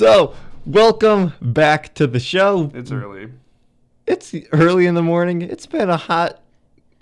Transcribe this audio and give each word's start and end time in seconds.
So, 0.00 0.32
welcome 0.64 1.34
back 1.42 1.92
to 1.96 2.06
the 2.06 2.20
show. 2.20 2.70
It's 2.72 2.90
early. 2.90 3.28
It's 4.06 4.34
early 4.50 4.86
in 4.86 4.94
the 4.94 5.02
morning. 5.02 5.42
It's 5.42 5.66
been 5.66 5.90
a 5.90 5.98
hot 5.98 6.40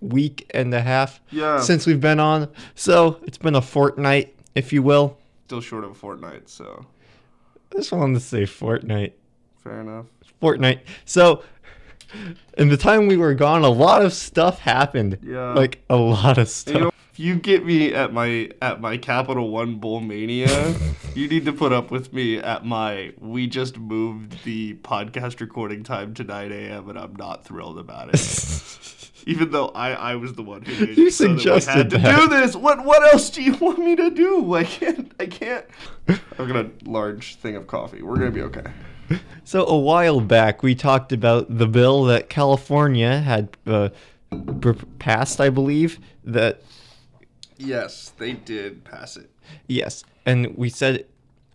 week 0.00 0.50
and 0.52 0.74
a 0.74 0.80
half 0.80 1.20
Yeah. 1.30 1.60
since 1.60 1.86
we've 1.86 2.00
been 2.00 2.18
on. 2.18 2.48
So, 2.74 3.20
it's 3.22 3.38
been 3.38 3.54
a 3.54 3.62
fortnight, 3.62 4.34
if 4.56 4.72
you 4.72 4.82
will. 4.82 5.16
Still 5.46 5.60
short 5.60 5.84
of 5.84 5.92
a 5.92 5.94
fortnight, 5.94 6.48
so 6.48 6.86
I 7.72 7.76
just 7.76 7.92
wanted 7.92 8.14
to 8.14 8.20
say 8.20 8.44
fortnight. 8.46 9.16
fair 9.62 9.80
enough. 9.80 10.06
Fortnight. 10.40 10.80
So, 11.04 11.44
in 12.56 12.68
the 12.68 12.76
time 12.76 13.06
we 13.06 13.16
were 13.16 13.34
gone, 13.34 13.62
a 13.62 13.68
lot 13.70 14.04
of 14.04 14.12
stuff 14.12 14.58
happened. 14.58 15.18
Yeah. 15.22 15.52
Like, 15.52 15.84
a 15.88 15.94
lot 15.94 16.36
of 16.36 16.48
stuff. 16.48 16.92
You 17.18 17.34
know, 17.34 17.36
if 17.36 17.36
you 17.36 17.40
get 17.40 17.64
me 17.66 17.92
at 17.92 18.12
my 18.12 18.50
at 18.62 18.80
my 18.80 18.96
Capital 18.96 19.50
One 19.50 19.76
Bowl 19.76 20.00
Mania, 20.00 20.74
you 21.14 21.28
need 21.28 21.44
to 21.46 21.52
put 21.52 21.72
up 21.72 21.90
with 21.90 22.12
me 22.12 22.38
at 22.38 22.64
my 22.64 23.12
we 23.18 23.46
just 23.46 23.76
moved 23.78 24.44
the 24.44 24.74
podcast 24.74 25.40
recording 25.40 25.82
time 25.82 26.14
to 26.14 26.24
9 26.24 26.52
a.m. 26.52 26.88
and 26.88 26.98
I'm 26.98 27.16
not 27.16 27.44
thrilled 27.44 27.78
about 27.78 28.10
it. 28.14 29.10
Even 29.26 29.50
though 29.50 29.68
I, 29.68 29.92
I 29.92 30.14
was 30.14 30.32
the 30.34 30.42
one 30.42 30.62
who 30.62 30.86
made 30.86 30.96
You 30.96 31.08
it 31.08 31.12
so 31.12 31.26
suggested 31.36 31.72
had 31.72 31.90
to 31.90 31.98
that. 31.98 32.20
do 32.20 32.28
this. 32.28 32.56
What 32.56 32.84
what 32.84 33.02
else 33.12 33.30
do 33.30 33.42
you 33.42 33.54
want 33.56 33.78
me 33.78 33.96
to 33.96 34.10
do? 34.10 34.54
I 34.54 34.64
can't 34.64 35.12
I 35.18 35.26
can't. 35.26 35.66
I've 36.08 36.48
got 36.48 36.56
a 36.56 36.70
large 36.84 37.34
thing 37.36 37.56
of 37.56 37.66
coffee. 37.66 38.02
We're 38.02 38.16
gonna 38.16 38.30
be 38.30 38.42
okay. 38.42 38.64
So 39.44 39.66
a 39.66 39.78
while 39.78 40.20
back, 40.20 40.62
we 40.62 40.74
talked 40.74 41.12
about 41.12 41.58
the 41.58 41.66
bill 41.66 42.04
that 42.04 42.28
California 42.28 43.18
had 43.20 43.56
uh, 43.66 43.88
passed, 44.98 45.40
I 45.40 45.48
believe. 45.48 45.98
That 46.24 46.60
Yes, 47.58 48.12
they 48.18 48.32
did 48.32 48.84
pass 48.84 49.16
it. 49.16 49.30
yes, 49.66 50.04
and 50.24 50.56
we 50.56 50.68
said, 50.68 51.06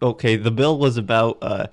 okay, 0.02 0.36
the 0.36 0.52
bill 0.52 0.78
was 0.78 0.98
about 0.98 1.38
uh, 1.42 1.68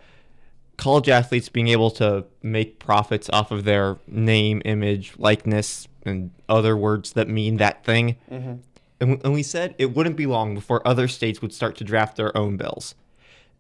college 0.77 1.09
athletes 1.09 1.49
being 1.49 1.69
able 1.69 1.91
to 1.93 2.25
make 2.43 2.79
profits 2.79 3.29
off 3.31 3.51
of 3.51 3.65
their 3.65 3.99
name, 4.07 4.63
image, 4.65 5.15
likeness, 5.19 5.89
and 6.05 6.31
other 6.49 6.77
words 6.77 7.13
that 7.13 7.29
mean 7.29 7.57
that 7.59 7.85
thing. 7.85 8.17
And, 8.31 8.63
w- 9.01 9.21
and 9.25 9.33
we 9.33 9.43
said 9.43 9.75
it 9.79 9.95
wouldn't 9.95 10.17
be 10.17 10.27
long 10.27 10.55
before 10.55 10.87
other 10.87 11.09
states 11.09 11.43
would 11.43 11.53
start 11.53 11.77
to 11.77 11.85
draft 11.85 12.17
their 12.17 12.37
own 12.37 12.57
bills. 12.57 12.95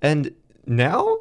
And 0.00 0.34
now 0.66 1.18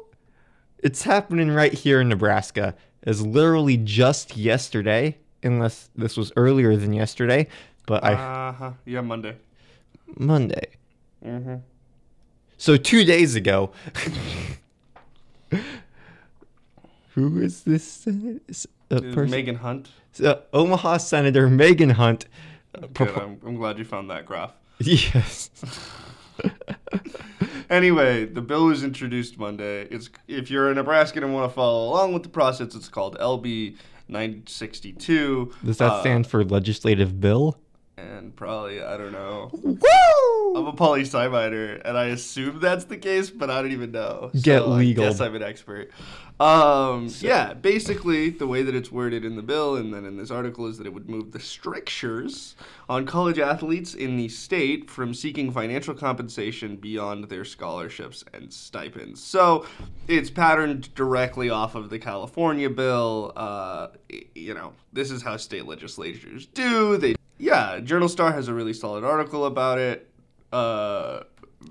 it's 0.78 1.02
happening 1.02 1.50
right 1.50 1.72
here 1.74 2.00
in 2.00 2.08
Nebraska. 2.08 2.74
As 3.02 3.24
literally 3.26 3.76
just 3.78 4.36
yesterday, 4.36 5.16
unless 5.42 5.88
this 5.96 6.16
was 6.18 6.32
earlier 6.36 6.76
than 6.76 6.92
yesterday, 6.92 7.46
but 7.86 8.02
I 8.04 8.12
Uh 8.14 8.52
huh. 8.52 8.72
Yeah, 8.84 9.00
Monday. 9.02 9.36
Monday. 10.18 10.68
Mm-hmm. 11.24 11.56
So 12.56 12.76
two 12.76 13.04
days 13.04 13.34
ago. 13.34 13.70
Who 17.14 17.40
is 17.42 17.62
this 17.64 18.06
uh, 18.06 19.00
person? 19.00 19.30
Megan 19.30 19.56
Hunt. 19.56 19.90
uh, 20.24 20.36
Omaha 20.52 20.98
Senator 20.98 21.48
Megan 21.50 21.90
Hunt. 21.90 22.26
uh, 22.74 22.80
Good. 22.82 22.94
propo- 22.94 23.22
I'm, 23.22 23.40
I'm 23.44 23.56
glad 23.56 23.78
you 23.78 23.84
found 23.84 24.10
that 24.10 24.26
graph. 24.26 24.52
yes. 24.80 25.50
Anyway, 27.68 28.24
the 28.24 28.40
bill 28.40 28.66
was 28.66 28.82
introduced 28.82 29.38
Monday. 29.38 29.82
It's 29.92 30.10
if 30.26 30.50
you're 30.50 30.72
a 30.72 30.74
Nebraskan 30.74 31.22
and 31.22 31.32
want 31.32 31.48
to 31.48 31.54
follow 31.54 31.88
along 31.88 32.12
with 32.12 32.24
the 32.24 32.28
process, 32.28 32.74
it's 32.74 32.88
called 32.88 33.16
LB 33.20 33.76
962. 34.08 35.52
Does 35.64 35.78
that 35.78 35.92
Uh, 35.92 36.00
stand 36.00 36.26
for 36.26 36.42
legislative 36.42 37.20
bill? 37.20 37.58
And 38.00 38.34
probably 38.34 38.82
I 38.82 38.96
don't 38.96 39.12
know. 39.12 39.50
Woo! 39.52 40.56
I'm 40.56 40.66
a 40.66 40.72
poli 40.72 41.02
sci 41.02 41.28
minor, 41.28 41.74
and 41.84 41.96
I 41.96 42.06
assume 42.06 42.60
that's 42.60 42.84
the 42.84 42.96
case, 42.96 43.30
but 43.30 43.50
I 43.50 43.62
don't 43.62 43.72
even 43.72 43.92
know. 43.92 44.30
Get 44.34 44.60
So 44.60 44.68
legal. 44.68 45.04
I 45.04 45.08
guess 45.08 45.20
I'm 45.20 45.34
an 45.34 45.42
expert. 45.42 45.90
Um, 46.40 47.10
yeah, 47.18 47.52
basically 47.52 48.30
the 48.30 48.46
way 48.46 48.62
that 48.62 48.74
it's 48.74 48.90
worded 48.90 49.26
in 49.26 49.36
the 49.36 49.42
bill 49.42 49.76
and 49.76 49.92
then 49.92 50.06
in 50.06 50.16
this 50.16 50.30
article 50.30 50.66
is 50.66 50.78
that 50.78 50.86
it 50.86 50.94
would 50.94 51.06
move 51.06 51.32
the 51.32 51.38
strictures 51.38 52.56
on 52.88 53.04
college 53.04 53.38
athletes 53.38 53.92
in 53.92 54.16
the 54.16 54.26
state 54.30 54.88
from 54.88 55.12
seeking 55.12 55.52
financial 55.52 55.92
compensation 55.92 56.76
beyond 56.76 57.24
their 57.24 57.44
scholarships 57.44 58.24
and 58.32 58.50
stipends. 58.50 59.22
So 59.22 59.66
it's 60.08 60.30
patterned 60.30 60.94
directly 60.94 61.50
off 61.50 61.74
of 61.74 61.90
the 61.90 61.98
California 61.98 62.70
bill. 62.70 63.32
Uh, 63.36 63.88
you 64.34 64.54
know, 64.54 64.72
this 64.94 65.10
is 65.10 65.22
how 65.22 65.36
state 65.36 65.66
legislatures 65.66 66.46
do. 66.46 66.96
They 66.96 67.16
yeah, 67.40 67.80
Journal 67.80 68.08
Star 68.08 68.32
has 68.32 68.48
a 68.48 68.54
really 68.54 68.72
solid 68.72 69.02
article 69.02 69.46
about 69.46 69.78
it. 69.78 70.10
Uh, 70.52 71.20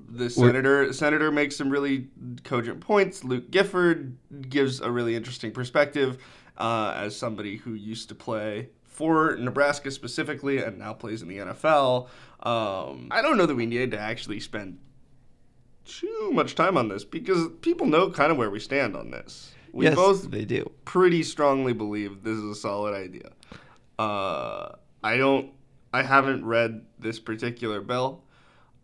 the 0.09 0.29
senator 0.29 0.91
senator 0.93 1.31
makes 1.31 1.55
some 1.55 1.69
really 1.69 2.07
cogent 2.43 2.79
points. 2.79 3.23
Luke 3.23 3.49
Gifford 3.51 4.17
gives 4.49 4.81
a 4.81 4.91
really 4.91 5.15
interesting 5.15 5.51
perspective 5.51 6.17
uh, 6.57 6.93
as 6.95 7.15
somebody 7.15 7.57
who 7.57 7.73
used 7.73 8.09
to 8.09 8.15
play 8.15 8.69
for 8.83 9.35
Nebraska 9.37 9.91
specifically 9.91 10.57
and 10.57 10.77
now 10.77 10.93
plays 10.93 11.21
in 11.21 11.27
the 11.27 11.37
NFL. 11.37 12.07
Um, 12.41 13.07
I 13.11 13.21
don't 13.21 13.37
know 13.37 13.45
that 13.45 13.55
we 13.55 13.65
needed 13.65 13.91
to 13.91 13.99
actually 13.99 14.39
spend 14.39 14.77
too 15.85 16.29
much 16.33 16.55
time 16.55 16.77
on 16.77 16.89
this 16.89 17.03
because 17.03 17.47
people 17.61 17.87
know 17.87 18.09
kind 18.09 18.31
of 18.31 18.37
where 18.37 18.49
we 18.49 18.59
stand 18.59 18.95
on 18.95 19.11
this. 19.11 19.51
We 19.71 19.85
yes, 19.85 19.95
both 19.95 20.29
they 20.29 20.45
do. 20.45 20.69
pretty 20.85 21.23
strongly 21.23 21.73
believe 21.73 22.23
this 22.23 22.37
is 22.37 22.43
a 22.43 22.55
solid 22.55 22.93
idea. 22.93 23.31
Uh, 23.97 24.75
I 25.03 25.17
don't. 25.17 25.51
I 25.93 26.03
haven't 26.03 26.45
read 26.45 26.85
this 26.99 27.19
particular 27.19 27.81
bill. 27.81 28.21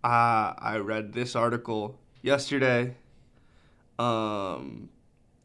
Uh, 0.04 0.54
I 0.58 0.78
read 0.84 1.14
this 1.14 1.36
article 1.36 2.00
yesterday. 2.22 2.96
Um, 4.00 4.90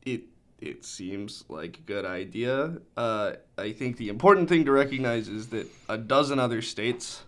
it 0.02 0.22
it 0.60 0.84
seems 0.84 1.44
like 1.48 1.78
a 1.78 1.80
good 1.82 2.04
idea. 2.04 2.78
Uh, 2.96 3.32
I 3.56 3.72
think 3.72 3.96
the 3.96 4.08
important 4.08 4.48
thing 4.48 4.64
to 4.66 4.72
recognize 4.72 5.28
is 5.28 5.48
that 5.48 5.66
a 5.88 5.96
dozen 5.96 6.38
other 6.38 6.60
states 6.60 7.22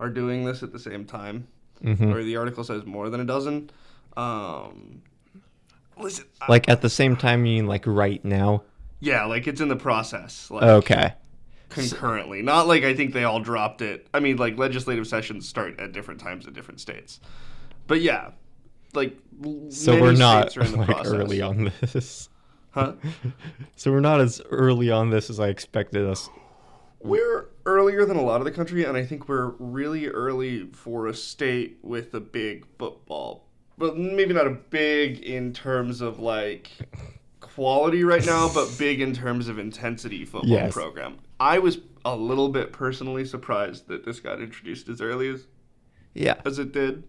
are 0.00 0.08
doing 0.10 0.44
this 0.44 0.62
at 0.62 0.72
the 0.72 0.78
same 0.78 1.04
time, 1.04 1.46
Mhm. 1.84 2.12
or 2.14 2.24
the 2.24 2.36
article 2.36 2.64
says 2.64 2.84
more 2.84 3.08
than 3.08 3.20
a 3.20 3.24
dozen. 3.24 3.70
Um, 4.16 5.02
listen, 5.96 6.24
I- 6.40 6.46
Like 6.50 6.68
at 6.68 6.82
the 6.82 6.90
same 6.90 7.16
time, 7.16 7.44
you 7.46 7.56
mean 7.56 7.66
like 7.66 7.86
right 7.86 8.24
now? 8.24 8.62
yeah, 9.00 9.24
like 9.26 9.46
it's 9.46 9.60
in 9.60 9.68
the 9.68 9.76
process. 9.76 10.50
Like, 10.50 10.62
Okay. 10.64 11.14
Concurrently. 11.68 12.42
Not 12.42 12.66
like 12.66 12.84
I 12.84 12.94
think 12.94 13.12
they 13.12 13.24
all 13.24 13.40
dropped 13.40 13.82
it. 13.82 14.06
I 14.14 14.20
mean, 14.20 14.36
like 14.36 14.56
legislative 14.58 15.06
sessions 15.06 15.48
start 15.48 15.78
at 15.80 15.92
different 15.92 16.20
times 16.20 16.46
in 16.46 16.52
different 16.52 16.80
states. 16.80 17.20
But 17.86 18.00
yeah, 18.00 18.30
like 18.94 19.16
So 19.70 19.92
many 19.92 20.02
we're 20.02 20.12
not 20.12 20.56
are 20.56 20.62
in 20.62 20.72
the 20.72 20.78
like 20.78 20.86
process. 20.88 21.12
early 21.12 21.40
on 21.42 21.72
this. 21.80 22.28
Huh? 22.70 22.92
So 23.76 23.90
we're 23.92 24.00
not 24.00 24.20
as 24.20 24.40
early 24.50 24.90
on 24.90 25.10
this 25.10 25.30
as 25.30 25.38
I 25.40 25.48
expected 25.48 26.04
us. 26.06 26.28
We're 27.00 27.46
earlier 27.66 28.04
than 28.04 28.16
a 28.16 28.22
lot 28.22 28.40
of 28.40 28.44
the 28.46 28.50
country, 28.50 28.84
and 28.84 28.96
I 28.96 29.04
think 29.04 29.28
we're 29.28 29.50
really 29.58 30.08
early 30.08 30.66
for 30.72 31.06
a 31.06 31.14
state 31.14 31.78
with 31.82 32.14
a 32.14 32.20
big 32.20 32.66
football. 32.78 33.44
But 33.78 33.96
maybe 33.98 34.32
not 34.34 34.46
a 34.46 34.50
big 34.50 35.20
in 35.20 35.52
terms 35.52 36.00
of 36.00 36.18
like 36.18 36.70
quality 37.40 38.02
right 38.04 38.24
now, 38.24 38.50
but 38.52 38.74
big 38.78 39.00
in 39.00 39.12
terms 39.12 39.48
of 39.48 39.58
intensity 39.58 40.24
football 40.24 40.50
Yes. 40.50 40.72
program. 40.72 41.18
I 41.38 41.58
was 41.58 41.78
a 42.04 42.16
little 42.16 42.48
bit 42.48 42.72
personally 42.72 43.24
surprised 43.24 43.88
that 43.88 44.04
this 44.04 44.20
got 44.20 44.40
introduced 44.40 44.88
as 44.88 45.00
early 45.00 45.28
as 45.28 45.46
Yeah. 46.14 46.40
as 46.44 46.58
it 46.58 46.72
did. 46.72 47.04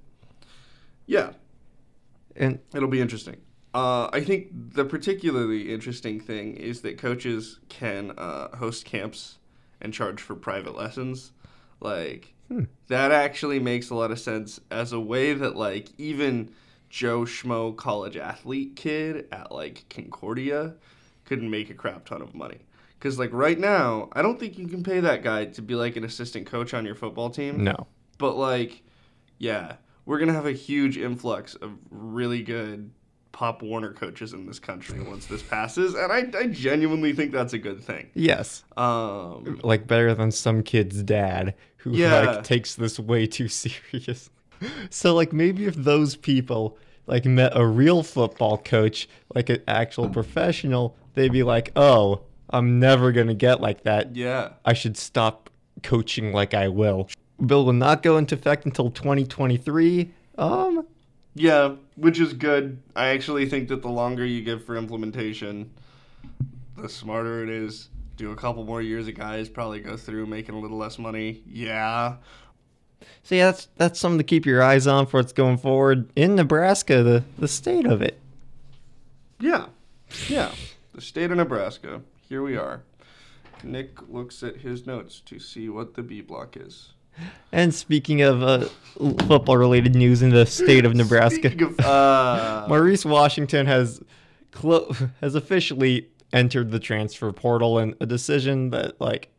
Yeah, 1.05 1.31
And 2.35 2.59
it'll 2.75 2.89
be 2.89 2.99
interesting. 2.99 3.37
Uh, 3.73 4.09
I 4.11 4.21
think 4.21 4.47
the 4.51 4.83
particularly 4.85 5.71
interesting 5.73 6.19
thing 6.19 6.55
is 6.57 6.81
that 6.81 6.97
coaches 6.97 7.59
can 7.69 8.11
uh, 8.17 8.55
host 8.57 8.83
camps 8.85 9.37
and 9.79 9.93
charge 9.93 10.21
for 10.21 10.35
private 10.35 10.75
lessons. 10.75 11.31
Like 11.79 12.33
that 12.87 13.11
actually 13.11 13.59
makes 13.59 13.89
a 13.89 13.95
lot 13.95 14.11
of 14.11 14.19
sense 14.19 14.59
as 14.71 14.91
a 14.93 14.99
way 14.99 15.33
that 15.33 15.55
like 15.55 15.89
even 15.97 16.49
Joe 16.89 17.21
Schmo 17.21 17.75
college 17.75 18.17
athlete 18.17 18.75
kid 18.75 19.27
at 19.31 19.51
like 19.51 19.85
Concordia 19.89 20.73
could 21.25 21.43
make 21.43 21.69
a 21.69 21.73
crap 21.73 22.05
ton 22.05 22.21
of 22.21 22.33
money. 22.35 22.59
Cause 22.99 23.19
like 23.19 23.31
right 23.31 23.59
now, 23.59 24.09
I 24.13 24.21
don't 24.21 24.39
think 24.39 24.57
you 24.57 24.67
can 24.67 24.81
pay 24.83 24.99
that 25.01 25.21
guy 25.23 25.45
to 25.45 25.61
be 25.61 25.75
like 25.75 25.95
an 25.97 26.03
assistant 26.03 26.47
coach 26.47 26.73
on 26.73 26.85
your 26.85 26.95
football 26.95 27.29
team. 27.29 27.63
no. 27.63 27.87
But 28.17 28.35
like, 28.37 28.81
yeah, 29.37 29.75
we're 30.05 30.17
gonna 30.19 30.33
have 30.33 30.47
a 30.47 30.51
huge 30.53 30.97
influx 30.97 31.53
of 31.55 31.71
really 31.91 32.41
good 32.41 32.89
Pop 33.31 33.61
Warner 33.61 33.93
coaches 33.93 34.33
in 34.33 34.47
this 34.47 34.57
country 34.57 34.99
once 35.03 35.27
this 35.27 35.43
passes, 35.43 35.93
and 35.93 36.11
I, 36.11 36.27
I 36.35 36.47
genuinely 36.47 37.13
think 37.13 37.31
that's 37.31 37.53
a 37.53 37.59
good 37.59 37.83
thing. 37.83 38.09
Yes. 38.15 38.63
Um, 38.75 39.59
Like 39.63 39.85
better 39.85 40.15
than 40.15 40.31
some 40.31 40.63
kid's 40.63 41.03
dad 41.03 41.53
who 41.77 41.91
Yeah. 41.91 42.21
like 42.21 42.43
takes 42.43 42.73
this 42.73 42.99
way 42.99 43.27
too 43.27 43.47
serious. 43.63 44.31
So 44.89 45.13
like 45.13 45.33
maybe 45.33 45.65
if 45.65 45.75
those 45.75 46.15
people 46.15 46.79
like 47.05 47.25
met 47.25 47.51
a 47.55 47.63
real 47.67 48.01
football 48.01 48.57
coach, 48.57 49.07
like 49.35 49.49
an 49.51 49.61
actual 49.67 50.09
professional, 50.09 50.95
they'd 51.13 51.31
be 51.31 51.43
like, 51.43 51.71
"Oh, 51.75 52.21
I'm 52.49 52.79
never 52.79 53.11
going 53.11 53.27
to 53.27 53.33
get 53.33 53.61
like 53.61 53.83
that. 53.83 54.15
yeah, 54.15 54.49
I 54.65 54.73
should 54.73 54.97
stop 54.97 55.49
coaching 55.83 56.31
like 56.31 56.53
I 56.53 56.67
will." 56.67 57.09
Bill 57.45 57.65
will 57.65 57.73
not 57.73 58.01
go 58.01 58.17
into 58.17 58.33
effect 58.35 58.65
until 58.65 58.89
2023. 58.89 60.11
Um 60.37 60.87
Yeah, 61.35 61.75
which 61.95 62.19
is 62.19 62.33
good. 62.33 62.79
I 62.95 63.09
actually 63.09 63.47
think 63.47 63.67
that 63.69 63.81
the 63.83 63.89
longer 63.89 64.25
you 64.25 64.41
give 64.41 64.65
for 64.65 64.75
implementation, 64.75 65.69
the 66.75 66.89
smarter 66.89 67.43
it 67.43 67.49
is. 67.49 67.89
Do 68.15 68.31
a 68.31 68.35
couple 68.35 68.63
more 68.63 68.81
years 68.81 69.07
of 69.07 69.13
guys 69.13 69.47
probably 69.47 69.79
go 69.79 69.95
through 69.95 70.25
making 70.25 70.55
a 70.55 70.59
little 70.59 70.77
less 70.77 70.97
money. 70.97 71.43
Yeah. 71.45 72.15
So 73.21 73.35
yeah, 73.35 73.51
that's 73.51 73.67
that's 73.77 73.99
something 73.99 74.17
to 74.17 74.23
keep 74.23 74.47
your 74.47 74.63
eyes 74.63 74.87
on 74.87 75.05
for 75.05 75.19
what's 75.19 75.33
going 75.33 75.57
forward 75.57 76.09
in 76.15 76.33
Nebraska, 76.33 77.03
the 77.03 77.23
the 77.37 77.47
state 77.47 77.85
of 77.85 78.01
it. 78.01 78.19
Yeah. 79.39 79.67
Yeah. 80.27 80.51
The 80.95 81.01
state 81.01 81.29
of 81.29 81.37
Nebraska. 81.37 82.01
Here 82.27 82.43
we 82.43 82.57
are. 82.57 82.83
Nick 83.63 84.09
looks 84.09 84.43
at 84.43 84.57
his 84.57 84.85
notes 84.85 85.21
to 85.21 85.39
see 85.39 85.69
what 85.69 85.93
the 85.93 86.03
B 86.03 86.21
block 86.21 86.57
is. 86.57 86.93
And 87.51 87.73
speaking 87.73 88.21
of 88.21 88.43
uh, 88.43 88.65
football 89.25 89.57
related 89.57 89.95
news 89.95 90.21
in 90.21 90.29
the 90.29 90.45
state 90.45 90.85
of 90.85 90.93
Nebraska, 90.95 91.51
of, 91.63 91.79
uh, 91.79 92.65
Maurice 92.69 93.05
Washington 93.05 93.65
has 93.65 94.01
clo- 94.51 94.93
has 95.21 95.33
officially 95.33 96.09
entered 96.33 96.71
the 96.71 96.79
transfer 96.79 97.31
portal 97.31 97.79
and 97.79 97.95
a 98.01 98.05
decision 98.05 98.69
that 98.71 98.99
like 98.99 99.29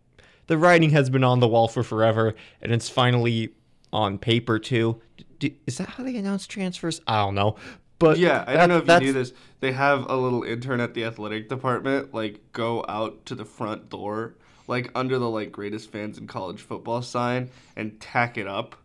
the 0.47 0.57
writing 0.57 0.91
has 0.91 1.11
been 1.11 1.23
on 1.23 1.41
the 1.41 1.47
wall 1.47 1.69
for 1.69 1.83
forever 1.83 2.35
and 2.63 2.73
it's 2.73 2.89
finally 2.89 3.51
on 3.93 4.19
paper 4.19 4.59
too. 4.59 5.01
D- 5.39 5.57
is 5.67 5.79
that 5.79 5.89
how 5.91 6.03
they 6.03 6.17
announce 6.17 6.47
transfers? 6.47 7.01
I 7.07 7.23
don't 7.23 7.35
know. 7.35 7.57
But 7.99 8.19
yeah, 8.19 8.45
I 8.47 8.55
that- 8.55 8.67
don't 8.67 8.87
know 8.87 8.95
if 8.95 9.01
you 9.03 9.07
knew 9.09 9.13
this. 9.13 9.33
They 9.61 9.73
have 9.73 10.09
a 10.09 10.17
little 10.17 10.45
intern 10.45 10.81
at 10.81 10.95
the 10.95 11.05
athletic 11.05 11.49
department 11.49 12.15
like 12.15 12.41
go 12.53 12.85
out 12.89 13.27
to 13.27 13.35
the 13.35 13.45
front 13.45 13.91
door, 13.91 14.35
like 14.69 14.91
under 14.95 15.19
the 15.19 15.29
like 15.29 15.51
greatest 15.51 15.91
fans 15.91 16.17
in 16.17 16.27
college 16.29 16.61
football 16.61 17.03
sign, 17.03 17.51
and 17.75 17.99
tack 18.01 18.39
it 18.39 18.47
up, 18.47 18.77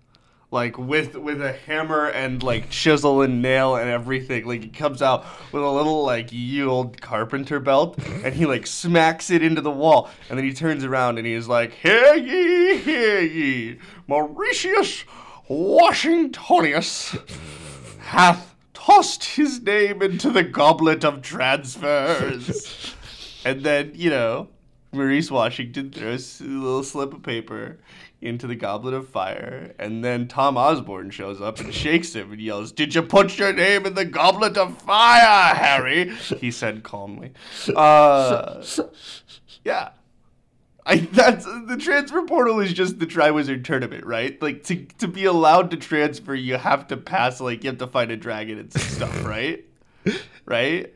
like 0.49 0.79
with 0.79 1.15
with 1.15 1.43
a 1.43 1.53
hammer 1.53 2.07
and 2.07 2.41
like 2.41 2.71
chisel 2.71 3.21
and 3.21 3.39
nail 3.43 3.75
and 3.75 3.87
everything. 3.87 4.47
Like 4.47 4.63
he 4.63 4.69
comes 4.69 5.03
out 5.03 5.25
with 5.51 5.61
a 5.61 5.69
little 5.69 6.03
like 6.03 6.31
ye 6.31 6.63
old 6.63 6.99
carpenter 6.99 7.59
belt, 7.59 7.99
and 8.23 8.33
he 8.33 8.47
like 8.47 8.65
smacks 8.65 9.29
it 9.29 9.43
into 9.43 9.61
the 9.61 9.69
wall, 9.69 10.09
and 10.29 10.39
then 10.39 10.45
he 10.45 10.53
turns 10.53 10.83
around 10.83 11.19
and 11.19 11.27
he's 11.27 11.47
like, 11.47 11.71
"Hear 11.73 12.15
ye, 12.15 12.77
hear 12.77 13.19
ye, 13.21 13.77
Mauritius 14.07 15.03
Washingtonius." 15.47 17.15
hath 17.99 18.52
tossed 18.85 19.23
his 19.23 19.61
name 19.61 20.01
into 20.01 20.29
the 20.29 20.43
goblet 20.43 21.03
of 21.05 21.21
transfers. 21.21 22.95
and 23.45 23.63
then, 23.63 23.91
you 23.95 24.09
know, 24.09 24.49
Maurice 24.91 25.31
Washington 25.31 25.91
throws 25.91 26.39
a 26.41 26.43
little 26.43 26.83
slip 26.83 27.13
of 27.13 27.23
paper 27.23 27.77
into 28.21 28.47
the 28.47 28.55
goblet 28.55 28.93
of 28.93 29.07
fire. 29.07 29.73
And 29.79 30.03
then 30.03 30.27
Tom 30.27 30.57
Osborne 30.57 31.09
shows 31.09 31.41
up 31.41 31.59
and 31.59 31.73
shakes 31.73 32.13
him 32.13 32.31
and 32.31 32.41
yells, 32.41 32.71
Did 32.71 32.95
you 32.95 33.01
put 33.01 33.37
your 33.37 33.53
name 33.53 33.85
in 33.85 33.95
the 33.95 34.05
goblet 34.05 34.57
of 34.57 34.77
fire, 34.81 35.55
Harry? 35.55 36.09
He 36.39 36.51
said 36.51 36.83
calmly. 36.83 37.31
Uh, 37.75 38.63
yeah. 39.63 39.89
I 40.85 40.97
that's 40.97 41.45
the 41.45 41.77
transfer 41.77 42.23
portal 42.23 42.59
is 42.59 42.73
just 42.73 42.99
the 42.99 43.05
Triwizard 43.05 43.63
tournament, 43.63 44.05
right? 44.05 44.41
Like 44.41 44.63
to 44.65 44.85
to 44.99 45.07
be 45.07 45.25
allowed 45.25 45.71
to 45.71 45.77
transfer, 45.77 46.35
you 46.35 46.57
have 46.57 46.87
to 46.87 46.97
pass 46.97 47.39
like 47.39 47.63
you 47.63 47.69
have 47.69 47.79
to 47.79 47.87
find 47.87 48.11
a 48.11 48.17
dragon 48.17 48.59
and 48.59 48.71
some 48.71 48.81
stuff, 48.81 49.25
right? 49.25 49.65
Right? 50.45 50.93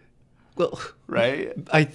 well, 0.57 0.77
Right? 1.07 1.53
I 1.71 1.87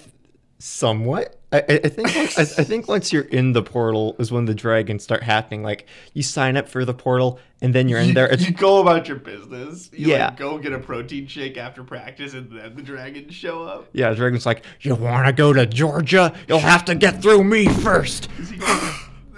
somewhat. 0.59 1.39
I, 1.53 1.59
I 1.85 1.89
think 1.89 2.15
once, 2.15 2.39
I, 2.39 2.43
I 2.43 2.65
think 2.65 2.89
once 2.89 3.13
you're 3.13 3.25
in 3.25 3.53
the 3.53 3.63
portal 3.63 4.17
is 4.19 4.33
when 4.33 4.47
the 4.47 4.55
dragons 4.55 5.03
start 5.03 5.23
happening. 5.23 5.63
Like 5.63 5.87
you 6.15 6.23
sign 6.23 6.57
up 6.57 6.69
for 6.69 6.85
the 6.85 6.95
portal 6.95 7.39
and 7.61 7.75
then 7.75 7.89
you're 7.89 7.99
in 8.01 8.15
there. 8.15 8.27
It's, 8.33 8.47
you 8.47 8.55
go 8.55 8.81
about 8.81 9.07
your 9.09 9.19
business. 9.19 9.91
You 9.93 10.09
Yeah. 10.09 10.27
like 10.29 10.39
go 10.39 10.57
get 10.59 10.73
a 10.73 10.79
protein 10.79 11.27
shake 11.27 11.59
after 11.59 11.85
practice 11.85 12.33
and 12.35 12.51
then 12.51 12.75
the 12.75 12.83
dragons 12.83 13.35
show 13.35 13.65
up. 13.65 13.89
yeah, 13.93 14.11
the 14.11 14.17
dragon's 14.17 14.47
like, 14.47 14.65
you 14.81 14.95
want 14.95 15.27
to 15.27 15.33
go 15.35 15.53
to 15.53 15.67
Georgia? 15.67 16.33
You'll 16.49 16.59
have 16.61 16.85
to 16.87 16.95
get 16.95 17.21
through 17.21 17.45
me 17.45 17.67
first. 17.69 18.29
Is, 18.39 18.51
he, 18.51 18.59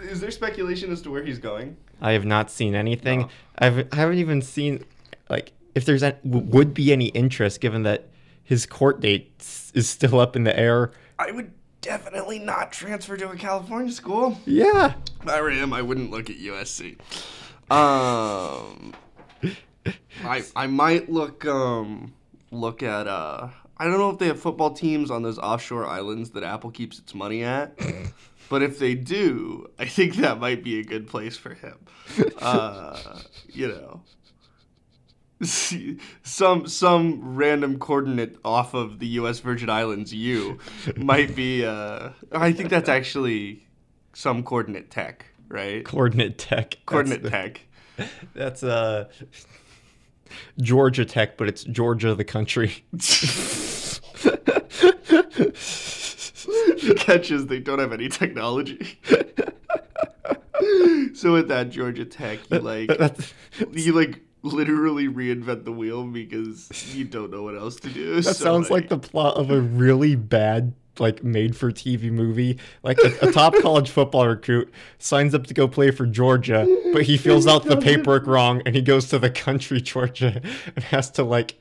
is 0.09 0.21
there 0.21 0.31
speculation 0.31 0.93
as 0.93 1.03
to 1.03 1.11
where 1.11 1.25
he's 1.25 1.39
going? 1.39 1.77
I 2.01 2.13
have 2.13 2.25
not 2.25 2.51
seen 2.51 2.75
anything. 2.77 3.21
No. 3.23 3.29
I've 3.59 3.89
I 3.93 3.97
haven't 3.97 4.19
even 4.19 4.41
seen 4.43 4.85
like 5.29 5.53
if 5.75 5.85
there's 5.85 6.03
a, 6.05 6.13
w- 6.25 6.47
would 6.51 6.75
be 6.75 6.93
any 6.93 7.07
interest 7.07 7.61
given 7.61 7.83
that 7.85 8.09
his 8.45 8.67
court 8.67 9.01
date 9.01 9.33
is 9.75 9.89
still 9.89 10.21
up 10.21 10.37
in 10.37 10.45
the 10.45 10.57
air. 10.57 10.93
I 11.19 11.31
would 11.33 11.51
definitely 11.85 12.39
not 12.39 12.73
transfer 12.73 13.17
to 13.17 13.31
a 13.31 13.37
California 13.37 13.93
school. 13.93 14.39
Yeah. 14.47 14.95
If 15.23 15.29
I 15.29 15.41
were 15.41 15.51
him, 15.51 15.73
I 15.73 15.83
wouldn't 15.83 16.11
look 16.11 16.31
at 16.31 16.37
USC. 16.37 16.99
Um, 17.71 18.95
I 20.25 20.45
I 20.57 20.67
might 20.67 21.09
look 21.11 21.47
um 21.47 22.15
look 22.51 22.83
at 22.83 23.07
uh 23.07 23.49
I 23.77 23.85
don't 23.85 23.99
know 23.99 24.11
if 24.11 24.19
they 24.19 24.27
have 24.29 24.41
football 24.41 24.73
teams 24.73 25.11
on 25.11 25.23
those 25.23 25.39
offshore 25.39 25.87
islands 25.87 26.31
that 26.31 26.43
Apple 26.43 26.71
keeps 26.71 26.99
its 26.99 27.15
money 27.15 27.43
at, 27.43 27.77
but 28.49 28.63
if 28.63 28.79
they 28.79 28.95
do, 28.95 29.69
I 29.79 29.87
think 29.87 30.17
that 30.17 30.39
might 30.39 30.63
be 30.63 30.79
a 30.79 30.85
good 30.85 31.07
place 31.07 31.37
for 31.37 31.55
him. 31.55 31.79
Uh, 32.41 33.21
you 33.49 33.69
know. 33.69 34.03
Some 36.23 36.67
some 36.69 37.37
random 37.37 37.79
coordinate 37.79 38.37
off 38.45 38.75
of 38.75 38.99
the 38.99 39.07
U.S. 39.19 39.41
Virgin 39.41 39.69
Islands 39.69 40.15
U 40.15 40.59
might 40.97 41.35
be. 41.37 41.65
Uh, 41.65 42.11
I 42.33 42.53
think 42.53 42.71
that's 42.71 42.89
actually 42.99 43.67
some 44.13 44.43
coordinate 44.45 44.91
tech, 44.91 45.27
right? 45.49 45.85
Coordinate 45.85 46.39
Tech. 46.39 46.71
That's 46.71 46.83
Coordinate 46.87 47.23
the- 47.25 47.31
tech. 47.31 47.61
That's 48.35 48.63
uh 48.65 49.09
Georgia 50.61 51.05
Tech, 51.05 51.37
but 51.37 51.49
it's 51.49 51.65
Georgia 51.65 52.15
the 52.15 52.25
country. 52.25 52.85
the 52.93 54.01
catch 56.99 57.31
is 57.31 57.47
they 57.47 57.61
don't 57.61 57.79
have 57.79 57.93
any 57.93 58.09
technology. 58.09 58.99
so 61.15 61.33
with 61.33 61.49
that 61.49 61.69
Georgia 61.71 62.05
Tech, 62.05 62.41
you 62.51 62.59
like 62.59 62.99
That's, 62.99 63.33
you 63.73 63.93
like 63.93 64.21
literally 64.45 65.09
reinvent 65.09 65.65
the 65.65 65.73
wheel 65.73 66.05
because 66.05 66.95
you 66.95 67.05
don't 67.05 67.31
know 67.31 67.43
what 67.43 67.57
else 67.57 67.77
to 67.77 67.89
do. 67.89 68.15
that 68.21 68.35
sounds 68.35 68.71
like 68.71 68.89
the 68.89 68.99
plot 68.99 69.37
of 69.37 69.51
a 69.51 69.61
really 69.61 70.15
bad 70.15 70.75
like 71.01 71.25
made 71.25 71.57
for 71.57 71.73
TV 71.73 72.11
movie. 72.11 72.59
Like 72.83 72.99
a, 72.99 73.29
a 73.29 73.33
top 73.33 73.55
college 73.63 73.91
football 73.91 74.29
recruit 74.29 74.73
signs 74.99 75.35
up 75.35 75.47
to 75.49 75.55
go 75.55 75.67
play 75.67 75.91
for 75.91 76.07
Georgia, 76.07 76.67
but 76.93 77.03
he 77.03 77.17
fills 77.17 77.47
out 77.47 77.65
the 77.65 77.77
paperwork 77.77 78.27
wrong 78.27 78.63
and 78.67 78.75
he 78.75 78.83
goes 78.83 79.09
to 79.09 79.19
the 79.19 79.31
country 79.31 79.81
Georgia 79.81 80.41
and 80.77 80.85
has 80.85 81.11
to 81.13 81.25
like 81.25 81.61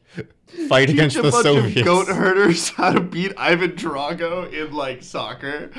fight 0.68 0.86
Teach 0.86 0.96
against 0.96 1.16
a 1.16 1.24
the 1.24 1.32
bunch 1.32 1.44
Soviets. 1.46 1.80
of 1.80 1.86
goat 1.86 2.08
herders 2.08 2.70
how 2.70 2.92
to 2.92 3.00
beat 3.00 3.34
Ivan 3.38 3.72
Drago 3.72 4.52
in 4.54 4.72
like 4.72 5.02
soccer. 5.02 5.72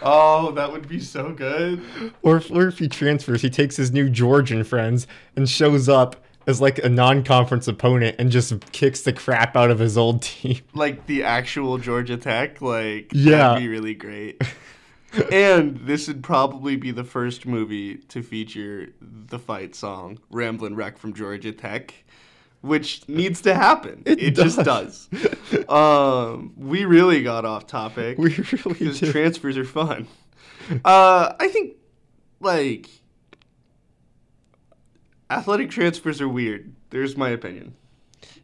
Oh, 0.00 0.52
that 0.52 0.72
would 0.72 0.88
be 0.88 1.00
so 1.00 1.32
good. 1.32 1.82
Or 2.22 2.42
or 2.50 2.68
if 2.68 2.78
he 2.78 2.88
transfers, 2.88 3.42
he 3.42 3.50
takes 3.50 3.76
his 3.76 3.92
new 3.92 4.08
Georgian 4.08 4.64
friends 4.64 5.06
and 5.34 5.46
shows 5.48 5.88
up 5.88 6.16
as 6.46 6.60
like 6.60 6.78
a 6.78 6.88
non-conference 6.88 7.66
opponent 7.68 8.16
and 8.18 8.30
just 8.30 8.52
kicks 8.72 9.02
the 9.02 9.12
crap 9.12 9.56
out 9.56 9.70
of 9.70 9.78
his 9.78 9.98
old 9.98 10.22
team. 10.22 10.60
like 10.74 11.06
the 11.06 11.24
actual 11.24 11.78
Georgia 11.78 12.16
Tech, 12.16 12.60
like 12.60 13.10
Yeah. 13.12 13.36
that'd 13.38 13.62
be 13.62 13.68
really 13.68 13.94
great. 13.94 14.40
and 15.32 15.78
this 15.86 16.08
would 16.08 16.22
probably 16.22 16.76
be 16.76 16.90
the 16.90 17.04
first 17.04 17.46
movie 17.46 17.96
to 17.96 18.22
feature 18.22 18.88
the 19.00 19.38
fight 19.38 19.74
song 19.74 20.18
"Ramblin' 20.30 20.76
Wreck" 20.76 20.98
from 20.98 21.14
Georgia 21.14 21.52
Tech, 21.52 21.94
which 22.60 23.08
needs 23.08 23.40
to 23.42 23.54
happen. 23.54 24.02
It 24.04 24.22
It, 24.22 24.30
just 24.34 24.58
does. 24.62 25.08
um, 25.68 26.52
we 26.56 26.84
really 26.84 27.22
got 27.22 27.44
off 27.44 27.66
topic 27.66 28.18
We 28.18 28.30
really 28.34 28.78
because 28.78 29.00
transfers 29.00 29.56
are 29.56 29.64
fun. 29.64 30.06
Uh, 30.84 31.32
I 31.38 31.48
think 31.48 31.76
like 32.40 32.88
athletic 35.30 35.70
transfers 35.70 36.20
are 36.20 36.28
weird. 36.28 36.74
There's 36.90 37.16
my 37.16 37.30
opinion 37.30 37.74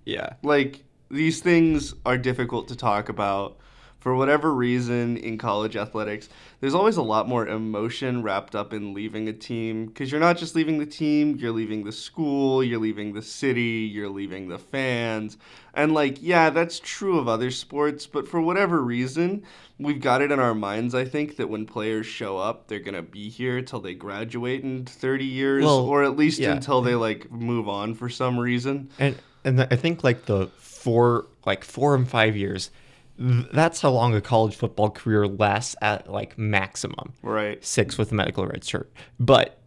yeah. 0.04 0.34
like 0.42 0.84
these 1.10 1.40
things 1.40 1.94
are 2.06 2.18
difficult 2.18 2.68
to 2.68 2.76
talk 2.76 3.08
about 3.08 3.58
for 4.02 4.16
whatever 4.16 4.52
reason 4.52 5.16
in 5.18 5.38
college 5.38 5.76
athletics 5.76 6.28
there's 6.60 6.74
always 6.74 6.96
a 6.96 7.02
lot 7.02 7.28
more 7.28 7.46
emotion 7.46 8.20
wrapped 8.20 8.56
up 8.56 8.72
in 8.72 8.92
leaving 8.92 9.28
a 9.28 9.32
team 9.32 9.86
because 9.86 10.10
you're 10.10 10.20
not 10.20 10.36
just 10.36 10.56
leaving 10.56 10.78
the 10.78 10.86
team 10.86 11.36
you're 11.36 11.52
leaving 11.52 11.84
the 11.84 11.92
school 11.92 12.64
you're 12.64 12.80
leaving 12.80 13.12
the 13.12 13.22
city 13.22 13.88
you're 13.92 14.08
leaving 14.08 14.48
the 14.48 14.58
fans 14.58 15.36
and 15.74 15.94
like 15.94 16.18
yeah 16.20 16.50
that's 16.50 16.80
true 16.80 17.16
of 17.16 17.28
other 17.28 17.50
sports 17.50 18.04
but 18.04 18.26
for 18.26 18.40
whatever 18.40 18.82
reason 18.82 19.40
we've 19.78 20.00
got 20.00 20.20
it 20.20 20.32
in 20.32 20.40
our 20.40 20.54
minds 20.54 20.96
i 20.96 21.04
think 21.04 21.36
that 21.36 21.48
when 21.48 21.64
players 21.64 22.04
show 22.04 22.36
up 22.36 22.66
they're 22.66 22.80
going 22.80 22.94
to 22.94 23.02
be 23.02 23.28
here 23.28 23.62
till 23.62 23.80
they 23.80 23.94
graduate 23.94 24.64
in 24.64 24.84
30 24.84 25.24
years 25.24 25.64
Well, 25.64 25.78
or 25.78 26.02
at 26.02 26.16
least 26.16 26.40
yeah. 26.40 26.50
until 26.50 26.82
they 26.82 26.96
like 26.96 27.30
move 27.30 27.68
on 27.68 27.94
for 27.94 28.08
some 28.08 28.36
reason 28.36 28.90
And 28.98 29.16
and 29.44 29.60
I 29.60 29.76
think 29.76 30.04
like 30.04 30.26
the 30.26 30.48
four 30.58 31.26
like 31.44 31.64
four 31.64 31.94
and 31.94 32.08
five 32.08 32.36
years, 32.36 32.70
that's 33.18 33.80
how 33.80 33.90
long 33.90 34.14
a 34.14 34.20
college 34.20 34.56
football 34.56 34.90
career 34.90 35.26
lasts 35.26 35.76
at 35.82 36.10
like 36.10 36.36
maximum. 36.38 37.12
right 37.22 37.64
Six 37.64 37.98
with 37.98 38.12
a 38.12 38.14
medical 38.14 38.46
red 38.46 38.64
shirt, 38.64 38.92
but 39.20 39.58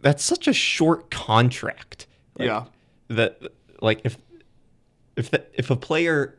that's 0.00 0.24
such 0.24 0.48
a 0.48 0.52
short 0.52 1.10
contract. 1.10 2.06
Like, 2.38 2.46
yeah 2.46 2.64
that 3.08 3.40
like 3.80 4.00
if 4.04 4.18
if 5.16 5.30
the, 5.30 5.44
if 5.54 5.70
a 5.70 5.76
player 5.76 6.38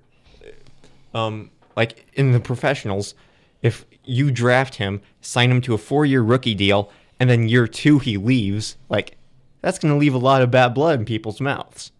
um 1.13 1.49
like 1.75 2.05
in 2.13 2.31
the 2.31 2.39
professionals 2.39 3.15
if 3.61 3.85
you 4.05 4.31
draft 4.31 4.75
him 4.75 5.01
sign 5.21 5.51
him 5.51 5.61
to 5.61 5.73
a 5.73 5.77
four-year 5.77 6.21
rookie 6.21 6.55
deal 6.55 6.91
and 7.19 7.29
then 7.29 7.47
year 7.47 7.67
two 7.67 7.99
he 7.99 8.17
leaves 8.17 8.77
like 8.89 9.17
that's 9.61 9.79
going 9.79 9.93
to 9.93 9.99
leave 9.99 10.13
a 10.13 10.19
lot 10.19 10.41
of 10.41 10.49
bad 10.49 10.73
blood 10.73 10.99
in 10.99 11.05
people's 11.05 11.41
mouths 11.41 11.91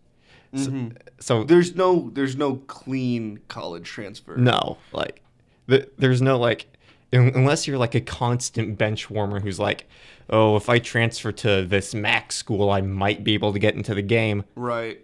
so, 0.56 0.92
so 1.20 1.44
There's 1.44 1.76
no 1.76 2.10
there's 2.14 2.36
no 2.36 2.56
clean 2.68 3.40
college 3.48 3.86
transfer. 3.88 4.36
no 4.36 4.78
like 4.92 5.22
th- 5.70 5.90
there's 5.98 6.22
no 6.22 6.38
like 6.40 6.68
unless 7.14 7.68
you're 7.68 7.78
like 7.78 7.96
a 7.96 8.02
constant 8.02 8.78
bench 8.78 9.10
warmer 9.10 9.40
who's 9.40 9.60
like 9.60 9.88
oh 10.30 10.56
if 10.56 10.70
i 10.70 10.78
transfer 10.80 11.32
to 11.32 11.64
this 11.66 11.94
max 11.96 12.36
school 12.36 12.70
i 12.70 12.82
might 12.82 13.24
be 13.24 13.34
able 13.34 13.52
to 13.54 13.60
get 13.60 13.76
into 13.76 13.94
the 13.96 14.02
game 14.02 14.44
Right. 14.56 15.04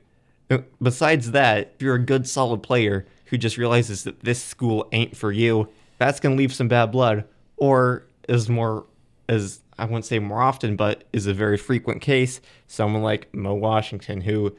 Uh, 0.49 0.59
Besides 0.81 1.31
that, 1.31 1.71
if 1.75 1.81
you're 1.81 1.95
a 1.95 1.99
good 2.05 2.27
solid 2.27 2.61
player 2.61 3.05
who 3.25 3.37
just 3.37 3.57
realizes 3.57 4.03
that 4.03 4.19
this 4.21 4.43
school 4.43 4.87
ain't 4.91 5.17
for 5.17 5.31
you, 5.31 5.67
that's 5.97 6.19
gonna 6.19 6.35
leave 6.35 6.53
some 6.53 6.67
bad 6.67 6.91
blood. 6.91 7.23
Or 7.57 8.05
is 8.29 8.47
more 8.47 8.85
as 9.27 9.61
I 9.79 9.85
wouldn't 9.85 10.05
say 10.05 10.19
more 10.19 10.43
often, 10.43 10.75
but 10.75 11.05
is 11.11 11.25
a 11.25 11.33
very 11.33 11.57
frequent 11.57 12.01
case, 12.03 12.41
someone 12.67 13.01
like 13.01 13.33
Mo 13.33 13.55
Washington 13.55 14.21
who 14.21 14.55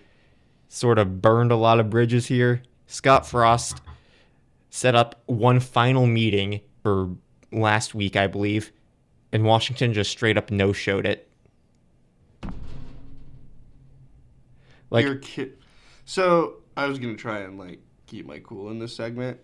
sort 0.69 0.99
of 0.99 1.21
burned 1.23 1.53
a 1.53 1.57
lot 1.57 1.81
of 1.81 1.91
bridges 1.91 2.27
here. 2.27 2.63
Scott 2.87 3.27
Frost 3.27 3.81
set 4.71 4.95
up 4.95 5.23
one 5.27 5.61
final 5.61 6.07
meeting 6.07 6.61
for 6.83 7.11
last 7.53 7.95
week, 7.95 8.17
I 8.17 8.27
believe, 8.27 8.73
and 9.33 9.45
Washington 9.45 9.93
just 9.93 10.11
straight 10.11 10.37
up 10.37 10.51
no 10.51 10.73
showed 10.73 11.07
it. 11.07 11.29
Like 14.91 15.05
You're 15.05 15.17
ki- 15.17 15.53
So 16.05 16.57
I 16.77 16.87
was 16.87 16.99
gonna 16.99 17.17
try 17.17 17.41
and 17.41 17.59
like 17.59 17.81
keep 18.07 18.27
my 18.27 18.39
cool 18.39 18.71
in 18.71 18.79
this 18.79 18.95
segment. 18.95 19.41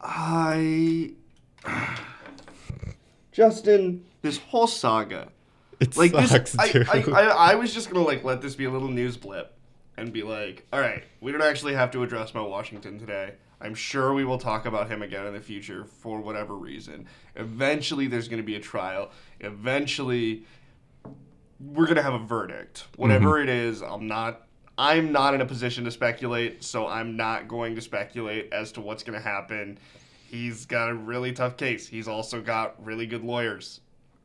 I 0.00 1.12
Justin, 3.32 4.04
this 4.22 4.38
whole 4.38 4.66
saga. 4.66 5.28
it 5.80 5.96
Like 5.96 6.12
sucks 6.12 6.52
this 6.52 6.58
I. 6.58 6.86
I, 6.90 7.02
I, 7.10 7.22
I 7.52 7.54
was 7.56 7.74
just 7.74 7.90
gonna 7.90 8.06
like 8.06 8.24
let 8.24 8.40
this 8.40 8.54
be 8.54 8.64
a 8.64 8.70
little 8.70 8.88
news 8.88 9.16
blip 9.16 9.57
and 9.98 10.12
be 10.12 10.22
like, 10.22 10.66
alright, 10.72 11.04
we 11.20 11.32
don't 11.32 11.42
actually 11.42 11.74
have 11.74 11.90
to 11.90 12.02
address 12.02 12.32
Mo 12.32 12.48
Washington 12.48 12.98
today. 12.98 13.34
I'm 13.60 13.74
sure 13.74 14.14
we 14.14 14.24
will 14.24 14.38
talk 14.38 14.66
about 14.66 14.88
him 14.88 15.02
again 15.02 15.26
in 15.26 15.34
the 15.34 15.40
future 15.40 15.84
for 15.84 16.20
whatever 16.20 16.54
reason. 16.54 17.06
Eventually 17.34 18.06
there's 18.06 18.28
gonna 18.28 18.42
be 18.42 18.54
a 18.54 18.60
trial. 18.60 19.10
Eventually 19.40 20.44
we're 21.60 21.86
gonna 21.86 22.02
have 22.02 22.14
a 22.14 22.24
verdict. 22.24 22.86
Whatever 22.96 23.32
mm-hmm. 23.32 23.48
it 23.48 23.54
is, 23.54 23.82
I'm 23.82 24.06
not 24.06 24.46
I'm 24.76 25.10
not 25.10 25.34
in 25.34 25.40
a 25.40 25.46
position 25.46 25.84
to 25.84 25.90
speculate, 25.90 26.62
so 26.62 26.86
I'm 26.86 27.16
not 27.16 27.48
going 27.48 27.74
to 27.74 27.80
speculate 27.80 28.52
as 28.52 28.70
to 28.72 28.80
what's 28.80 29.02
gonna 29.02 29.20
happen. 29.20 29.78
He's 30.30 30.66
got 30.66 30.90
a 30.90 30.94
really 30.94 31.32
tough 31.32 31.56
case. 31.56 31.88
He's 31.88 32.06
also 32.06 32.40
got 32.40 32.84
really 32.84 33.06
good 33.06 33.24
lawyers. 33.24 33.80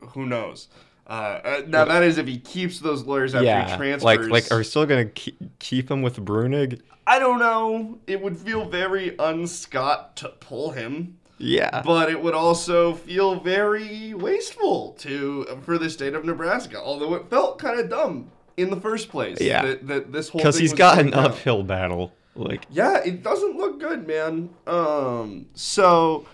Who 0.09 0.27
knows? 0.27 0.67
Uh, 1.05 1.09
uh, 1.43 1.61
now 1.67 1.85
that 1.85 2.03
is 2.03 2.17
if 2.17 2.27
he 2.27 2.39
keeps 2.39 2.79
those 2.79 3.03
lawyers 3.03 3.35
after 3.35 3.43
he 3.43 3.49
yeah, 3.49 3.75
transfers. 3.75 4.03
like 4.03 4.19
like 4.21 4.51
are 4.51 4.59
we 4.59 4.63
still 4.63 4.85
gonna 4.85 5.05
keep, 5.05 5.37
keep 5.59 5.91
him 5.91 6.01
with 6.01 6.17
Brunig? 6.17 6.81
I 7.05 7.19
don't 7.19 7.39
know. 7.39 7.99
It 8.07 8.21
would 8.21 8.37
feel 8.37 8.65
very 8.65 9.11
unscott 9.11 10.15
to 10.15 10.29
pull 10.29 10.71
him, 10.71 11.17
Yeah, 11.37 11.81
but 11.81 12.09
it 12.09 12.21
would 12.21 12.33
also 12.33 12.93
feel 12.93 13.39
very 13.39 14.13
wasteful 14.13 14.93
to 14.99 15.59
for 15.63 15.77
the 15.77 15.89
state 15.89 16.13
of 16.13 16.23
Nebraska. 16.23 16.79
Although 16.81 17.15
it 17.15 17.29
felt 17.29 17.59
kind 17.59 17.79
of 17.79 17.89
dumb 17.89 18.31
in 18.57 18.69
the 18.69 18.79
first 18.79 19.09
place. 19.09 19.41
Yeah. 19.41 19.63
that, 19.63 19.87
that 19.87 20.11
this 20.11 20.29
whole 20.29 20.39
because 20.39 20.57
he's 20.57 20.73
got 20.73 20.99
an 20.99 21.13
uphill 21.13 21.63
battle. 21.63 22.13
Like 22.35 22.65
Yeah, 22.69 22.99
it 23.03 23.23
doesn't 23.23 23.57
look 23.57 23.79
good, 23.79 24.07
man. 24.07 24.49
Um, 24.65 25.47
so 25.53 26.25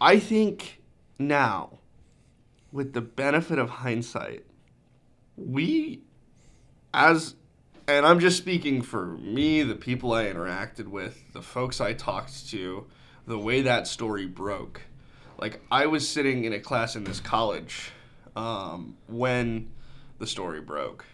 I 0.00 0.18
think 0.18 0.80
now, 1.18 1.78
with 2.74 2.92
the 2.92 3.00
benefit 3.00 3.56
of 3.56 3.70
hindsight, 3.70 4.44
we, 5.36 6.02
as, 6.92 7.36
and 7.86 8.04
I'm 8.04 8.18
just 8.18 8.36
speaking 8.36 8.82
for 8.82 9.06
me, 9.06 9.62
the 9.62 9.76
people 9.76 10.12
I 10.12 10.24
interacted 10.24 10.88
with, 10.88 11.32
the 11.32 11.40
folks 11.40 11.80
I 11.80 11.92
talked 11.92 12.50
to, 12.50 12.84
the 13.28 13.38
way 13.38 13.62
that 13.62 13.86
story 13.86 14.26
broke. 14.26 14.82
Like, 15.38 15.62
I 15.70 15.86
was 15.86 16.06
sitting 16.06 16.44
in 16.44 16.52
a 16.52 16.58
class 16.58 16.96
in 16.96 17.04
this 17.04 17.20
college 17.20 17.92
um, 18.34 18.96
when 19.06 19.70
the 20.18 20.26
story 20.26 20.60
broke. 20.60 21.04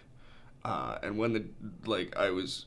Uh, 0.65 0.97
and 1.03 1.19
when 1.19 1.35
the, 1.35 1.45
like, 1.85 2.17
I 2.17 2.31
was 2.31 2.65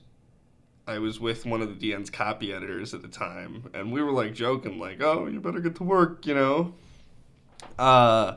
I 0.85 0.99
was 0.99 1.17
with 1.17 1.45
one 1.45 1.61
of 1.61 1.79
the 1.79 1.91
DN's 1.91 2.09
copy 2.09 2.53
editors 2.53 2.93
at 2.93 3.01
the 3.01 3.07
time, 3.07 3.69
and 3.73 3.91
we 3.91 4.03
were 4.03 4.11
like 4.11 4.33
joking, 4.33 4.79
like, 4.79 5.01
"Oh, 5.01 5.27
you 5.27 5.39
better 5.39 5.61
get 5.61 5.75
to 5.75 5.83
work," 5.83 6.25
you 6.25 6.33
know. 6.33 6.73
Uh, 7.79 8.35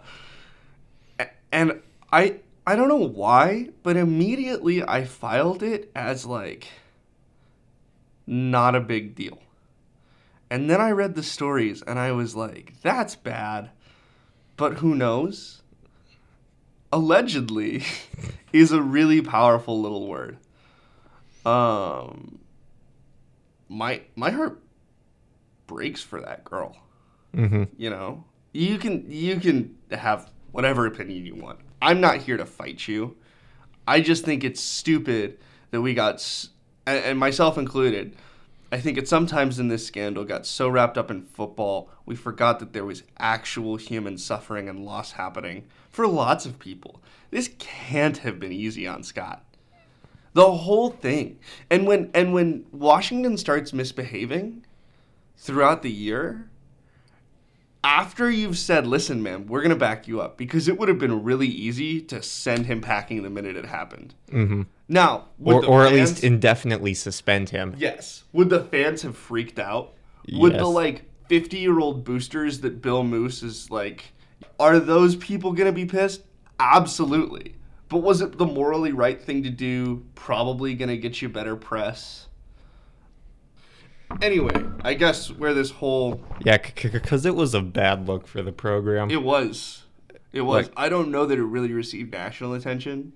and 1.56 1.80
I 2.12 2.40
I 2.66 2.76
don't 2.76 2.88
know 2.88 2.96
why, 2.96 3.70
but 3.82 3.96
immediately 3.96 4.82
I 4.82 5.04
filed 5.04 5.62
it 5.62 5.90
as 5.96 6.26
like 6.26 6.68
not 8.26 8.76
a 8.76 8.80
big 8.80 9.14
deal. 9.14 9.38
And 10.50 10.68
then 10.70 10.80
I 10.80 10.90
read 10.90 11.14
the 11.14 11.22
stories, 11.22 11.82
and 11.82 11.98
I 11.98 12.12
was 12.12 12.36
like, 12.36 12.74
"That's 12.82 13.16
bad," 13.16 13.70
but 14.56 14.74
who 14.74 14.94
knows? 14.94 15.62
Allegedly, 16.92 17.84
is 18.52 18.70
a 18.70 18.82
really 18.82 19.22
powerful 19.22 19.80
little 19.80 20.06
word. 20.06 20.36
Um 21.44 22.38
my 23.68 24.02
my 24.14 24.30
heart 24.30 24.60
breaks 25.66 26.02
for 26.02 26.20
that 26.20 26.44
girl. 26.44 26.76
Hmm 27.34 27.64
you 27.78 27.88
know? 27.88 28.24
You 28.52 28.78
can 28.78 29.10
you 29.10 29.40
can 29.40 29.76
have 29.90 30.30
whatever 30.52 30.86
opinion 30.86 31.26
you 31.26 31.34
want. 31.34 31.60
I'm 31.82 32.00
not 32.00 32.18
here 32.18 32.36
to 32.36 32.46
fight 32.46 32.88
you. 32.88 33.16
I 33.86 34.00
just 34.00 34.24
think 34.24 34.44
it's 34.44 34.60
stupid 34.60 35.38
that 35.70 35.80
we 35.80 35.94
got 35.94 36.46
and, 36.86 37.18
myself 37.18 37.58
included 37.58 38.16
i 38.72 38.78
think 38.78 38.96
it 38.98 39.08
sometimes 39.08 39.58
in 39.58 39.68
this 39.68 39.86
scandal 39.86 40.24
got 40.24 40.46
so 40.46 40.68
wrapped 40.68 40.96
up 40.98 41.10
in 41.10 41.22
football 41.22 41.90
we 42.06 42.14
forgot 42.14 42.60
that 42.60 42.72
there 42.72 42.84
was 42.84 43.02
actual 43.18 43.76
human 43.76 44.16
suffering 44.16 44.68
and 44.68 44.84
loss 44.84 45.12
happening 45.12 45.64
for 45.90 46.06
lots 46.06 46.46
of 46.46 46.58
people. 46.58 47.02
This 47.30 47.50
can't 47.58 48.18
have 48.18 48.38
been 48.38 48.52
easy 48.52 48.86
on 48.86 49.02
scott. 49.02 49.42
The 50.34 50.52
whole 50.52 50.90
thing. 50.90 51.38
And 51.68 51.86
when 51.86 52.10
and 52.14 52.32
when 52.32 52.66
Washington 52.70 53.36
starts 53.36 53.72
misbehaving 53.72 54.64
throughout 55.36 55.82
the 55.82 55.90
year, 55.90 56.50
after 57.86 58.28
you've 58.30 58.58
said, 58.58 58.84
"Listen, 58.86 59.22
man, 59.22 59.46
we're 59.46 59.62
gonna 59.62 59.76
back 59.76 60.08
you 60.08 60.20
up," 60.20 60.36
because 60.36 60.66
it 60.66 60.76
would 60.78 60.88
have 60.88 60.98
been 60.98 61.22
really 61.22 61.46
easy 61.46 62.00
to 62.00 62.20
send 62.20 62.66
him 62.66 62.80
packing 62.80 63.22
the 63.22 63.30
minute 63.30 63.56
it 63.56 63.66
happened. 63.66 64.14
hmm 64.30 64.62
Now, 64.88 65.26
or 65.42 65.64
or 65.64 65.86
at 65.86 65.92
least 65.92 66.24
indefinitely 66.24 66.94
suspend 66.94 67.50
him. 67.50 67.74
yes, 67.78 68.24
would 68.32 68.50
the 68.50 68.60
fans 68.64 69.02
have 69.02 69.16
freaked 69.16 69.58
out? 69.60 69.94
Would 70.32 70.54
the 70.54 70.66
like 70.66 71.04
fifty-year-old 71.28 72.04
boosters 72.04 72.60
that 72.60 72.82
Bill 72.82 73.04
Moos 73.04 73.42
is 73.44 73.70
like, 73.70 74.12
are 74.58 74.80
those 74.80 75.14
people 75.16 75.52
gonna 75.52 75.72
be 75.72 75.86
pissed? 75.86 76.22
Absolutely. 76.58 77.54
But 77.88 77.98
was 77.98 78.20
it 78.20 78.36
the 78.36 78.46
morally 78.46 78.90
right 78.90 79.20
thing 79.22 79.44
to 79.44 79.50
do? 79.50 80.04
Probably 80.16 80.74
gonna 80.74 80.96
get 80.96 81.22
you 81.22 81.28
better 81.28 81.54
press. 81.54 82.26
Anyway, 84.22 84.54
I 84.82 84.94
guess 84.94 85.30
where 85.30 85.52
this 85.54 85.70
whole 85.70 86.20
Yeah, 86.44 86.58
because 86.58 87.26
it 87.26 87.34
was 87.34 87.54
a 87.54 87.60
bad 87.60 88.06
look 88.06 88.26
for 88.26 88.42
the 88.42 88.52
program. 88.52 89.10
it 89.10 89.22
was, 89.22 89.82
it 90.32 90.42
was. 90.42 90.66
Like- 90.66 90.72
I 90.76 90.88
don't 90.88 91.10
know 91.10 91.26
that 91.26 91.38
it 91.38 91.42
really 91.44 91.72
received 91.72 92.12
national 92.12 92.54
attention. 92.54 93.12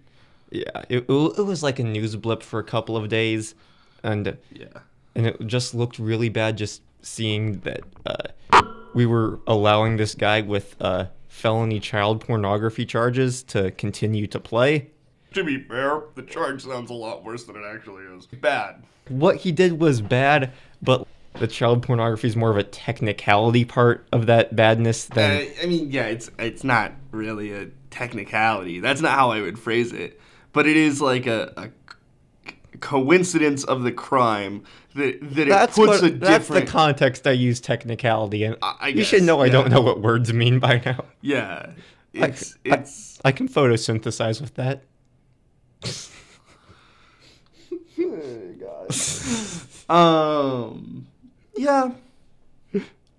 yeah, 0.50 0.64
it, 0.88 1.04
it 1.08 1.44
was 1.44 1.62
like 1.62 1.78
a 1.78 1.84
news 1.84 2.16
blip 2.16 2.42
for 2.42 2.58
a 2.58 2.64
couple 2.64 2.96
of 2.96 3.08
days, 3.08 3.54
and 4.02 4.36
Yeah. 4.52 4.66
and 5.14 5.26
it 5.28 5.46
just 5.46 5.74
looked 5.74 5.98
really 5.98 6.28
bad 6.28 6.56
just 6.58 6.82
seeing 7.02 7.60
that 7.60 7.80
uh, 8.04 8.60
we 8.92 9.06
were 9.06 9.38
allowing 9.46 9.96
this 9.96 10.14
guy 10.14 10.40
with 10.40 10.74
uh, 10.80 11.06
felony 11.28 11.78
child 11.80 12.20
pornography 12.20 12.84
charges 12.84 13.42
to 13.44 13.70
continue 13.72 14.26
to 14.26 14.40
play. 14.40 14.90
To 15.34 15.44
be 15.44 15.60
fair, 15.62 16.02
the 16.16 16.22
charge 16.22 16.64
sounds 16.64 16.90
a 16.90 16.94
lot 16.94 17.24
worse 17.24 17.44
than 17.44 17.54
it 17.56 17.62
actually 17.64 18.02
is. 18.04 18.26
Bad. 18.26 18.82
What 19.08 19.36
he 19.36 19.52
did 19.52 19.80
was 19.80 20.00
bad, 20.00 20.52
but 20.82 21.06
the 21.38 21.46
child 21.46 21.82
pornography 21.82 22.26
is 22.28 22.36
more 22.36 22.50
of 22.50 22.56
a 22.56 22.62
technicality 22.64 23.64
part 23.64 24.06
of 24.12 24.26
that 24.26 24.54
badness 24.56 25.04
than 25.06 25.42
Uh, 25.42 25.44
I 25.62 25.66
mean, 25.66 25.90
yeah, 25.90 26.06
it's 26.06 26.30
it's 26.38 26.64
not 26.64 26.92
really 27.12 27.52
a 27.52 27.68
technicality. 27.90 28.80
That's 28.80 29.00
not 29.00 29.12
how 29.12 29.30
I 29.30 29.40
would 29.40 29.58
phrase 29.58 29.92
it. 29.92 30.20
But 30.52 30.66
it 30.66 30.76
is 30.76 31.00
like 31.00 31.26
a 31.26 31.70
coincidence 32.80 33.62
of 33.64 33.82
the 33.82 33.92
crime 33.92 34.64
that 34.94 35.18
that 35.34 35.46
it 35.46 35.48
that's 35.50 35.76
puts 35.76 36.02
what, 36.02 36.10
a 36.10 36.10
that's 36.10 36.48
the 36.48 36.54
different. 36.54 36.68
context 36.68 37.26
I 37.26 37.32
use 37.32 37.60
technicality, 37.60 38.42
and 38.44 38.56
I- 38.62 38.76
I 38.80 38.88
you 38.88 39.04
should 39.04 39.22
know 39.22 39.40
I 39.40 39.48
don't 39.48 39.70
know 39.70 39.80
what 39.82 40.00
words 40.00 40.32
mean 40.32 40.58
by 40.58 40.82
now. 40.84 41.04
yeah, 41.20 41.70
I- 42.18 42.26
it's 42.26 42.56
I- 42.68 42.76
it's. 42.78 43.20
I 43.24 43.32
can 43.32 43.48
photosynthesize 43.48 44.40
with 44.40 44.54
that. 44.54 44.82
Oh, 48.02 48.54
God. 48.58 48.94
Um, 49.90 51.06
yeah. 51.56 51.90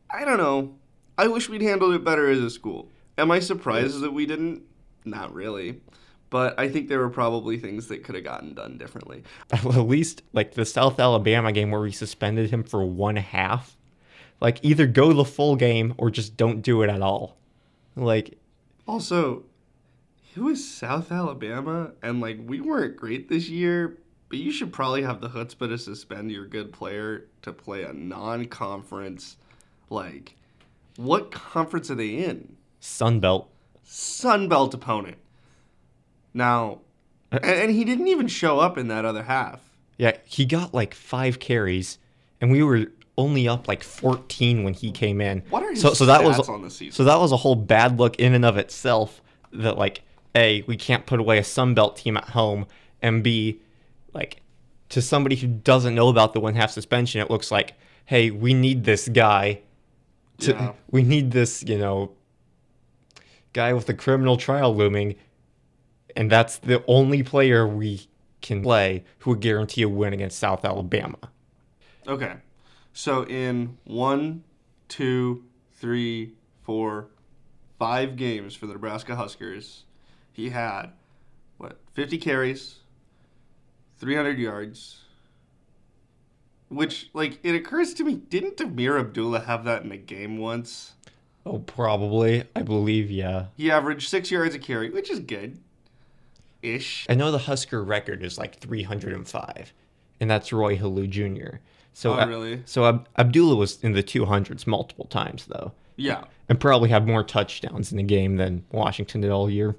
I 0.09 0.25
don't 0.25 0.37
know. 0.37 0.73
I 1.17 1.27
wish 1.27 1.49
we'd 1.49 1.61
handled 1.61 1.93
it 1.93 2.03
better 2.03 2.29
as 2.29 2.39
a 2.39 2.49
school. 2.49 2.89
Am 3.17 3.29
I 3.29 3.39
surprised 3.39 4.01
that 4.01 4.11
we 4.11 4.25
didn't? 4.25 4.63
Not 5.05 5.33
really. 5.33 5.81
But 6.29 6.57
I 6.57 6.69
think 6.69 6.87
there 6.87 6.99
were 6.99 7.09
probably 7.09 7.57
things 7.57 7.87
that 7.87 8.03
could 8.03 8.15
have 8.15 8.23
gotten 8.23 8.53
done 8.53 8.77
differently. 8.77 9.23
At 9.51 9.65
least 9.65 10.23
like 10.31 10.53
the 10.53 10.65
South 10.65 10.99
Alabama 10.99 11.51
game 11.51 11.71
where 11.71 11.81
we 11.81 11.91
suspended 11.91 12.49
him 12.49 12.63
for 12.63 12.85
one 12.85 13.17
half. 13.17 13.77
Like 14.39 14.59
either 14.63 14.87
go 14.87 15.13
the 15.13 15.25
full 15.25 15.55
game 15.55 15.93
or 15.97 16.09
just 16.09 16.37
don't 16.37 16.61
do 16.61 16.81
it 16.81 16.89
at 16.89 17.01
all. 17.01 17.37
Like 17.95 18.39
Also, 18.87 19.43
it 20.35 20.39
was 20.39 20.65
South 20.65 21.11
Alabama, 21.11 21.91
and 22.01 22.21
like 22.21 22.39
we 22.45 22.61
weren't 22.61 22.95
great 22.95 23.27
this 23.27 23.49
year, 23.49 23.97
but 24.31 24.39
you 24.39 24.49
should 24.49 24.71
probably 24.71 25.03
have 25.03 25.19
the 25.19 25.27
chutzpah 25.27 25.67
to 25.67 25.77
suspend 25.77 26.31
your 26.31 26.45
good 26.45 26.71
player 26.71 27.25
to 27.41 27.51
play 27.51 27.83
a 27.83 27.91
non-conference. 27.91 29.35
Like, 29.89 30.37
what 30.95 31.31
conference 31.31 31.91
are 31.91 31.95
they 31.95 32.11
in? 32.11 32.55
Sun 32.79 33.19
Belt. 33.19 33.49
Sun 33.83 34.47
Belt 34.47 34.73
opponent. 34.73 35.17
Now, 36.33 36.79
uh, 37.33 37.39
and, 37.43 37.63
and 37.63 37.71
he 37.71 37.83
didn't 37.83 38.07
even 38.07 38.29
show 38.29 38.59
up 38.59 38.77
in 38.77 38.87
that 38.87 39.03
other 39.03 39.23
half. 39.23 39.59
Yeah, 39.97 40.15
he 40.23 40.45
got 40.45 40.73
like 40.73 40.93
five 40.93 41.39
carries, 41.39 41.97
and 42.39 42.49
we 42.49 42.63
were 42.63 42.85
only 43.17 43.49
up 43.49 43.67
like 43.67 43.83
14 43.83 44.63
when 44.63 44.73
he 44.73 44.93
came 44.93 45.19
in. 45.19 45.43
What 45.49 45.61
are 45.63 45.71
his 45.71 45.81
so 45.81 45.93
so 45.93 46.05
that 46.05 46.23
was 46.23 46.47
on 46.47 46.61
the 46.61 46.69
season? 46.69 46.93
so 46.93 47.03
that 47.03 47.19
was 47.19 47.33
a 47.33 47.37
whole 47.37 47.55
bad 47.55 47.99
look 47.99 48.15
in 48.15 48.33
and 48.33 48.45
of 48.45 48.55
itself. 48.55 49.21
That 49.51 49.77
like 49.77 50.03
a 50.33 50.61
we 50.67 50.77
can't 50.77 51.05
put 51.05 51.19
away 51.19 51.37
a 51.37 51.43
Sun 51.43 51.73
Belt 51.73 51.97
team 51.97 52.15
at 52.15 52.29
home, 52.29 52.65
and 53.01 53.21
b 53.21 53.59
like 54.13 54.41
to 54.89 55.01
somebody 55.01 55.35
who 55.35 55.47
doesn't 55.47 55.95
know 55.95 56.09
about 56.09 56.33
the 56.33 56.39
one 56.39 56.55
half 56.55 56.71
suspension, 56.71 57.21
it 57.21 57.29
looks 57.29 57.51
like 57.51 57.73
hey 58.05 58.31
we 58.31 58.53
need 58.53 58.83
this 58.83 59.07
guy. 59.07 59.61
To, 60.39 60.51
Yeah. 60.51 60.73
We 60.89 61.03
need 61.03 61.31
this 61.31 61.63
you 61.63 61.77
know 61.77 62.11
guy 63.53 63.73
with 63.73 63.85
the 63.85 63.93
criminal 63.93 64.37
trial 64.37 64.75
looming, 64.75 65.15
and 66.15 66.31
that's 66.31 66.57
the 66.57 66.83
only 66.87 67.23
player 67.23 67.67
we 67.67 68.07
can 68.41 68.63
play 68.63 69.03
who 69.19 69.31
would 69.31 69.39
guarantee 69.39 69.83
a 69.83 69.89
win 69.89 70.13
against 70.13 70.39
South 70.39 70.65
Alabama. 70.65 71.17
Okay. 72.07 72.33
So 72.93 73.23
in 73.27 73.77
one, 73.85 74.43
two, 74.87 75.43
three, 75.73 76.33
four, 76.63 77.07
five 77.79 78.15
games 78.15 78.55
for 78.55 78.67
the 78.67 78.73
Nebraska 78.73 79.15
Huskers, 79.15 79.83
he 80.31 80.49
had 80.49 80.87
what, 81.57 81.77
fifty 81.93 82.17
carries, 82.17 82.79
three 84.01 84.15
hundred 84.15 84.39
yards. 84.39 84.97
Which, 86.69 87.09
like, 87.13 87.39
it 87.43 87.53
occurs 87.53 87.93
to 87.95 88.03
me, 88.05 88.15
didn't 88.15 88.57
Ameer 88.61 88.97
Abdullah 88.97 89.41
have 89.41 89.65
that 89.65 89.83
in 89.83 89.91
a 89.91 89.97
game 89.97 90.37
once? 90.37 90.93
Oh, 91.45 91.59
probably. 91.59 92.45
I 92.55 92.61
believe, 92.61 93.11
yeah. 93.11 93.47
He 93.57 93.69
averaged 93.69 94.07
six 94.09 94.31
yards 94.31 94.55
a 94.55 94.59
carry, 94.59 94.89
which 94.89 95.09
is 95.11 95.19
good. 95.19 95.59
Ish. 96.61 97.05
I 97.09 97.15
know 97.15 97.29
the 97.31 97.39
Husker 97.39 97.83
record 97.83 98.23
is 98.23 98.37
like 98.37 98.55
305, 98.59 99.73
and 100.21 100.29
that's 100.31 100.53
Roy 100.53 100.77
Helu 100.77 101.09
Jr. 101.09 101.57
So, 101.93 102.13
Oh, 102.13 102.19
uh, 102.21 102.25
really? 102.25 102.61
So 102.65 102.85
Ab- 102.87 103.07
Abdullah 103.17 103.55
was 103.57 103.83
in 103.83 103.91
the 103.91 104.03
200s 104.03 104.65
multiple 104.65 105.05
times, 105.05 105.47
though, 105.47 105.73
Yeah. 105.97 106.23
and 106.47 106.57
probably 106.57 106.87
had 106.89 107.05
more 107.05 107.23
touchdowns 107.23 107.91
in 107.91 107.97
the 107.97 108.03
game 108.03 108.37
than 108.37 108.63
Washington 108.71 109.21
did 109.21 109.29
all 109.31 109.49
year 109.49 109.75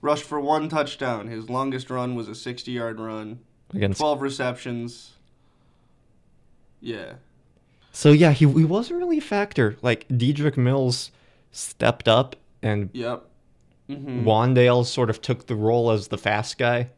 Rushed 0.00 0.24
for 0.24 0.40
one 0.40 0.70
touchdown. 0.70 1.26
His 1.28 1.50
longest 1.50 1.90
run 1.90 2.14
was 2.14 2.26
a 2.28 2.34
60 2.34 2.72
yard 2.72 2.98
run, 2.98 3.40
against. 3.74 3.98
12 4.00 4.22
receptions. 4.22 5.12
Yeah. 6.80 7.14
So 7.92 8.12
yeah, 8.12 8.32
he 8.32 8.46
he 8.46 8.64
wasn't 8.64 8.98
really 9.00 9.18
a 9.18 9.22
factor. 9.22 9.76
Like 9.82 10.06
Dedrick 10.08 10.56
Mills 10.56 11.10
stepped 11.50 12.08
up, 12.08 12.36
and 12.62 12.90
Yep. 12.92 13.24
hmm 13.88 14.24
Wan'Dale 14.24 14.84
sort 14.86 15.10
of 15.10 15.20
took 15.20 15.46
the 15.46 15.56
role 15.56 15.90
as 15.90 16.08
the 16.08 16.16
fast 16.18 16.56
guy, 16.58 16.90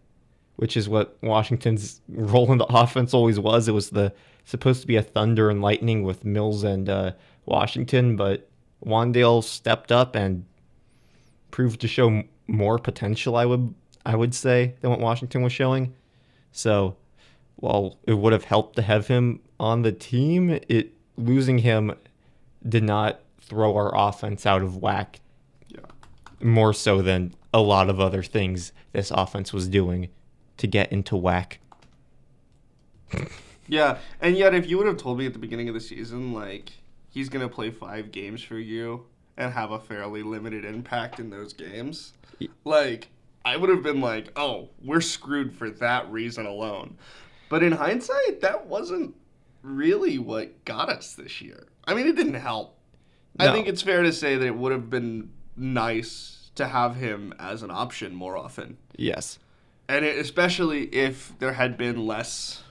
which 0.56 0.76
is 0.76 0.88
what 0.88 1.16
Washington's 1.22 2.00
role 2.08 2.52
in 2.52 2.58
the 2.58 2.66
offense 2.66 3.14
always 3.14 3.40
was. 3.40 3.68
It 3.68 3.72
was 3.72 3.90
the 3.90 4.12
supposed 4.44 4.82
to 4.82 4.86
be 4.86 4.96
a 4.96 5.02
thunder 5.02 5.48
and 5.50 5.62
lightning 5.62 6.02
with 6.02 6.24
Mills 6.24 6.62
and 6.64 6.88
uh, 6.88 7.12
Washington, 7.46 8.16
but 8.16 8.48
Wan'Dale 8.84 9.42
stepped 9.42 9.90
up 9.90 10.14
and 10.14 10.44
proved 11.50 11.80
to 11.80 11.88
show 11.88 12.22
more 12.46 12.78
potential. 12.78 13.36
I 13.36 13.46
would 13.46 13.74
I 14.04 14.14
would 14.14 14.34
say 14.34 14.74
than 14.80 14.90
what 14.90 15.00
Washington 15.00 15.42
was 15.42 15.52
showing. 15.52 15.94
So, 16.52 16.96
while 17.56 17.98
it 18.06 18.14
would 18.14 18.32
have 18.32 18.44
helped 18.44 18.76
to 18.76 18.82
have 18.82 19.06
him 19.08 19.40
on 19.58 19.82
the 19.82 19.92
team, 19.92 20.50
it 20.68 20.92
losing 21.16 21.58
him 21.58 21.92
did 22.68 22.82
not 22.84 23.20
throw 23.40 23.74
our 23.76 23.92
offense 23.94 24.46
out 24.46 24.62
of 24.62 24.76
whack 24.76 25.20
Yeah. 25.68 25.80
more 26.40 26.72
so 26.72 27.02
than 27.02 27.34
a 27.52 27.60
lot 27.60 27.90
of 27.90 27.98
other 28.00 28.22
things 28.22 28.72
this 28.92 29.10
offense 29.10 29.52
was 29.52 29.68
doing 29.68 30.08
to 30.58 30.66
get 30.66 30.90
into 30.92 31.16
whack. 31.16 31.58
Yeah, 33.68 33.98
and 34.20 34.36
yet 34.36 34.54
if 34.54 34.68
you 34.68 34.76
would 34.78 34.86
have 34.88 34.96
told 34.98 35.18
me 35.18 35.24
at 35.26 35.32
the 35.32 35.38
beginning 35.38 35.68
of 35.68 35.74
the 35.74 35.80
season, 35.80 36.32
like 36.34 36.72
he's 37.08 37.28
gonna 37.28 37.48
play 37.48 37.70
five 37.70 38.10
games 38.10 38.42
for 38.42 38.58
you 38.58 39.06
and 39.36 39.52
have 39.52 39.70
a 39.70 39.78
fairly 39.78 40.22
limited 40.22 40.64
impact 40.64 41.18
in 41.20 41.30
those 41.30 41.52
games, 41.52 42.12
like 42.64 43.08
I 43.44 43.56
would 43.56 43.70
have 43.70 43.82
been 43.82 44.00
like, 44.00 44.32
oh, 44.36 44.68
we're 44.82 45.00
screwed 45.00 45.54
for 45.54 45.70
that 45.70 46.10
reason 46.10 46.46
alone. 46.46 46.96
But 47.48 47.62
in 47.62 47.72
hindsight, 47.72 48.40
that 48.40 48.66
wasn't 48.66 49.14
really 49.62 50.18
what 50.18 50.64
got 50.64 50.88
us 50.88 51.14
this 51.14 51.40
year. 51.40 51.66
I 51.84 51.94
mean, 51.94 52.06
it 52.06 52.16
didn't 52.16 52.34
help. 52.34 52.78
I 53.38 53.50
think 53.52 53.66
it's 53.66 53.82
fair 53.82 54.02
to 54.02 54.12
say 54.12 54.36
that 54.36 54.46
it 54.46 54.56
would 54.56 54.72
have 54.72 54.90
been 54.90 55.30
nice 55.56 56.50
to 56.54 56.66
have 56.66 56.96
him 56.96 57.34
as 57.38 57.62
an 57.62 57.70
option 57.70 58.14
more 58.14 58.36
often. 58.36 58.76
Yes. 58.96 59.38
And 59.88 60.04
it, 60.04 60.18
especially 60.18 60.84
if 60.94 61.32
there 61.38 61.52
had 61.52 61.76
been 61.76 62.06
less 62.06 62.62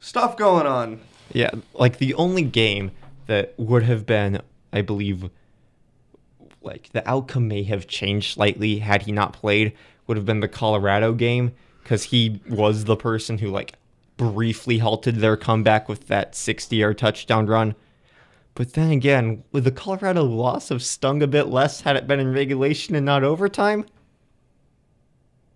stuff 0.00 0.36
going 0.36 0.66
on. 0.66 1.00
Yeah, 1.32 1.50
like 1.74 1.98
the 1.98 2.14
only 2.14 2.42
game 2.42 2.90
that 3.26 3.54
would 3.56 3.84
have 3.84 4.04
been, 4.04 4.40
I 4.72 4.82
believe, 4.82 5.30
like 6.60 6.90
the 6.92 7.08
outcome 7.08 7.46
may 7.46 7.62
have 7.62 7.86
changed 7.86 8.34
slightly 8.34 8.80
had 8.80 9.02
he 9.02 9.12
not 9.12 9.32
played, 9.32 9.72
would 10.10 10.16
have 10.16 10.26
been 10.26 10.40
the 10.40 10.48
Colorado 10.48 11.12
game 11.12 11.52
because 11.84 12.02
he 12.02 12.40
was 12.48 12.82
the 12.82 12.96
person 12.96 13.38
who 13.38 13.46
like 13.46 13.74
briefly 14.16 14.78
halted 14.78 15.14
their 15.16 15.36
comeback 15.36 15.88
with 15.88 16.08
that 16.08 16.34
60 16.34 16.74
yard 16.74 16.98
touchdown 16.98 17.46
run. 17.46 17.76
But 18.56 18.72
then 18.72 18.90
again, 18.90 19.44
would 19.52 19.62
the 19.62 19.70
Colorado 19.70 20.24
loss 20.24 20.70
have 20.70 20.82
stung 20.82 21.22
a 21.22 21.28
bit 21.28 21.44
less 21.46 21.82
had 21.82 21.94
it 21.94 22.08
been 22.08 22.18
in 22.18 22.32
regulation 22.32 22.96
and 22.96 23.06
not 23.06 23.22
overtime? 23.22 23.86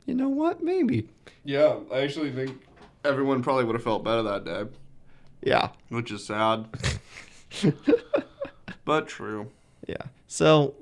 You 0.07 0.15
know 0.15 0.29
what? 0.29 0.63
Maybe. 0.63 1.09
Yeah, 1.45 1.79
I 1.93 2.03
actually 2.03 2.31
think 2.31 2.57
everyone 3.05 3.43
probably 3.43 3.65
would 3.65 3.75
have 3.75 3.83
felt 3.83 4.05
better 4.05 4.23
that 4.23 4.45
day, 4.45 4.67
Yeah. 5.43 5.71
which 5.89 6.13
is 6.13 6.25
sad, 6.25 6.67
but 8.85 9.09
true. 9.09 9.51
Yeah. 9.89 9.97
So, 10.29 10.75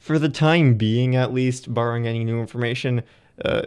for 0.00 0.18
the 0.18 0.30
time 0.30 0.74
being, 0.74 1.14
at 1.14 1.32
least, 1.32 1.72
barring 1.72 2.08
any 2.08 2.24
new 2.24 2.40
information, 2.40 3.02
uh, 3.44 3.62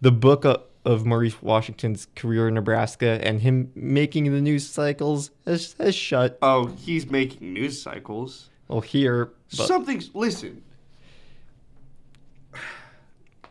the 0.00 0.12
book 0.12 0.44
of, 0.44 1.06
Maurice 1.06 1.42
Washington's 1.42 2.06
career 2.16 2.48
in 2.48 2.54
Nebraska 2.54 3.18
and 3.22 3.40
him 3.40 3.70
making 3.74 4.32
the 4.32 4.40
news 4.40 4.68
cycles 4.68 5.30
has, 5.46 5.74
has 5.78 5.94
shut. 5.94 6.38
Oh, 6.42 6.66
he's 6.66 7.10
making 7.10 7.52
news 7.52 7.80
cycles. 7.80 8.50
Well, 8.68 8.80
here, 8.80 9.32
but 9.56 9.66
Something's 9.66 10.14
listen. 10.14 10.62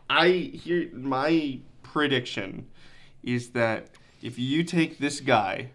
I 0.08 0.28
hear 0.28 0.90
my 0.92 1.58
prediction 1.82 2.66
is 3.22 3.50
that 3.50 3.88
if 4.22 4.38
you 4.38 4.62
take 4.64 4.98
this 4.98 5.20
guy 5.20 5.70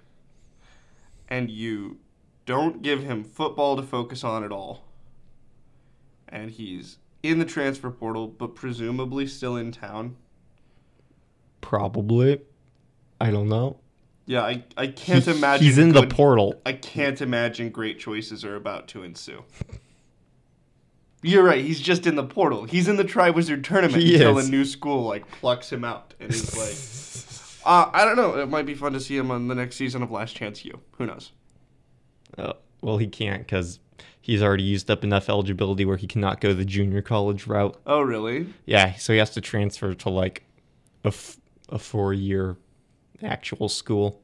and 1.30 1.50
you 1.50 1.98
don't 2.46 2.82
give 2.82 3.04
him 3.04 3.24
football 3.24 3.76
to 3.76 3.82
focus 3.82 4.24
on 4.24 4.44
at 4.44 4.52
all, 4.52 4.85
and 6.30 6.52
he's 6.52 6.98
in 7.24 7.40
the 7.40 7.46
transfer 7.46 7.90
portal 7.90 8.28
but 8.28 8.56
presumably 8.56 9.26
still 9.28 9.56
in 9.56 9.72
town. 9.72 10.16
probably, 11.62 12.42
I 13.20 13.32
don't 13.32 13.50
know. 13.50 13.78
Yeah, 14.28 14.42
I, 14.44 14.64
I 14.78 14.88
can't 14.88 15.24
He- 15.26 15.32
imagine 15.32 15.66
He's 15.66 15.78
in 15.78 15.94
the 15.94 16.08
portal. 16.08 16.60
I 16.66 16.74
can't 16.74 17.22
imagine 17.22 17.70
great 17.70 18.00
choices 18.00 18.44
are 18.44 18.56
about 18.56 18.88
to 18.90 19.04
ensue. 19.04 19.44
You're 21.22 21.44
right. 21.44 21.64
He's 21.64 21.80
just 21.80 22.06
in 22.06 22.16
the 22.16 22.24
portal. 22.24 22.66
He's 22.66 22.88
in 22.88 22.98
the 22.98 23.04
Tri 23.04 23.32
Wizard 23.32 23.64
tournament 23.64 24.02
He 24.02 24.14
until 24.16 24.38
is. 24.38 24.48
a 24.48 24.52
new 24.52 24.64
school 24.66 25.04
like 25.04 25.30
plucks 25.32 25.72
him 25.72 25.84
out 25.84 26.14
and 26.20 26.32
is 26.32 26.56
like, 26.56 27.66
uh, 27.66 27.90
I 27.94 28.06
don't 28.06 28.16
know. 28.16 28.38
It 28.40 28.50
might 28.50 28.66
be 28.68 28.76
fun 28.76 28.94
to 28.94 29.00
see 29.00 29.18
him 29.18 29.32
on 29.32 29.48
the 29.48 29.56
next 29.56 29.76
season 29.76 30.04
of 30.04 30.12
Last 30.12 30.36
Chance 30.36 30.64
U. 30.66 30.80
Who 30.98 31.08
knows? 31.08 31.32
Uh, 32.38 32.54
well, 32.82 32.98
he 32.98 33.08
can't 33.08 33.42
because 33.42 33.80
he's 34.22 34.42
already 34.42 34.64
used 34.64 34.90
up 34.92 35.04
enough 35.04 35.30
eligibility 35.30 35.86
where 35.86 35.98
he 35.98 36.08
cannot 36.08 36.42
go 36.42 36.54
the 36.54 36.66
junior 36.66 37.02
college 37.02 37.48
route. 37.48 37.80
Oh, 37.86 38.02
really? 38.02 38.54
Yeah, 38.66 38.94
so 38.96 39.14
he 39.14 39.20
has 39.20 39.30
to 39.32 39.42
transfer 39.42 39.94
to 39.94 40.10
like 40.10 40.44
a, 41.04 41.10
f- 41.10 41.38
a 41.70 41.78
four 41.80 42.14
year 42.14 42.58
actual 43.24 43.70
school. 43.70 44.22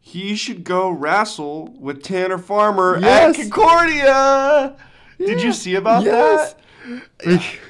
he 0.00 0.34
should 0.34 0.64
go 0.64 0.90
wrestle 0.90 1.68
with 1.78 2.02
Tanner 2.02 2.38
Farmer 2.38 2.98
Yes. 3.00 3.38
at 3.38 3.50
Concordia. 3.50 4.76
Did 5.18 5.42
you 5.42 5.52
see 5.52 5.76
about 5.76 6.02
Yes. 6.04 6.54
that? 6.54 6.58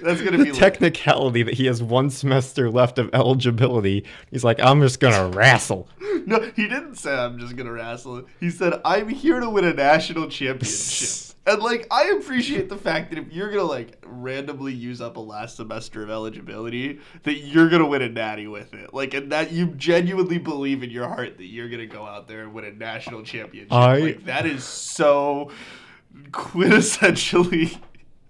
That's 0.02 0.22
gonna 0.22 0.38
the 0.38 0.44
be 0.44 0.50
lit. 0.52 0.54
technicality 0.58 1.42
that 1.42 1.52
he 1.54 1.66
has 1.66 1.82
one 1.82 2.08
semester 2.08 2.70
left 2.70 2.98
of 2.98 3.10
eligibility. 3.12 4.06
He's 4.30 4.42
like, 4.42 4.58
I'm 4.60 4.80
just 4.80 5.00
gonna 5.00 5.28
wrestle. 5.28 5.88
No, 6.24 6.38
he 6.54 6.68
didn't 6.68 6.94
say 6.94 7.12
I'm 7.12 7.40
just 7.40 7.56
gonna 7.56 7.72
wrestle. 7.72 8.22
He 8.38 8.48
said 8.48 8.80
I'm 8.84 9.08
here 9.08 9.40
to 9.40 9.50
win 9.50 9.64
a 9.64 9.72
national 9.74 10.28
championship. 10.28 11.31
and 11.46 11.60
like 11.62 11.86
I 11.90 12.04
appreciate 12.18 12.68
the 12.68 12.76
fact 12.76 13.10
that 13.10 13.18
if 13.18 13.32
you're 13.32 13.50
gonna 13.50 13.64
like 13.64 14.02
randomly 14.06 14.72
use 14.72 15.00
up 15.00 15.16
a 15.16 15.20
last 15.20 15.56
semester 15.56 16.02
of 16.02 16.10
eligibility, 16.10 17.00
that 17.24 17.34
you're 17.38 17.68
gonna 17.68 17.86
win 17.86 18.02
a 18.02 18.08
natty 18.08 18.46
with 18.46 18.72
it. 18.74 18.94
Like 18.94 19.14
and 19.14 19.32
that 19.32 19.52
you 19.52 19.66
genuinely 19.68 20.38
believe 20.38 20.82
in 20.82 20.90
your 20.90 21.08
heart 21.08 21.36
that 21.38 21.46
you're 21.46 21.68
gonna 21.68 21.86
go 21.86 22.04
out 22.06 22.28
there 22.28 22.42
and 22.42 22.52
win 22.54 22.64
a 22.64 22.72
national 22.72 23.22
championship. 23.22 23.72
I- 23.72 23.98
like 23.98 24.24
that 24.26 24.46
is 24.46 24.64
so 24.64 25.50
quintessentially 26.30 27.78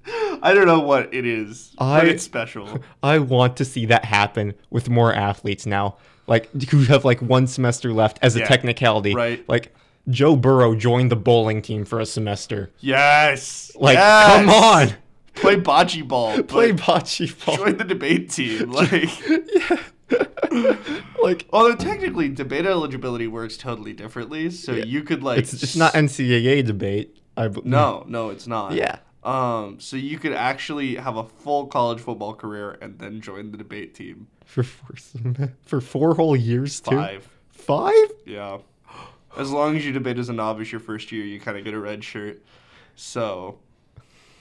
I 0.42 0.52
don't 0.52 0.66
know 0.66 0.80
what 0.80 1.14
it 1.14 1.24
is, 1.24 1.74
I- 1.78 2.00
but 2.00 2.08
it's 2.08 2.24
special. 2.24 2.80
I 3.04 3.18
want 3.20 3.56
to 3.58 3.64
see 3.64 3.86
that 3.86 4.04
happen 4.04 4.54
with 4.70 4.88
more 4.90 5.14
athletes 5.14 5.64
now, 5.64 5.96
like 6.26 6.50
who 6.70 6.82
have 6.84 7.04
like 7.04 7.20
one 7.22 7.46
semester 7.46 7.92
left 7.92 8.18
as 8.22 8.34
a 8.34 8.40
Yeah, 8.40 8.46
technicality. 8.48 9.14
right. 9.14 9.48
Like 9.48 9.72
Joe 10.08 10.36
Burrow 10.36 10.74
joined 10.74 11.10
the 11.10 11.16
bowling 11.16 11.62
team 11.62 11.84
for 11.84 12.00
a 12.00 12.06
semester. 12.06 12.72
Yes. 12.80 13.70
Like, 13.76 13.96
yes! 13.96 14.36
come 14.36 14.50
on, 14.50 14.94
Play 15.34 15.56
bocce 15.56 16.06
ball. 16.06 16.42
play 16.44 16.72
bocce 16.72 17.44
ball. 17.44 17.56
join 17.56 17.76
the 17.76 17.84
debate 17.84 18.30
team. 18.30 18.70
Like, 18.72 19.10
yeah. 19.54 20.96
like 21.22 21.46
although 21.52 21.74
technically 21.74 22.28
debate 22.28 22.66
eligibility 22.66 23.26
works 23.26 23.56
totally 23.56 23.94
differently, 23.94 24.50
so 24.50 24.72
you 24.72 25.02
could 25.02 25.22
like 25.22 25.38
it's 25.38 25.54
it's 25.54 25.74
not 25.76 25.94
NCAA 25.94 26.64
debate. 26.66 27.16
I 27.36 27.48
b- 27.48 27.62
no, 27.64 28.04
no, 28.06 28.28
it's 28.28 28.46
not. 28.46 28.72
Yeah. 28.74 28.98
Um, 29.24 29.78
so 29.80 29.96
you 29.96 30.18
could 30.18 30.32
actually 30.32 30.96
have 30.96 31.16
a 31.16 31.24
full 31.24 31.66
college 31.68 32.00
football 32.00 32.34
career 32.34 32.76
and 32.82 32.98
then 32.98 33.20
join 33.20 33.52
the 33.52 33.56
debate 33.56 33.94
team. 33.94 34.26
For 34.44 34.62
four 34.62 34.96
for 35.62 35.80
four 35.80 36.14
whole 36.14 36.36
years 36.36 36.80
too. 36.80 36.96
Five. 36.96 37.28
Five? 37.50 38.10
Yeah. 38.26 38.58
As 39.36 39.50
long 39.50 39.76
as 39.76 39.84
you 39.86 39.92
debate 39.92 40.18
as 40.18 40.28
a 40.28 40.32
novice 40.32 40.70
your 40.72 40.80
first 40.80 41.10
year, 41.12 41.24
you 41.24 41.40
kind 41.40 41.56
of 41.58 41.64
get 41.64 41.74
a 41.74 41.78
red 41.78 42.04
shirt. 42.04 42.42
So, 42.96 43.58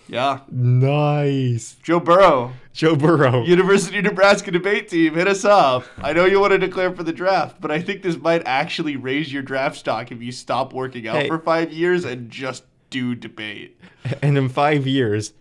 yeah. 0.07 0.41
Nice. 0.51 1.77
Joe 1.83 1.99
Burrow, 2.01 2.51
Joe 2.73 2.95
Burrow. 2.95 3.43
University 3.43 3.99
of 3.99 4.03
Nebraska 4.03 4.51
debate 4.51 4.89
team, 4.89 5.13
hit 5.15 5.27
us 5.27 5.45
up. 5.45 5.85
I 5.99 6.11
know 6.13 6.25
you 6.25 6.39
want 6.39 6.51
to 6.51 6.57
declare 6.57 6.91
for 6.93 7.03
the 7.03 7.13
draft, 7.13 7.61
but 7.61 7.71
I 7.71 7.81
think 7.81 8.01
this 8.01 8.17
might 8.17 8.43
actually 8.45 8.95
raise 8.97 9.31
your 9.31 9.41
draft 9.43 9.77
stock 9.77 10.11
if 10.11 10.21
you 10.21 10.31
stop 10.31 10.73
working 10.73 11.07
out 11.07 11.15
Hey. 11.15 11.27
for 11.27 11.39
five 11.39 11.71
years 11.71 12.03
and 12.03 12.29
just 12.29 12.63
do 12.89 13.15
debate. 13.15 13.79
And 14.21 14.37
in 14.37 14.49
five 14.49 14.85
years, 14.85 15.31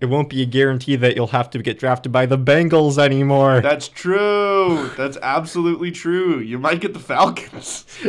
it 0.00 0.06
won't 0.06 0.28
be 0.28 0.42
a 0.42 0.46
guarantee 0.46 0.96
that 0.96 1.16
you'll 1.16 1.28
have 1.28 1.50
to 1.50 1.62
get 1.62 1.78
drafted 1.78 2.12
by 2.12 2.26
the 2.26 2.38
Bengals 2.38 2.98
anymore. 2.98 3.60
That's 3.60 3.88
true. 3.88 4.90
That's 4.96 5.16
absolutely 5.22 5.90
true. 5.90 6.38
You 6.38 6.58
might 6.58 6.80
get 6.80 6.94
the 6.94 7.00
Falcons. 7.00 7.86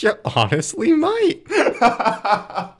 You 0.00 0.12
honestly 0.24 0.92
might. 0.92 1.42
I 1.50 2.72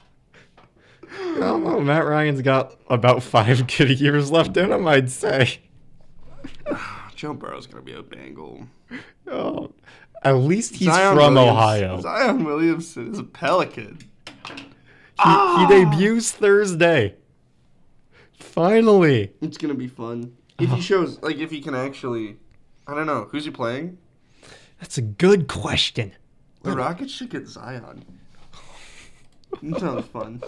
don't 1.37 1.63
know. 1.63 1.79
Matt 1.79 2.05
Ryan's 2.05 2.41
got 2.41 2.75
about 2.89 3.21
five 3.21 3.67
good 3.67 3.99
years 3.99 4.31
left 4.31 4.57
in 4.57 4.71
him, 4.71 4.87
I'd 4.87 5.11
say. 5.11 5.59
Joe 7.15 7.33
Burrow's 7.33 7.67
gonna 7.67 7.83
be 7.83 7.93
a 7.93 8.01
Bengal. 8.01 8.67
Oh, 9.27 9.71
at 10.23 10.33
least 10.33 10.75
he's 10.75 10.87
Zion 10.87 11.15
from 11.15 11.35
Williams- 11.35 11.51
Ohio. 11.51 12.01
Zion 12.01 12.43
Williamson 12.43 13.11
is 13.11 13.19
a 13.19 13.23
Pelican. 13.23 13.99
He, 14.47 14.53
he 14.53 14.63
ah! 15.19 15.67
debuts 15.69 16.31
Thursday. 16.31 17.15
Finally. 18.55 19.33
It's 19.41 19.57
gonna 19.57 19.73
be 19.73 19.89
fun 19.89 20.33
if 20.57 20.69
he 20.69 20.73
uh-huh. 20.73 20.81
shows 20.81 21.21
like 21.21 21.35
if 21.37 21.51
he 21.51 21.61
can 21.61 21.75
actually. 21.75 22.37
I 22.87 22.95
don't 22.95 23.05
know 23.05 23.27
who's 23.29 23.43
he 23.43 23.51
playing. 23.51 23.97
That's 24.79 24.97
a 24.97 25.01
good 25.01 25.49
question. 25.49 26.13
The 26.63 26.71
Rockets 26.71 27.11
should 27.11 27.29
get 27.29 27.47
Zion. 27.47 28.05
That 29.61 29.79
sounds 29.79 30.07
fun. 30.07 30.41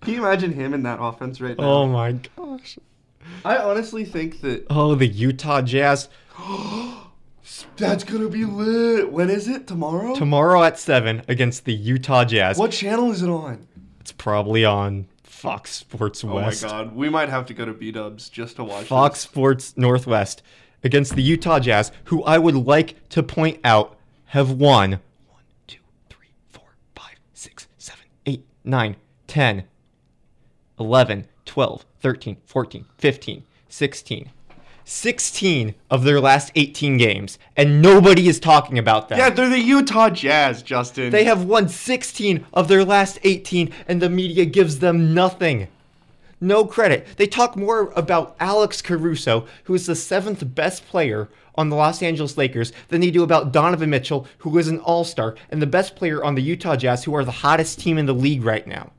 Can 0.00 0.14
you 0.14 0.18
imagine 0.20 0.52
him 0.52 0.72
in 0.72 0.82
that 0.84 0.98
offense 1.00 1.42
right 1.42 1.56
now? 1.58 1.64
Oh 1.64 1.86
my 1.86 2.12
gosh. 2.36 2.78
I 3.44 3.58
honestly 3.58 4.06
think 4.06 4.40
that 4.40 4.66
Oh, 4.70 4.94
the 4.94 5.06
Utah 5.06 5.60
Jazz. 5.60 6.08
that's 7.76 8.04
gonna 8.04 8.30
be 8.30 8.46
lit. 8.46 9.12
When 9.12 9.28
is 9.28 9.46
it? 9.46 9.66
Tomorrow? 9.66 10.14
Tomorrow 10.14 10.62
at 10.62 10.78
7 10.78 11.22
against 11.28 11.66
the 11.66 11.74
Utah 11.74 12.24
Jazz. 12.24 12.56
What 12.56 12.70
channel 12.70 13.10
is 13.10 13.22
it 13.22 13.28
on? 13.28 13.66
It's 14.00 14.12
probably 14.12 14.64
on 14.64 15.06
Fox 15.40 15.70
Sports 15.70 16.22
West. 16.22 16.64
Oh 16.64 16.68
my 16.68 16.72
god, 16.72 16.94
we 16.94 17.08
might 17.08 17.30
have 17.30 17.46
to 17.46 17.54
go 17.54 17.64
to 17.64 17.72
B 17.72 17.90
Dubs 17.90 18.28
just 18.28 18.56
to 18.56 18.64
watch 18.64 18.84
Fox 18.86 19.14
this. 19.14 19.22
Sports 19.22 19.74
Northwest 19.74 20.42
against 20.84 21.16
the 21.16 21.22
Utah 21.22 21.58
Jazz, 21.58 21.92
who 22.04 22.22
I 22.24 22.36
would 22.36 22.54
like 22.54 23.08
to 23.10 23.22
point 23.22 23.58
out 23.64 23.96
have 24.26 24.50
won 24.50 24.90
1, 24.90 25.00
2, 25.66 25.78
3, 26.10 26.26
4, 26.50 26.62
5, 26.94 27.04
6, 27.32 27.68
7, 27.78 28.04
8, 28.26 28.44
9, 28.64 28.96
10, 29.26 29.64
11, 30.78 31.26
12, 31.46 31.86
13, 32.00 32.36
14, 32.44 32.84
15, 32.98 33.42
16. 33.68 34.30
16 34.90 35.76
of 35.88 36.02
their 36.02 36.20
last 36.20 36.50
18 36.56 36.96
games, 36.96 37.38
and 37.56 37.80
nobody 37.80 38.26
is 38.26 38.40
talking 38.40 38.76
about 38.76 39.08
that. 39.08 39.18
Yeah, 39.18 39.30
they're 39.30 39.48
the 39.48 39.60
Utah 39.60 40.10
Jazz, 40.10 40.64
Justin. 40.64 41.10
They 41.10 41.22
have 41.24 41.44
won 41.44 41.68
16 41.68 42.44
of 42.52 42.66
their 42.66 42.84
last 42.84 43.20
18, 43.22 43.72
and 43.86 44.02
the 44.02 44.10
media 44.10 44.44
gives 44.44 44.80
them 44.80 45.14
nothing. 45.14 45.68
No 46.40 46.64
credit. 46.64 47.06
They 47.18 47.28
talk 47.28 47.56
more 47.56 47.92
about 47.94 48.34
Alex 48.40 48.82
Caruso, 48.82 49.46
who 49.64 49.74
is 49.74 49.86
the 49.86 49.94
seventh 49.94 50.54
best 50.56 50.84
player 50.88 51.28
on 51.54 51.68
the 51.68 51.76
Los 51.76 52.02
Angeles 52.02 52.36
Lakers, 52.36 52.72
than 52.88 53.00
they 53.00 53.12
do 53.12 53.22
about 53.22 53.52
Donovan 53.52 53.90
Mitchell, 53.90 54.26
who 54.38 54.58
is 54.58 54.66
an 54.66 54.80
all 54.80 55.04
star, 55.04 55.36
and 55.50 55.62
the 55.62 55.66
best 55.66 55.94
player 55.94 56.24
on 56.24 56.34
the 56.34 56.42
Utah 56.42 56.74
Jazz, 56.74 57.04
who 57.04 57.14
are 57.14 57.24
the 57.24 57.30
hottest 57.30 57.78
team 57.78 57.96
in 57.96 58.06
the 58.06 58.12
league 58.12 58.42
right 58.42 58.66
now. 58.66 58.90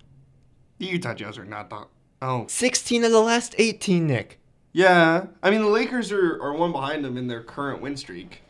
the 0.78 0.86
Utah 0.86 1.14
Jazz 1.14 1.38
are 1.38 1.46
not 1.46 1.70
that. 1.70 1.88
Oh, 2.22 2.46
16 2.48 3.04
of 3.04 3.12
the 3.12 3.20
last 3.20 3.56
18, 3.58 4.08
Nick. 4.08 4.38
Yeah. 4.74 5.28
I 5.44 5.50
mean, 5.50 5.62
the 5.62 5.68
Lakers 5.68 6.12
are, 6.12 6.42
are 6.42 6.54
one 6.54 6.72
behind 6.72 7.04
them 7.04 7.18
in 7.18 7.28
their 7.28 7.44
current 7.44 7.82
win 7.82 7.98
streak, 7.98 8.42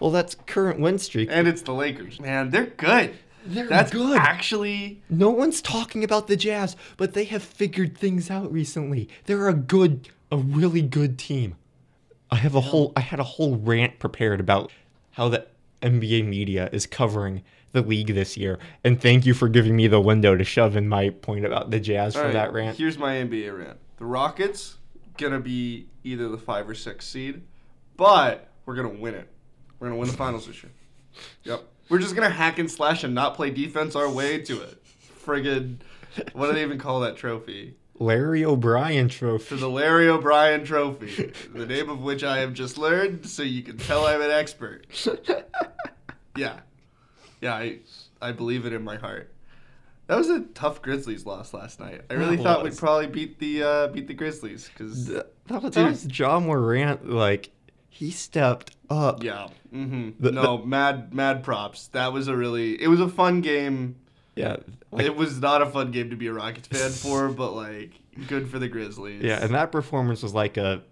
Well, 0.00 0.10
that's 0.10 0.34
current 0.46 0.80
win 0.80 0.98
streak. 0.98 1.28
and 1.32 1.46
it's 1.46 1.62
the 1.62 1.72
Lakers. 1.72 2.20
Man, 2.20 2.50
they're 2.50 2.66
good. 2.66 3.14
They're 3.44 3.66
That's 3.66 3.90
good. 3.90 4.16
Actually, 4.18 5.02
No 5.10 5.30
one's 5.30 5.60
talking 5.60 6.04
about 6.04 6.28
the 6.28 6.36
Jazz, 6.36 6.76
but 6.96 7.12
they 7.14 7.24
have 7.24 7.42
figured 7.42 7.98
things 7.98 8.30
out 8.30 8.52
recently. 8.52 9.08
They're 9.26 9.48
a 9.48 9.54
good, 9.54 10.08
a 10.30 10.36
really 10.36 10.82
good 10.82 11.18
team. 11.18 11.56
I 12.30 12.36
have 12.36 12.54
a 12.54 12.60
whole, 12.60 12.92
I 12.96 13.00
had 13.00 13.18
a 13.20 13.24
whole 13.24 13.56
rant 13.56 13.98
prepared 13.98 14.38
about 14.40 14.70
how 15.12 15.28
the 15.28 15.46
NBA 15.82 16.26
media 16.26 16.70
is 16.72 16.86
covering 16.86 17.42
the 17.72 17.82
league 17.82 18.14
this 18.14 18.36
year, 18.36 18.58
and 18.84 19.00
thank 19.00 19.26
you 19.26 19.34
for 19.34 19.48
giving 19.48 19.74
me 19.74 19.86
the 19.88 20.00
window 20.00 20.36
to 20.36 20.44
shove 20.44 20.76
in 20.76 20.88
my 20.88 21.10
point 21.10 21.44
about 21.44 21.70
the 21.70 21.80
Jazz 21.80 22.14
for 22.14 22.20
All 22.20 22.24
right, 22.26 22.32
that 22.34 22.52
rant. 22.52 22.78
Here's 22.78 22.96
my 22.98 23.14
NBA 23.14 23.58
rant. 23.58 23.78
The 23.96 24.04
Rockets 24.04 24.76
gonna 25.16 25.40
be 25.40 25.88
either 26.04 26.28
the 26.28 26.38
five 26.38 26.68
or 26.68 26.74
six 26.74 27.06
seed, 27.06 27.42
but 27.96 28.48
we're 28.66 28.74
gonna 28.74 28.88
win 28.88 29.14
it. 29.14 29.28
We're 29.78 29.88
gonna 29.88 29.98
win 29.98 30.08
the 30.08 30.16
finals 30.16 30.46
this 30.46 30.62
year. 30.62 30.72
Yep. 31.44 31.64
We're 31.88 31.98
just 31.98 32.14
gonna 32.14 32.30
hack 32.30 32.58
and 32.58 32.70
slash 32.70 33.04
and 33.04 33.14
not 33.14 33.34
play 33.34 33.50
defense 33.50 33.94
our 33.96 34.08
way 34.08 34.38
to 34.42 34.60
it. 34.62 34.82
Friggin' 35.24 35.76
what 36.32 36.48
do 36.48 36.52
they 36.54 36.62
even 36.62 36.78
call 36.78 37.00
that 37.00 37.16
trophy? 37.16 37.76
Larry 37.98 38.44
O'Brien 38.44 39.08
trophy. 39.08 39.48
To 39.50 39.56
the 39.56 39.68
Larry 39.70 40.08
O'Brien 40.08 40.64
Trophy, 40.64 41.32
the 41.54 41.66
name 41.66 41.88
of 41.88 42.00
which 42.00 42.24
I 42.24 42.38
have 42.38 42.52
just 42.52 42.76
learned, 42.76 43.26
so 43.26 43.42
you 43.42 43.62
can 43.62 43.76
tell 43.78 44.06
I'm 44.06 44.20
an 44.20 44.30
expert. 44.30 44.86
Yeah, 46.34 46.60
yeah, 47.42 47.52
I 47.54 47.80
I 48.22 48.32
believe 48.32 48.64
it 48.64 48.72
in 48.72 48.82
my 48.82 48.96
heart. 48.96 49.31
That 50.08 50.18
was 50.18 50.28
a 50.28 50.40
tough 50.40 50.82
Grizzlies 50.82 51.24
loss 51.26 51.54
last 51.54 51.80
night. 51.80 52.02
I 52.10 52.14
really 52.14 52.36
That 52.36 52.42
thought 52.42 52.62
was. 52.62 52.74
we'd 52.74 52.78
probably 52.78 53.06
beat 53.06 53.38
the 53.38 53.62
uh, 53.62 53.86
beat 53.88 54.08
the 54.08 54.14
Grizzlies 54.14 54.68
because 54.68 55.06
Th- 55.08 55.22
that, 55.46 55.62
was, 55.62 55.74
that 55.74 55.88
was 55.88 56.18
Ja 56.18 56.38
Morant. 56.40 57.08
Like 57.08 57.50
he 57.88 58.10
stepped 58.10 58.74
up. 58.90 59.22
yeah, 59.22 59.48
hmm 59.70 60.10
The- 60.18 60.32
no 60.32 60.58
mad 60.58 61.14
mad 61.14 61.42
props. 61.44 61.86
That 61.88 62.12
was 62.12 62.28
a 62.28 62.36
really 62.36 62.80
it 62.82 62.88
was 62.88 63.00
a 63.00 63.08
fun 63.08 63.40
game. 63.40 63.96
Yeah, 64.34 64.56
like, 64.90 65.04
it 65.06 65.14
was 65.14 65.40
not 65.40 65.60
a 65.62 65.66
fun 65.66 65.90
game 65.90 66.08
to 66.10 66.16
be 66.16 66.26
a 66.26 66.32
Rockets 66.32 66.66
fan 66.68 66.90
for, 66.90 67.28
but 67.34 67.52
like 67.52 67.92
good 68.26 68.48
for 68.50 68.58
the 68.58 68.68
Grizzlies. 68.68 69.22
yeah, 69.22 69.42
and 69.42 69.54
that 69.54 69.70
performance 69.70 70.22
was 70.22 70.32
like 70.34 70.56
a, 70.56 70.82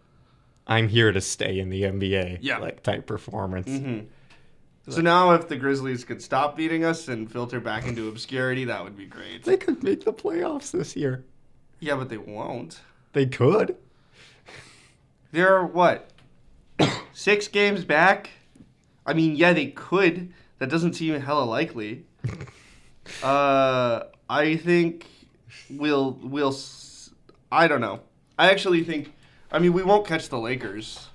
I'm 0.66 0.88
here 0.88 1.11
to 1.11 1.20
stay 1.23 1.59
in 1.59 1.68
the 1.70 1.83
NBA. 1.83 2.38
Yeah. 2.42 2.59
like 2.59 2.83
type 2.83 3.07
performance. 3.07 3.66
hmm 3.68 4.01
So 4.88 5.01
now, 5.01 5.33
if 5.33 5.47
the 5.47 5.57
Grizzlies 5.57 6.05
could 6.05 6.23
stop 6.23 6.57
beating 6.57 6.85
us 6.85 7.07
and 7.07 7.31
filter 7.31 7.61
back 7.61 7.87
into 7.87 8.09
obscurity, 8.09 8.64
that 8.64 8.83
would 8.83 8.97
be 8.97 9.07
great. 9.07 9.45
They 9.45 9.57
could 9.57 9.83
make 9.85 10.05
the 10.05 10.12
playoffs 10.12 10.73
this 10.73 10.97
year. 10.97 11.25
Yeah, 11.79 11.97
but 11.97 12.09
they 12.09 12.16
won't. 12.19 12.81
They 13.12 13.27
could. 13.27 13.77
They're 15.33 15.64
what? 15.64 16.11
Six 17.12 17.47
games 17.49 17.85
back? 17.85 18.31
I 19.07 19.12
mean, 19.12 19.37
yeah, 19.37 19.53
they 19.53 19.69
could. 19.69 20.33
That 20.59 20.71
doesn't 20.71 20.95
seem 20.95 21.21
hella 21.21 21.45
likely. 21.45 22.05
uh, 23.23 24.05
I 24.29 24.57
think 24.57 25.07
we'll 25.69 26.19
we'll. 26.23 26.57
I 27.53 27.69
don't 27.69 27.81
know. 27.81 28.01
I 28.38 28.51
actually 28.51 28.85
think. 28.85 29.12
I 29.53 29.59
mean, 29.59 29.73
we 29.73 29.83
won't 29.83 30.07
catch 30.07 30.29
the 30.29 30.38
Lakers. 30.38 31.10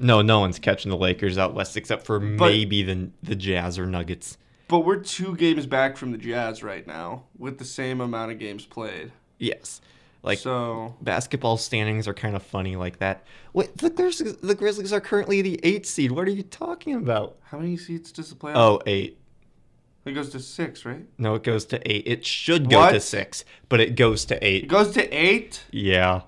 No, 0.00 0.22
no 0.22 0.40
one's 0.40 0.58
catching 0.58 0.90
the 0.90 0.96
Lakers 0.96 1.38
out 1.38 1.54
west 1.54 1.76
except 1.76 2.04
for 2.06 2.18
maybe 2.18 2.82
the 2.82 3.10
the 3.22 3.36
Jazz 3.36 3.78
or 3.78 3.86
Nuggets. 3.86 4.38
But 4.66 4.80
we're 4.80 4.96
two 5.00 5.36
games 5.36 5.66
back 5.66 5.96
from 5.96 6.12
the 6.12 6.18
Jazz 6.18 6.62
right 6.62 6.86
now, 6.86 7.24
with 7.36 7.58
the 7.58 7.64
same 7.64 8.00
amount 8.00 8.32
of 8.32 8.38
games 8.38 8.64
played. 8.64 9.12
Yes, 9.38 9.80
like 10.22 10.38
so, 10.38 10.94
basketball 11.00 11.56
standings 11.56 12.06
are 12.06 12.14
kind 12.14 12.36
of 12.36 12.42
funny 12.42 12.76
like 12.76 12.98
that. 12.98 13.24
Wait, 13.52 13.76
the 13.78 13.90
Grizzlies, 13.90 14.36
the 14.36 14.54
Grizzlies 14.54 14.92
are 14.92 15.00
currently 15.00 15.42
the 15.42 15.58
eight 15.62 15.86
seed. 15.86 16.12
What 16.12 16.28
are 16.28 16.32
you 16.32 16.42
talking 16.42 16.94
about? 16.94 17.36
how 17.42 17.58
many 17.58 17.76
seats 17.76 18.12
does 18.12 18.28
the 18.30 18.36
playoff? 18.36 18.56
Oh, 18.56 18.80
eight. 18.86 19.18
it 20.04 20.12
goes 20.12 20.30
to 20.30 20.40
six, 20.40 20.84
right? 20.84 21.04
No, 21.18 21.34
it 21.34 21.42
goes 21.42 21.64
to 21.66 21.90
eight. 21.90 22.04
It 22.06 22.24
should 22.24 22.70
go 22.70 22.90
to 22.92 23.00
six, 23.00 23.44
but 23.68 23.80
it 23.80 23.96
goes 23.96 24.24
to 24.26 24.42
eight. 24.46 24.64
It 24.64 24.68
goes 24.68 24.92
to 24.92 25.08
eight. 25.10 25.64
Yeah. 25.72 26.22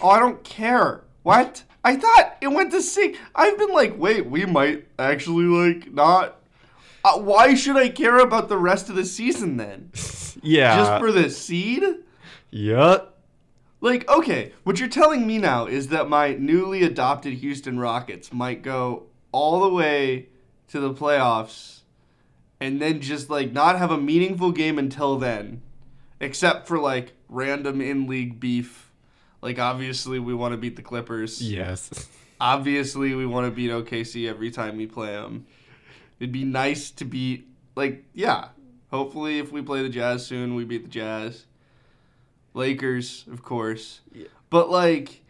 Oh, 0.00 0.10
I 0.10 0.18
don't 0.18 0.44
care. 0.44 1.02
What? 1.22 1.62
I 1.86 1.94
thought 1.94 2.36
it 2.40 2.48
went 2.48 2.72
to 2.72 2.82
six. 2.82 3.16
I've 3.32 3.56
been 3.56 3.72
like, 3.72 3.96
wait, 3.96 4.26
we 4.26 4.44
might 4.44 4.88
actually 4.98 5.44
like 5.44 5.92
not. 5.94 6.36
Uh, 7.04 7.18
why 7.18 7.54
should 7.54 7.76
I 7.76 7.90
care 7.90 8.18
about 8.18 8.48
the 8.48 8.58
rest 8.58 8.88
of 8.88 8.96
the 8.96 9.04
season 9.04 9.56
then? 9.56 9.90
Yeah. 10.42 10.76
Just 10.76 11.00
for 11.00 11.10
the 11.10 11.30
seed? 11.30 11.82
yeah. 12.50 12.98
Like, 13.80 14.08
okay, 14.08 14.52
what 14.64 14.78
you're 14.78 14.88
telling 14.88 15.26
me 15.26 15.38
now 15.38 15.66
is 15.66 15.88
that 15.88 16.08
my 16.08 16.34
newly 16.34 16.82
adopted 16.82 17.34
Houston 17.34 17.78
Rockets 17.80 18.32
might 18.32 18.62
go 18.62 19.04
all 19.32 19.60
the 19.60 19.68
way 19.74 20.28
to 20.68 20.78
the 20.78 20.92
playoffs 20.92 21.80
and 22.60 22.80
then 22.80 23.00
just 23.00 23.28
like 23.30 23.52
not 23.52 23.78
have 23.78 23.90
a 23.90 23.98
meaningful 23.98 24.52
game 24.52 24.78
until 24.78 25.18
then, 25.18 25.62
except 26.20 26.66
for 26.68 26.78
like 26.78 27.12
random 27.28 27.80
in 27.80 28.06
league 28.06 28.38
beef. 28.38 28.85
Like, 29.42 29.58
obviously, 29.58 30.18
we 30.18 30.34
want 30.34 30.52
to 30.52 30.58
beat 30.58 30.76
the 30.76 30.82
Clippers. 30.82 31.42
Yes. 31.42 32.08
Obviously, 32.40 33.14
we 33.14 33.26
want 33.26 33.46
to 33.46 33.50
beat 33.50 33.70
OKC 33.70 34.28
every 34.28 34.50
time 34.50 34.76
we 34.76 34.86
play 34.86 35.12
them. 35.12 35.46
It'd 36.18 36.32
be 36.32 36.44
nice 36.44 36.90
to 36.92 37.04
beat, 37.04 37.46
like, 37.74 38.04
yeah. 38.14 38.48
Hopefully, 38.90 39.38
if 39.38 39.52
we 39.52 39.62
play 39.62 39.82
the 39.82 39.88
Jazz 39.88 40.26
soon, 40.26 40.54
we 40.54 40.64
beat 40.64 40.84
the 40.84 40.88
Jazz. 40.88 41.44
Lakers, 42.54 43.24
of 43.30 43.42
course. 43.42 44.00
Yeah. 44.12 44.28
But, 44.48 44.70
like, 44.70 45.22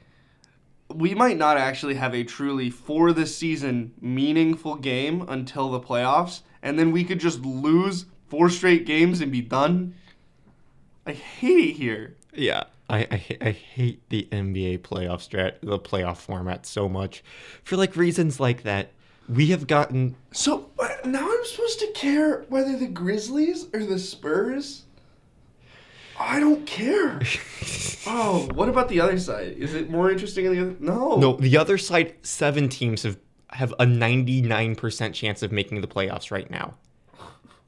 we 0.92 1.14
might 1.14 1.36
not 1.36 1.56
actually 1.56 1.94
have 1.94 2.14
a 2.14 2.22
truly, 2.22 2.70
for 2.70 3.12
the 3.12 3.26
season, 3.26 3.92
meaningful 4.00 4.76
game 4.76 5.24
until 5.28 5.70
the 5.70 5.80
playoffs. 5.80 6.42
And 6.62 6.78
then 6.78 6.92
we 6.92 7.04
could 7.04 7.18
just 7.18 7.40
lose 7.42 8.06
four 8.28 8.48
straight 8.50 8.86
games 8.86 9.20
and 9.20 9.32
be 9.32 9.40
done. 9.40 9.94
I 11.04 11.12
hate 11.12 11.70
it 11.70 11.72
here. 11.76 12.16
Yeah. 12.32 12.64
I, 12.88 12.98
I, 13.10 13.38
I 13.40 13.50
hate 13.50 14.08
the 14.08 14.28
NBA 14.30 14.80
playoff 14.80 15.28
strat 15.28 15.60
the 15.60 15.78
playoff 15.78 16.18
format 16.18 16.66
so 16.66 16.88
much 16.88 17.24
for 17.64 17.76
like 17.76 17.96
reasons 17.96 18.38
like 18.38 18.62
that. 18.62 18.92
We 19.28 19.46
have 19.48 19.66
gotten 19.66 20.14
So 20.32 20.70
uh, 20.78 20.88
now 21.04 21.28
I'm 21.28 21.44
supposed 21.44 21.80
to 21.80 21.90
care 21.92 22.42
whether 22.48 22.76
the 22.76 22.86
Grizzlies 22.86 23.66
or 23.74 23.84
the 23.84 23.98
Spurs? 23.98 24.84
I 26.18 26.40
don't 26.40 26.64
care. 26.64 27.20
oh, 28.06 28.48
what 28.54 28.68
about 28.68 28.88
the 28.88 29.00
other 29.00 29.18
side? 29.18 29.56
Is 29.58 29.74
it 29.74 29.90
more 29.90 30.10
interesting 30.10 30.46
on 30.46 30.54
the 30.54 30.60
other? 30.60 30.76
No. 30.78 31.16
no 31.16 31.36
the 31.36 31.58
other 31.58 31.78
side 31.78 32.14
seven 32.22 32.68
teams 32.68 33.02
have 33.02 33.18
have 33.50 33.72
a 33.78 33.86
99% 33.86 35.14
chance 35.14 35.42
of 35.42 35.52
making 35.52 35.80
the 35.80 35.86
playoffs 35.86 36.30
right 36.30 36.50
now. 36.50 36.74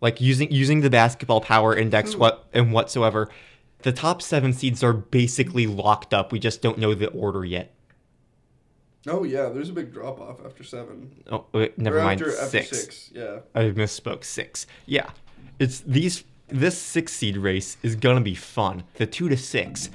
Like 0.00 0.20
using 0.20 0.50
using 0.52 0.80
the 0.80 0.90
basketball 0.90 1.40
power 1.40 1.74
index 1.74 2.14
what 2.14 2.46
and 2.52 2.72
whatsoever, 2.72 3.28
the 3.82 3.92
top 3.92 4.22
7 4.22 4.52
seeds 4.52 4.82
are 4.82 4.92
basically 4.92 5.66
locked 5.66 6.12
up. 6.12 6.32
We 6.32 6.38
just 6.38 6.62
don't 6.62 6.78
know 6.78 6.94
the 6.94 7.08
order 7.08 7.44
yet. 7.44 7.74
Oh 9.06 9.22
yeah, 9.24 9.48
there's 9.48 9.70
a 9.70 9.72
big 9.72 9.92
drop 9.92 10.20
off 10.20 10.44
after 10.44 10.62
seven. 10.64 11.22
Oh, 11.30 11.46
wait, 11.52 11.78
never 11.78 11.98
Or 11.98 12.02
mind. 12.04 12.20
after, 12.20 12.32
after 12.36 12.48
six. 12.62 12.68
six. 12.78 13.10
Yeah. 13.14 13.38
I 13.54 13.62
misspoke. 13.70 14.24
Six. 14.24 14.66
Yeah, 14.86 15.10
it's 15.58 15.80
these. 15.80 16.24
This 16.48 16.76
six 16.76 17.12
seed 17.12 17.36
race 17.36 17.76
is 17.82 17.94
gonna 17.94 18.20
be 18.22 18.34
fun. 18.34 18.82
The 18.94 19.06
two 19.06 19.28
to 19.28 19.36
six, 19.36 19.88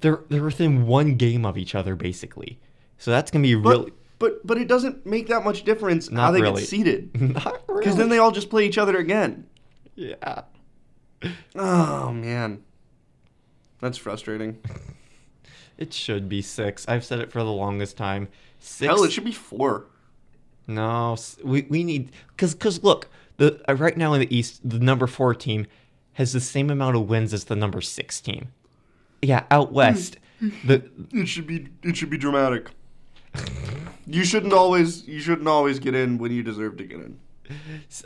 they're 0.00 0.20
they're 0.28 0.42
within 0.42 0.86
one 0.86 1.14
game 1.14 1.46
of 1.46 1.56
each 1.56 1.74
other 1.74 1.94
basically. 1.94 2.58
So 2.98 3.10
that's 3.12 3.30
gonna 3.30 3.42
be 3.44 3.54
But 3.54 3.70
really 3.70 3.92
but 4.18 4.46
but 4.46 4.58
it 4.58 4.66
doesn't 4.66 5.06
make 5.06 5.28
that 5.28 5.44
much 5.44 5.62
difference 5.64 6.10
how 6.10 6.30
they 6.32 6.40
really. 6.42 6.60
get 6.62 6.68
seated. 6.68 7.20
not 7.34 7.62
really. 7.68 7.80
Because 7.80 7.96
then 7.96 8.08
they 8.08 8.18
all 8.18 8.32
just 8.32 8.50
play 8.50 8.66
each 8.66 8.78
other 8.78 8.96
again. 8.96 9.46
yeah. 9.94 10.42
Oh 11.54 12.12
man. 12.12 12.62
That's 13.80 13.98
frustrating. 13.98 14.58
It 15.78 15.94
should 15.94 16.28
be 16.28 16.42
six. 16.42 16.86
I've 16.86 17.06
said 17.06 17.20
it 17.20 17.32
for 17.32 17.38
the 17.38 17.50
longest 17.50 17.96
time. 17.96 18.28
Six. 18.58 18.86
Hell, 18.86 19.02
it 19.02 19.12
should 19.12 19.24
be 19.24 19.32
four. 19.32 19.86
no, 20.66 21.16
we 21.42 21.62
we 21.70 21.84
need 21.84 22.12
because 22.36 22.52
because 22.54 22.82
look, 22.84 23.08
the 23.38 23.62
uh, 23.66 23.74
right 23.74 23.96
now 23.96 24.12
in 24.12 24.20
the 24.20 24.36
East, 24.36 24.60
the 24.62 24.78
number 24.78 25.06
four 25.06 25.34
team 25.34 25.66
has 26.14 26.34
the 26.34 26.40
same 26.40 26.68
amount 26.68 26.96
of 26.96 27.08
wins 27.08 27.32
as 27.32 27.44
the 27.44 27.56
number 27.56 27.80
six 27.80 28.20
team. 28.20 28.48
Yeah, 29.22 29.44
out 29.50 29.72
west, 29.72 30.18
the 30.66 30.84
It 31.12 31.26
should 31.28 31.46
be 31.46 31.68
it 31.82 31.96
should 31.96 32.10
be 32.10 32.18
dramatic. 32.18 32.68
you 34.06 34.22
shouldn't 34.22 34.52
always 34.52 35.08
you 35.08 35.18
shouldn't 35.20 35.48
always 35.48 35.78
get 35.78 35.94
in 35.94 36.18
when 36.18 36.30
you 36.30 36.42
deserve 36.42 36.76
to 36.76 36.84
get 36.84 36.98
in. 37.00 37.18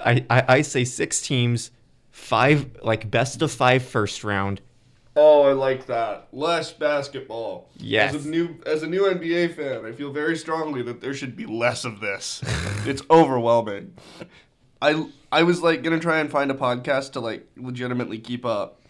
I, 0.05 0.25
I, 0.31 0.45
I 0.49 0.63
say 0.63 0.85
six 0.85 1.21
teams, 1.21 1.73
five 2.13 2.71
like 2.83 3.11
best 3.11 3.43
of 3.43 3.51
five 3.51 3.83
first 3.83 4.23
round. 4.23 4.61
Oh, 5.17 5.43
I 5.43 5.53
like 5.53 5.87
that. 5.87 6.29
Less 6.33 6.73
basketball. 6.73 7.69
Yes. 7.77 8.15
As 8.15 8.27
a 8.27 8.29
new 8.29 8.57
as 8.67 8.83
a 8.83 8.87
new 8.87 9.03
NBA 9.03 9.55
fan, 9.55 9.85
I 9.85 9.93
feel 9.93 10.13
very 10.13 10.37
strongly 10.37 10.83
that 10.83 11.01
there 11.01 11.15
should 11.15 11.37
be 11.37 11.47
less 11.47 11.85
of 11.85 12.01
this. 12.01 12.43
it's 12.87 13.03
overwhelming. 13.11 13.95
I 14.83 15.07
I 15.31 15.45
was 15.45 15.63
like 15.63 15.83
gonna 15.83 16.01
try 16.01 16.19
and 16.19 16.31
find 16.31 16.51
a 16.51 16.55
podcast 16.55 17.13
to 17.13 17.21
like 17.21 17.49
legitimately 17.57 18.19
keep 18.19 18.45
up, 18.45 18.81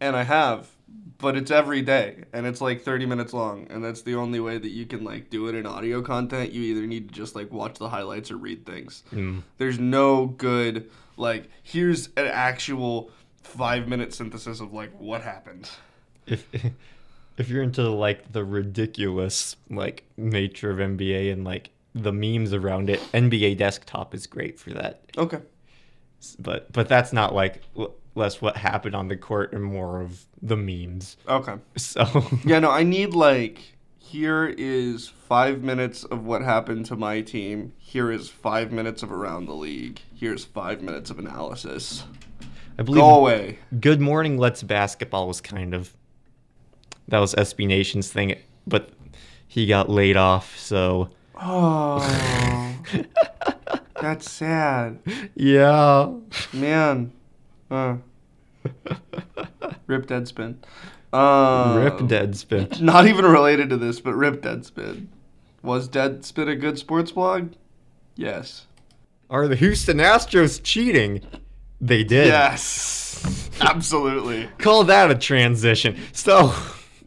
and 0.00 0.16
I 0.16 0.22
have, 0.22 0.70
but 1.18 1.36
it's 1.36 1.50
every 1.50 1.82
day 1.82 2.24
and 2.32 2.46
it's 2.46 2.62
like 2.62 2.80
thirty 2.80 3.04
minutes 3.04 3.34
long, 3.34 3.66
and 3.68 3.84
that's 3.84 4.02
the 4.02 4.14
only 4.14 4.40
way 4.40 4.56
that 4.56 4.70
you 4.70 4.86
can 4.86 5.04
like 5.04 5.28
do 5.28 5.48
it 5.48 5.54
in 5.54 5.66
audio 5.66 6.00
content. 6.00 6.52
You 6.52 6.62
either 6.62 6.86
need 6.86 7.08
to 7.08 7.14
just 7.14 7.36
like 7.36 7.52
watch 7.52 7.78
the 7.78 7.90
highlights 7.90 8.30
or 8.30 8.38
read 8.38 8.64
things. 8.64 9.02
Mm. 9.12 9.42
There's 9.58 9.78
no 9.78 10.26
good 10.26 10.90
like 11.18 11.50
here's 11.62 12.06
an 12.16 12.26
actual 12.26 13.10
five 13.42 13.88
minute 13.88 14.14
synthesis 14.14 14.60
of 14.60 14.72
like 14.72 14.90
what 14.98 15.22
happened. 15.22 15.70
If 16.26 16.46
if 17.36 17.48
you're 17.48 17.62
into 17.62 17.88
like 17.88 18.32
the 18.32 18.44
ridiculous 18.44 19.56
like 19.70 20.04
nature 20.16 20.70
of 20.70 20.78
NBA 20.78 21.32
and 21.32 21.44
like 21.44 21.70
the 21.94 22.12
memes 22.12 22.52
around 22.52 22.90
it, 22.90 23.00
NBA 23.12 23.58
Desktop 23.58 24.14
is 24.14 24.26
great 24.26 24.58
for 24.58 24.70
that. 24.70 25.02
Okay. 25.16 25.40
But 26.38 26.72
but 26.72 26.88
that's 26.88 27.12
not 27.12 27.34
like 27.34 27.62
less 28.14 28.40
what 28.40 28.56
happened 28.56 28.94
on 28.94 29.08
the 29.08 29.16
court 29.16 29.52
and 29.52 29.64
more 29.64 30.00
of 30.00 30.26
the 30.40 30.56
memes. 30.56 31.16
Okay. 31.28 31.54
So 31.76 32.26
Yeah, 32.44 32.60
no, 32.60 32.70
I 32.70 32.82
need 32.82 33.14
like 33.14 33.72
here 33.98 34.54
is 34.58 35.08
five 35.08 35.62
minutes 35.62 36.04
of 36.04 36.24
what 36.24 36.42
happened 36.42 36.84
to 36.86 36.96
my 36.96 37.22
team. 37.22 37.72
Here 37.78 38.12
is 38.12 38.28
five 38.28 38.70
minutes 38.70 39.02
of 39.02 39.10
around 39.10 39.46
the 39.46 39.54
league. 39.54 40.02
Here's 40.14 40.44
five 40.44 40.82
minutes 40.82 41.10
of 41.10 41.18
analysis. 41.18 42.04
I 42.78 42.82
believe 42.82 43.00
Go 43.00 43.16
away. 43.18 43.58
Good 43.80 44.00
Morning 44.00 44.38
Let's 44.38 44.62
Basketball 44.62 45.28
was 45.28 45.40
kind 45.40 45.74
of 45.74 45.94
that 47.08 47.18
was 47.18 47.34
SB 47.34 47.66
Nation's 47.66 48.10
thing, 48.10 48.36
but 48.66 48.90
he 49.46 49.66
got 49.66 49.90
laid 49.90 50.16
off, 50.16 50.56
so 50.58 51.10
Oh, 51.36 52.78
that's 54.00 54.30
sad, 54.30 54.98
yeah. 55.34 56.12
man. 56.52 57.12
Uh. 57.70 57.96
Rip 59.86 60.06
Deadspin. 60.06 60.56
Uh, 61.12 61.74
Rip 61.82 61.98
Deadspin. 62.08 62.80
Not 62.80 63.06
even 63.06 63.24
related 63.26 63.68
to 63.70 63.76
this, 63.76 64.00
but 64.00 64.14
Rip 64.14 64.40
Deadspin. 64.42 65.08
Was 65.62 65.88
Deadspin 65.88 66.48
a 66.48 66.56
good 66.56 66.78
sports 66.78 67.12
blog? 67.12 67.52
Yes. 68.14 68.66
Are 69.28 69.48
the 69.48 69.56
Houston 69.56 69.98
Astros 69.98 70.60
cheating? 70.62 71.22
They 71.82 72.04
did. 72.04 72.28
Yes. 72.28 73.50
Absolutely. 73.60 74.48
Call 74.58 74.84
that 74.84 75.10
a 75.10 75.14
transition. 75.16 75.98
So, 76.12 76.54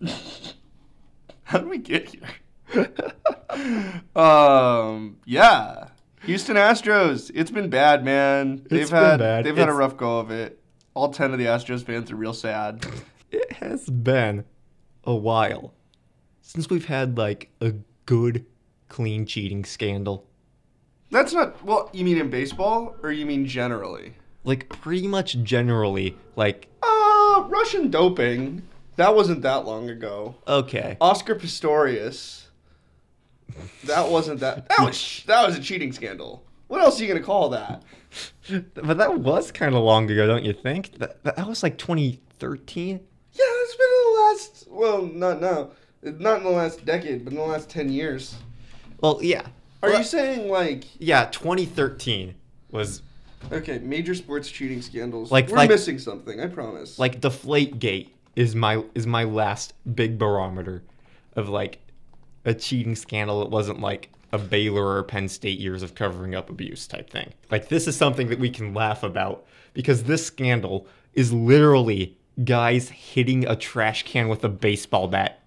How 1.44 1.60
did 1.60 1.70
we 1.70 1.78
get 1.78 2.10
here? 2.10 2.92
um, 4.16 5.18
yeah. 5.26 5.88
Houston 6.24 6.56
Astros. 6.58 7.32
It's 7.34 7.52
been 7.52 7.70
bad, 7.70 8.04
man. 8.04 8.66
They've 8.70 8.82
It's 8.82 8.92
been 8.92 9.00
had 9.04 9.20
bad. 9.20 9.46
they've 9.46 9.56
had 9.56 9.70
a 9.70 9.74
rough 9.74 9.96
go 9.96 10.20
of 10.20 10.32
it. 10.32 10.60
All 10.94 11.10
ten 11.10 11.32
of 11.32 11.40
the 11.40 11.46
Astros 11.46 11.84
fans 11.86 12.12
are 12.12 12.16
real 12.16 12.34
sad. 12.34 12.86
it 13.32 13.54
has 13.54 13.90
been 13.90 14.44
a 15.04 15.16
while 15.16 15.74
since 16.42 16.70
we've 16.70 16.86
had 16.86 17.18
like 17.18 17.50
a 17.62 17.76
good, 18.06 18.46
clean 18.90 19.26
cheating 19.26 19.64
scandal. 19.66 20.28
That's 21.12 21.32
not. 21.34 21.64
Well, 21.64 21.90
you 21.94 22.04
mean 22.04 22.18
in 22.18 22.30
baseball, 22.30 22.96
or 23.04 23.12
you 23.12 23.26
mean 23.26 23.46
generally? 23.46 24.16
Like 24.46 24.70
pretty 24.70 25.08
much 25.08 25.42
generally, 25.44 26.16
like 26.36 26.68
Uh, 26.82 27.44
Russian 27.48 27.90
doping. 27.90 28.62
That 28.96 29.14
wasn't 29.16 29.42
that 29.42 29.66
long 29.66 29.90
ago. 29.90 30.36
okay. 30.48 30.96
Oscar 31.02 31.36
Pistorius. 31.36 32.44
That 33.86 34.10
wasn't 34.10 34.40
that. 34.40 34.70
That 34.70 34.80
was 34.86 35.24
that 35.28 35.46
was 35.46 35.58
a 35.58 35.62
cheating 35.62 35.92
scandal. 35.92 36.44
What 36.68 36.82
else 36.82 37.00
are 37.00 37.04
you 37.04 37.08
gonna 37.14 37.26
call 37.26 37.50
that? 37.50 37.84
But 38.76 38.98
that 38.98 39.20
was 39.20 39.52
kind 39.52 39.76
of 39.76 39.84
long 39.84 40.10
ago, 40.10 40.26
don't 40.26 40.46
you 40.46 40.54
think? 40.54 40.98
That, 41.00 41.22
that 41.24 41.48
was 41.48 41.62
like 41.64 41.78
2013. 41.78 43.00
Yeah, 43.34 43.44
it's 43.44 43.76
been 43.76 43.88
in 43.88 44.14
the 44.14 44.22
last. 44.22 44.68
Well, 44.70 45.02
not 45.06 45.42
now. 45.42 45.72
Not 46.02 46.38
in 46.38 46.44
the 46.44 46.50
last 46.52 46.86
decade, 46.86 47.24
but 47.26 47.34
in 47.34 47.40
the 47.40 47.46
last 47.46 47.70
ten 47.70 47.90
years. 47.92 48.36
Well, 49.02 49.20
yeah. 49.22 49.48
Are 49.84 49.90
Well, 49.90 49.98
you 50.00 50.04
saying 50.06 50.50
like 50.50 50.86
Yeah, 51.00 51.26
2013 51.26 52.36
was 52.72 53.02
okay? 53.52 53.80
Major 53.80 54.16
sports 54.16 54.50
cheating 54.50 54.82
scandals. 54.82 55.32
Like- 55.32 55.50
we're 55.50 55.58
like- 55.58 55.70
missing 55.70 56.00
something. 56.00 56.40
I 56.40 56.48
promise. 56.48 56.98
like 57.00 57.22
Deflate 57.22 57.80
Gate 57.80 58.14
is 58.36 58.56
my 58.56 58.84
is 58.94 59.08
my 59.08 59.24
last 59.24 59.74
big 59.96 60.18
barometer 60.18 60.84
of 61.36 61.50
like 61.50 61.80
a 62.44 62.54
cheating 62.54 62.96
scandal. 62.96 63.42
It 63.42 63.50
wasn't 63.50 63.80
like 63.80 64.10
a 64.32 64.38
Baylor 64.38 64.98
or 64.98 65.04
Penn 65.04 65.30
State 65.30 65.60
years 65.60 65.82
of 65.84 65.96
covering 65.96 66.36
up 66.36 66.50
abuse 66.50 66.88
type 66.88 67.10
thing. 67.10 67.34
Like 67.50 67.70
this 67.70 67.88
is 67.88 67.96
something 67.96 68.28
that 68.30 68.40
we 68.40 68.50
can 68.50 68.74
laugh 68.74 69.04
about 69.04 69.46
because 69.74 70.04
this 70.04 70.26
scandal 70.26 70.88
is 71.14 71.32
literally 71.32 72.18
guys 72.44 72.90
hitting 72.90 73.48
a 73.48 73.56
trash 73.56 74.04
can 74.04 74.28
with 74.28 74.44
a 74.44 74.50
baseball 74.50 75.08
bat. 75.08 75.42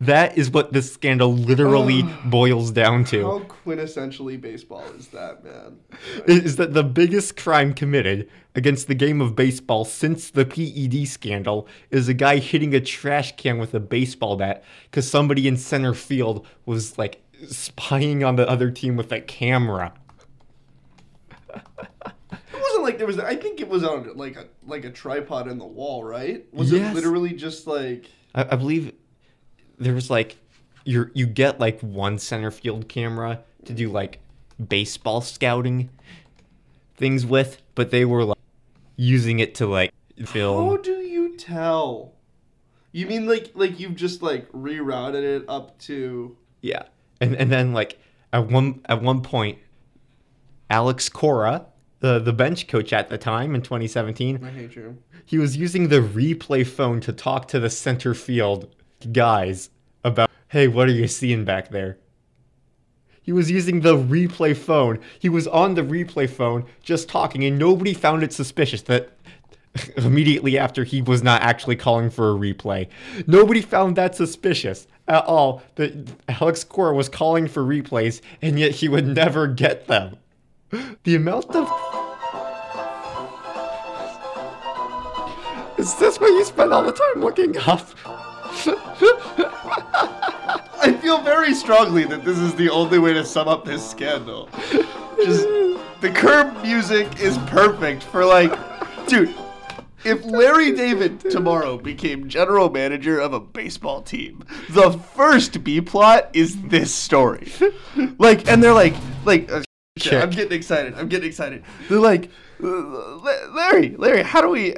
That 0.00 0.36
is 0.36 0.50
what 0.50 0.72
this 0.72 0.92
scandal 0.92 1.32
literally 1.32 2.02
oh. 2.04 2.18
boils 2.26 2.70
down 2.70 3.04
to. 3.06 3.22
How 3.22 3.38
quintessentially 3.40 4.40
baseball 4.40 4.84
is 4.98 5.08
that, 5.08 5.44
man? 5.44 5.78
is 6.26 6.56
that 6.56 6.74
the 6.74 6.84
biggest 6.84 7.36
crime 7.36 7.74
committed 7.74 8.28
against 8.54 8.88
the 8.88 8.94
game 8.94 9.20
of 9.20 9.34
baseball 9.34 9.84
since 9.84 10.30
the 10.30 10.44
PED 10.44 11.08
scandal 11.08 11.66
is 11.90 12.08
a 12.08 12.14
guy 12.14 12.38
hitting 12.38 12.74
a 12.74 12.80
trash 12.80 13.36
can 13.36 13.58
with 13.58 13.74
a 13.74 13.80
baseball 13.80 14.36
bat 14.36 14.62
because 14.84 15.10
somebody 15.10 15.48
in 15.48 15.56
center 15.56 15.94
field 15.94 16.46
was 16.66 16.98
like 16.98 17.22
spying 17.48 18.22
on 18.24 18.36
the 18.36 18.48
other 18.48 18.70
team 18.70 18.96
with 18.96 19.12
a 19.12 19.20
camera. 19.20 19.92
It 21.52 22.60
wasn't 22.60 22.84
like 22.84 22.98
there 22.98 23.06
was. 23.06 23.18
I 23.18 23.36
think 23.36 23.60
it 23.60 23.68
was 23.68 23.84
on 23.84 24.16
like 24.16 24.36
a 24.36 24.46
like 24.66 24.84
a 24.84 24.90
tripod 24.90 25.48
in 25.48 25.58
the 25.58 25.66
wall, 25.66 26.04
right? 26.04 26.46
Was 26.52 26.72
Yes. 26.72 26.92
it 26.92 26.94
literally 26.94 27.32
just 27.32 27.66
like? 27.66 28.06
I, 28.34 28.46
I 28.52 28.56
believe 28.56 28.92
there 29.84 29.94
was 29.94 30.10
like 30.10 30.36
you 30.84 31.10
you 31.14 31.26
get 31.26 31.60
like 31.60 31.80
one 31.80 32.18
center 32.18 32.50
field 32.50 32.88
camera 32.88 33.40
to 33.64 33.72
do 33.72 33.90
like 33.90 34.18
baseball 34.68 35.20
scouting 35.20 35.90
things 36.96 37.26
with, 37.26 37.60
but 37.74 37.90
they 37.90 38.04
were 38.04 38.24
like 38.24 38.38
using 38.96 39.38
it 39.40 39.54
to 39.56 39.66
like 39.66 39.92
film. 40.24 40.70
How 40.70 40.76
do 40.76 40.92
you 40.92 41.36
tell? 41.36 42.12
You 42.92 43.06
mean 43.06 43.26
like 43.26 43.50
like 43.54 43.80
you've 43.80 43.96
just 43.96 44.22
like 44.22 44.50
rerouted 44.52 45.22
it 45.22 45.44
up 45.48 45.78
to? 45.80 46.36
Yeah, 46.60 46.84
and 47.20 47.34
and 47.36 47.50
then 47.50 47.72
like 47.72 47.98
at 48.32 48.48
one 48.48 48.80
at 48.86 49.02
one 49.02 49.22
point, 49.22 49.58
Alex 50.70 51.08
Cora, 51.08 51.66
the 52.00 52.18
the 52.18 52.32
bench 52.32 52.68
coach 52.68 52.92
at 52.92 53.08
the 53.08 53.18
time 53.18 53.54
in 53.54 53.62
2017, 53.62 54.44
I 54.44 54.50
hate 54.50 54.76
you. 54.76 54.98
he 55.24 55.38
was 55.38 55.56
using 55.56 55.88
the 55.88 56.00
replay 56.00 56.66
phone 56.66 57.00
to 57.00 57.12
talk 57.12 57.48
to 57.48 57.58
the 57.58 57.70
center 57.70 58.14
field 58.14 58.74
guys 59.12 59.70
hey, 60.54 60.68
what 60.68 60.86
are 60.86 60.92
you 60.92 61.08
seeing 61.08 61.44
back 61.44 61.70
there? 61.70 61.98
He 63.20 63.32
was 63.32 63.50
using 63.50 63.80
the 63.80 63.96
replay 63.96 64.56
phone. 64.56 65.00
He 65.18 65.28
was 65.28 65.48
on 65.48 65.74
the 65.74 65.82
replay 65.82 66.30
phone 66.30 66.64
just 66.80 67.08
talking, 67.08 67.42
and 67.42 67.58
nobody 67.58 67.92
found 67.92 68.22
it 68.22 68.32
suspicious 68.32 68.80
that 68.82 69.10
immediately 69.96 70.56
after 70.56 70.84
he 70.84 71.02
was 71.02 71.24
not 71.24 71.42
actually 71.42 71.74
calling 71.74 72.08
for 72.08 72.30
a 72.30 72.38
replay. 72.38 72.86
Nobody 73.26 73.62
found 73.62 73.96
that 73.96 74.14
suspicious 74.14 74.86
at 75.08 75.24
all 75.24 75.60
that 75.74 76.12
Alex 76.28 76.62
Cora 76.62 76.94
was 76.94 77.08
calling 77.08 77.48
for 77.48 77.64
replays, 77.64 78.20
and 78.40 78.56
yet 78.56 78.76
he 78.76 78.88
would 78.88 79.08
never 79.08 79.48
get 79.48 79.88
them. 79.88 80.18
The 81.02 81.16
amount 81.16 81.50
of. 81.56 81.68
Is 85.80 85.96
this 85.96 86.20
what 86.20 86.28
you 86.28 86.44
spend 86.44 86.72
all 86.72 86.84
the 86.84 86.92
time 86.92 87.24
looking 87.24 87.58
up? 87.58 87.88
I 90.84 90.92
feel 90.92 91.22
very 91.22 91.54
strongly 91.54 92.04
that 92.04 92.26
this 92.26 92.38
is 92.38 92.54
the 92.56 92.68
only 92.68 92.98
way 92.98 93.14
to 93.14 93.24
sum 93.24 93.48
up 93.48 93.64
this 93.64 93.88
scandal. 93.88 94.50
Just 95.16 95.46
the 96.02 96.10
curb 96.14 96.62
music 96.62 97.20
is 97.20 97.38
perfect 97.46 98.02
for 98.02 98.22
like, 98.22 98.52
dude. 99.06 99.34
If 100.04 100.22
Larry 100.26 100.72
David 100.72 101.20
tomorrow 101.20 101.78
became 101.78 102.28
general 102.28 102.68
manager 102.68 103.18
of 103.18 103.32
a 103.32 103.40
baseball 103.40 104.02
team, 104.02 104.44
the 104.68 104.92
first 104.92 105.64
B 105.64 105.80
plot 105.80 106.28
is 106.34 106.60
this 106.64 106.94
story. 106.94 107.50
Like, 108.18 108.46
and 108.46 108.62
they're 108.62 108.74
like, 108.74 108.94
like, 109.24 109.50
uh, 109.50 109.62
shit, 109.96 110.22
I'm 110.22 110.28
getting 110.28 110.52
excited. 110.52 110.92
I'm 110.96 111.08
getting 111.08 111.28
excited. 111.28 111.64
They're 111.88 111.98
like, 111.98 112.28
"Uh, 112.62 113.16
Larry, 113.54 113.96
Larry, 113.96 114.22
how 114.22 114.42
do 114.42 114.50
we, 114.50 114.74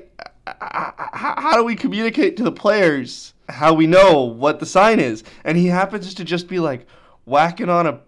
how, 0.46 1.34
how 1.38 1.56
do 1.56 1.64
we 1.64 1.74
communicate 1.76 2.36
to 2.38 2.42
the 2.44 2.52
players 2.52 3.34
how 3.48 3.72
we 3.74 3.86
know 3.86 4.22
what 4.22 4.60
the 4.60 4.66
sign 4.66 5.00
is? 5.00 5.24
And 5.44 5.56
he 5.58 5.66
happens 5.66 6.14
to 6.14 6.24
just 6.24 6.48
be 6.48 6.58
like 6.58 6.86
whacking 7.24 7.68
on 7.68 7.86
a 7.86 8.00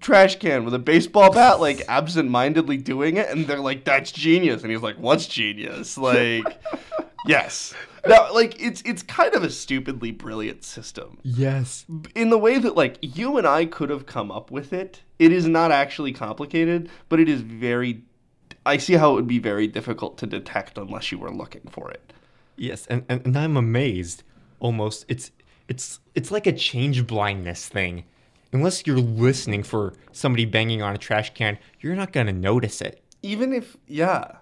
trash 0.00 0.36
can 0.38 0.64
with 0.64 0.74
a 0.74 0.78
baseball 0.78 1.32
bat, 1.32 1.60
like 1.60 1.82
absent-mindedly 1.88 2.78
doing 2.78 3.16
it, 3.16 3.28
and 3.30 3.46
they're 3.46 3.60
like, 3.60 3.84
"That's 3.84 4.10
genius," 4.12 4.62
and 4.62 4.70
he's 4.72 4.82
like, 4.82 4.96
"What's 4.96 5.26
genius?" 5.26 5.96
Like, 5.96 6.44
yes. 7.26 7.74
Now, 8.06 8.32
like, 8.32 8.60
it's 8.60 8.80
it's 8.82 9.02
kind 9.02 9.34
of 9.34 9.42
a 9.42 9.50
stupidly 9.50 10.12
brilliant 10.12 10.64
system 10.64 11.18
Yes. 11.22 11.84
in 12.14 12.30
the 12.30 12.38
way 12.38 12.58
that 12.58 12.74
like 12.76 12.98
you 13.02 13.36
and 13.38 13.46
I 13.46 13.66
could 13.66 13.90
have 13.90 14.06
come 14.06 14.30
up 14.30 14.50
with 14.50 14.72
it. 14.72 15.02
It 15.18 15.32
is 15.32 15.46
not 15.46 15.72
actually 15.72 16.12
complicated, 16.12 16.90
but 17.08 17.20
it 17.20 17.28
is 17.28 17.40
very. 17.42 18.02
I 18.68 18.76
see 18.76 18.94
how 18.94 19.12
it 19.12 19.14
would 19.14 19.26
be 19.26 19.38
very 19.38 19.66
difficult 19.66 20.18
to 20.18 20.26
detect 20.26 20.76
unless 20.76 21.10
you 21.10 21.18
were 21.18 21.32
looking 21.32 21.68
for 21.70 21.90
it. 21.90 22.12
Yes, 22.56 22.86
and, 22.86 23.04
and, 23.08 23.24
and 23.24 23.36
I'm 23.36 23.56
amazed. 23.56 24.22
Almost, 24.60 25.06
it's 25.08 25.30
it's 25.68 26.00
it's 26.14 26.30
like 26.30 26.46
a 26.46 26.52
change 26.52 27.06
blindness 27.06 27.68
thing. 27.68 28.04
Unless 28.52 28.86
you're 28.86 28.98
listening 28.98 29.62
for 29.62 29.94
somebody 30.12 30.44
banging 30.44 30.82
on 30.82 30.94
a 30.94 30.98
trash 30.98 31.32
can, 31.34 31.58
you're 31.80 31.96
not 31.96 32.12
gonna 32.12 32.32
notice 32.32 32.80
it. 32.80 33.02
Even 33.22 33.52
if, 33.52 33.76
yeah, 33.86 34.36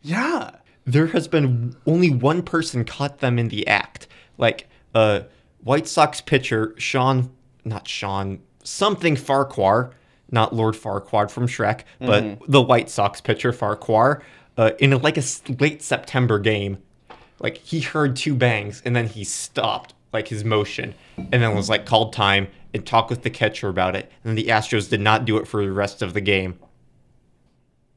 yeah, 0.00 0.50
There 0.84 1.08
has 1.08 1.28
been 1.28 1.76
only 1.86 2.10
one 2.10 2.42
person 2.42 2.84
caught 2.84 3.18
them 3.18 3.38
in 3.38 3.48
the 3.48 3.66
act, 3.68 4.08
like 4.36 4.68
uh, 4.94 5.20
White 5.62 5.86
Sox 5.86 6.20
pitcher 6.20 6.74
Sean, 6.76 7.30
not 7.64 7.86
Sean, 7.86 8.40
something 8.64 9.14
Farquhar, 9.14 9.92
not 10.32 10.54
Lord 10.54 10.74
Farquaad 10.74 11.30
from 11.30 11.46
Shrek, 11.46 11.82
but 12.00 12.38
the 12.48 12.62
White 12.62 12.90
Sox 12.90 13.20
pitcher 13.20 13.52
Farquhar, 13.52 14.22
uh, 14.56 14.72
in 14.78 14.90
like 15.02 15.18
a 15.18 15.22
late 15.60 15.82
September 15.82 16.38
game, 16.38 16.78
like 17.38 17.58
he 17.58 17.80
heard 17.80 18.16
two 18.16 18.34
bangs 18.34 18.82
and 18.84 18.96
then 18.96 19.06
he 19.06 19.24
stopped 19.24 19.94
like 20.12 20.28
his 20.28 20.44
motion 20.44 20.94
and 21.16 21.42
then 21.42 21.54
was 21.54 21.68
like 21.68 21.86
called 21.86 22.12
time 22.12 22.48
and 22.72 22.86
talked 22.86 23.10
with 23.10 23.22
the 23.22 23.30
catcher 23.30 23.68
about 23.68 23.96
it 23.96 24.10
and 24.24 24.38
the 24.38 24.44
Astros 24.44 24.88
did 24.88 25.00
not 25.00 25.24
do 25.24 25.36
it 25.36 25.46
for 25.46 25.64
the 25.64 25.72
rest 25.72 26.02
of 26.02 26.14
the 26.14 26.20
game. 26.20 26.58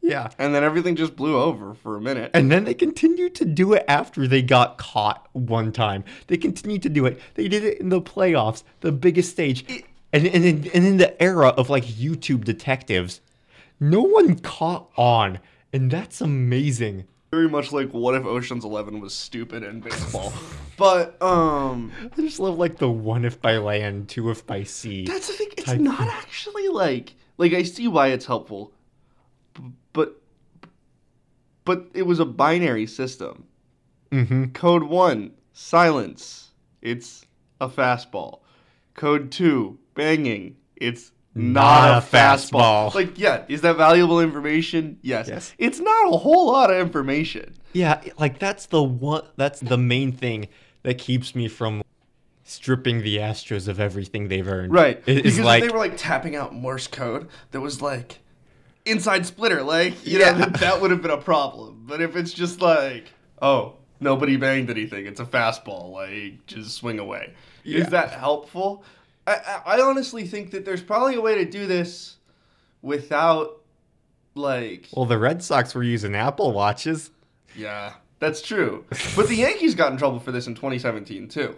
Yeah. 0.01 0.29
and 0.37 0.53
then 0.53 0.63
everything 0.63 0.95
just 0.95 1.15
blew 1.15 1.35
over 1.35 1.73
for 1.73 1.97
a 1.97 2.01
minute. 2.01 2.29
And 2.35 2.51
then 2.51 2.63
they 2.63 2.75
continued 2.75 3.33
to 3.35 3.45
do 3.45 3.73
it 3.73 3.83
after 3.87 4.27
they 4.27 4.43
got 4.43 4.77
caught 4.77 5.27
one 5.33 5.71
time. 5.71 6.03
They 6.27 6.37
continued 6.37 6.83
to 6.83 6.89
do 6.89 7.07
it. 7.07 7.19
They 7.33 7.47
did 7.47 7.63
it 7.63 7.79
in 7.79 7.89
the 7.89 8.01
playoffs, 8.01 8.61
the 8.81 8.91
biggest 8.91 9.31
stage. 9.31 9.65
And, 10.15 10.27
and, 10.27 10.45
in, 10.45 10.71
and 10.73 10.85
in 10.85 10.97
the 10.97 11.21
era 11.21 11.49
of 11.49 11.69
like 11.69 11.83
YouTube 11.83 12.45
detectives, 12.45 13.19
no 13.79 14.01
one 14.01 14.39
caught 14.39 14.89
on. 14.95 15.39
And 15.73 15.91
that's 15.91 16.21
amazing. 16.21 17.05
Very 17.31 17.49
much 17.49 17.73
like 17.73 17.91
what 17.91 18.15
if 18.15 18.23
Ocean's 18.25 18.63
Eleven 18.63 19.01
was 19.01 19.13
stupid 19.13 19.61
in 19.61 19.81
baseball, 19.81 20.31
but 20.77 21.21
um, 21.21 21.91
I 22.01 22.21
just 22.21 22.39
love 22.39 22.57
like 22.57 22.77
the 22.77 22.89
one 22.89 23.25
if 23.25 23.41
by 23.41 23.57
land, 23.57 24.07
two 24.07 24.29
if 24.29 24.47
by 24.47 24.63
sea. 24.63 25.05
that's 25.05 25.27
the 25.27 25.33
thing. 25.33 25.49
It's 25.57 25.73
not 25.73 25.97
thing. 25.97 26.07
actually 26.07 26.69
like 26.69 27.15
like 27.37 27.51
I 27.51 27.63
see 27.63 27.89
why 27.89 28.07
it's 28.07 28.25
helpful, 28.25 28.71
but 29.91 30.21
but 31.65 31.87
it 31.93 32.03
was 32.03 32.21
a 32.21 32.25
binary 32.25 32.87
system. 32.87 33.47
Mm-hmm. 34.11 34.45
Code 34.51 34.83
1, 34.83 35.31
silence. 35.51 36.51
It's 36.81 37.25
a 37.59 37.67
fastball. 37.67 38.39
Code 38.93 39.31
2, 39.31 39.77
banging. 39.95 40.57
It's 40.75 41.11
not, 41.33 41.89
Not 41.89 42.03
a 42.03 42.05
fastball. 42.05 42.91
fastball. 42.91 42.93
Like, 42.95 43.17
yeah, 43.19 43.43
is 43.47 43.61
that 43.61 43.75
valuable 43.77 44.19
information? 44.21 44.99
Yes. 45.01 45.27
Yes. 45.27 45.53
It's 45.57 45.79
not 45.79 46.13
a 46.13 46.17
whole 46.17 46.47
lot 46.51 46.69
of 46.71 46.77
information. 46.77 47.53
Yeah, 47.73 47.99
like 48.17 48.39
that's 48.39 48.67
the 48.67 48.81
one. 48.83 49.23
That's 49.35 49.59
the 49.59 49.77
main 49.77 50.11
thing 50.13 50.47
that 50.83 50.97
keeps 50.97 51.35
me 51.35 51.47
from 51.49 51.81
stripping 52.43 53.01
the 53.01 53.17
Astros 53.17 53.67
of 53.67 53.79
everything 53.79 54.27
they've 54.27 54.47
earned. 54.47 54.71
Right. 54.71 55.01
It- 55.05 55.15
because 55.23 55.39
like 55.39 55.63
they 55.63 55.69
were 55.69 55.79
like 55.79 55.97
tapping 55.97 56.35
out 56.35 56.53
Morse 56.53 56.87
code 56.87 57.27
that 57.51 57.59
was 57.59 57.81
like 57.81 58.19
inside 58.85 59.25
splitter, 59.25 59.63
like 59.63 60.05
you 60.05 60.19
Yeah. 60.19 60.31
know, 60.31 60.37
that, 60.39 60.53
that 60.55 60.81
would 60.81 60.91
have 60.91 61.01
been 61.01 61.11
a 61.11 61.17
problem. 61.17 61.83
But 61.87 62.01
if 62.01 62.15
it's 62.15 62.31
just 62.31 62.61
like, 62.61 63.11
oh, 63.41 63.73
nobody 63.99 64.37
banged 64.37 64.69
anything, 64.69 65.05
it's 65.07 65.19
a 65.19 65.25
fastball, 65.25 65.91
like 65.91 66.45
just 66.45 66.75
swing 66.75 66.99
away. 66.99 67.33
Yeah. 67.63 67.79
Is 67.79 67.87
that 67.89 68.11
helpful? 68.11 68.83
I, 69.27 69.61
I 69.65 69.81
honestly 69.81 70.25
think 70.27 70.51
that 70.51 70.65
there's 70.65 70.83
probably 70.83 71.15
a 71.15 71.21
way 71.21 71.35
to 71.35 71.45
do 71.49 71.65
this 71.67 72.17
without 72.81 73.61
like 74.35 74.87
Well, 74.93 75.05
the 75.05 75.17
Red 75.17 75.43
Sox 75.43 75.73
were 75.73 75.83
using 75.83 76.15
Apple 76.15 76.51
Watches. 76.51 77.11
yeah, 77.55 77.93
that's 78.19 78.41
true. 78.41 78.85
But 79.15 79.27
the 79.27 79.35
Yankees 79.35 79.75
got 79.75 79.91
in 79.91 79.97
trouble 79.97 80.19
for 80.19 80.31
this 80.31 80.47
in 80.47 80.55
2017 80.55 81.27
too. 81.27 81.57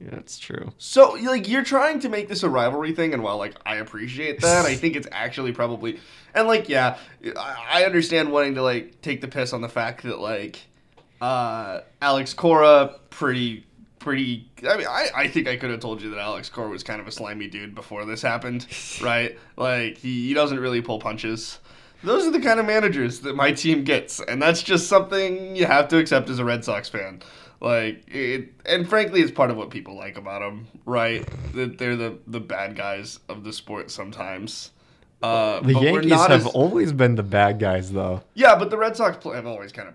Yeah, 0.00 0.10
that's 0.12 0.38
true. 0.38 0.72
So 0.78 1.12
like 1.14 1.48
you're 1.48 1.64
trying 1.64 1.98
to 2.00 2.08
make 2.08 2.28
this 2.28 2.44
a 2.44 2.48
rivalry 2.48 2.92
thing, 2.92 3.12
and 3.14 3.22
while 3.22 3.36
like 3.36 3.56
I 3.66 3.76
appreciate 3.76 4.40
that, 4.42 4.64
I 4.64 4.76
think 4.76 4.94
it's 4.94 5.08
actually 5.10 5.50
probably 5.52 5.98
and 6.34 6.46
like 6.46 6.68
yeah, 6.68 6.98
I 7.36 7.80
I 7.80 7.84
understand 7.84 8.30
wanting 8.30 8.54
to 8.54 8.62
like 8.62 9.00
take 9.00 9.20
the 9.20 9.26
piss 9.28 9.52
on 9.52 9.60
the 9.60 9.68
fact 9.68 10.04
that 10.04 10.20
like 10.20 10.60
uh 11.20 11.80
Alex 12.00 12.32
Cora 12.32 12.94
pretty 13.10 13.66
pretty 14.08 14.48
I 14.66 14.76
mean 14.78 14.86
I, 14.88 15.08
I 15.14 15.28
think 15.28 15.46
I 15.48 15.56
could 15.56 15.70
have 15.70 15.80
told 15.80 16.00
you 16.00 16.08
that 16.10 16.18
Alex 16.18 16.48
Cora 16.48 16.68
was 16.70 16.82
kind 16.82 16.98
of 17.00 17.06
a 17.06 17.12
slimy 17.12 17.46
dude 17.46 17.74
before 17.74 18.06
this 18.06 18.22
happened, 18.22 18.66
right? 19.02 19.38
Like 19.56 19.98
he, 19.98 20.28
he 20.28 20.34
doesn't 20.34 20.58
really 20.58 20.80
pull 20.80 20.98
punches. 20.98 21.58
Those 22.02 22.26
are 22.26 22.30
the 22.30 22.40
kind 22.40 22.58
of 22.60 22.64
managers 22.66 23.20
that 23.20 23.34
my 23.36 23.50
team 23.52 23.82
gets, 23.84 24.20
and 24.20 24.40
that's 24.40 24.62
just 24.62 24.86
something 24.88 25.56
you 25.56 25.66
have 25.66 25.88
to 25.88 25.98
accept 25.98 26.30
as 26.30 26.38
a 26.38 26.44
Red 26.44 26.64
Sox 26.64 26.88
fan. 26.88 27.20
Like 27.60 28.04
it, 28.08 28.50
and 28.64 28.88
frankly, 28.88 29.20
it's 29.20 29.32
part 29.32 29.50
of 29.50 29.56
what 29.56 29.68
people 29.70 29.94
like 29.96 30.16
about 30.16 30.40
them, 30.40 30.68
right? 30.86 31.28
That 31.54 31.76
they're 31.76 31.96
the 31.96 32.18
the 32.28 32.40
bad 32.40 32.76
guys 32.76 33.18
of 33.28 33.42
the 33.44 33.52
sport 33.52 33.90
sometimes. 33.90 34.70
Uh, 35.22 35.58
The 35.60 35.72
but 35.74 35.82
we're 35.82 35.88
Yankees 35.90 36.10
not 36.12 36.30
have 36.30 36.46
as- 36.46 36.52
always 36.54 36.92
been 36.92 37.16
the 37.16 37.24
bad 37.24 37.58
guys, 37.58 37.90
though. 37.90 38.22
yeah, 38.34 38.54
but 38.56 38.70
the 38.70 38.78
Red 38.78 38.96
Sox 38.96 39.16
play, 39.16 39.34
have 39.34 39.46
always 39.46 39.72
kind 39.72 39.88
of, 39.88 39.94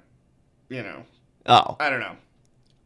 you 0.69 0.83
know, 0.83 1.03
Oh. 1.45 1.77
I 1.79 1.89
don't 1.89 2.01
know. 2.01 2.15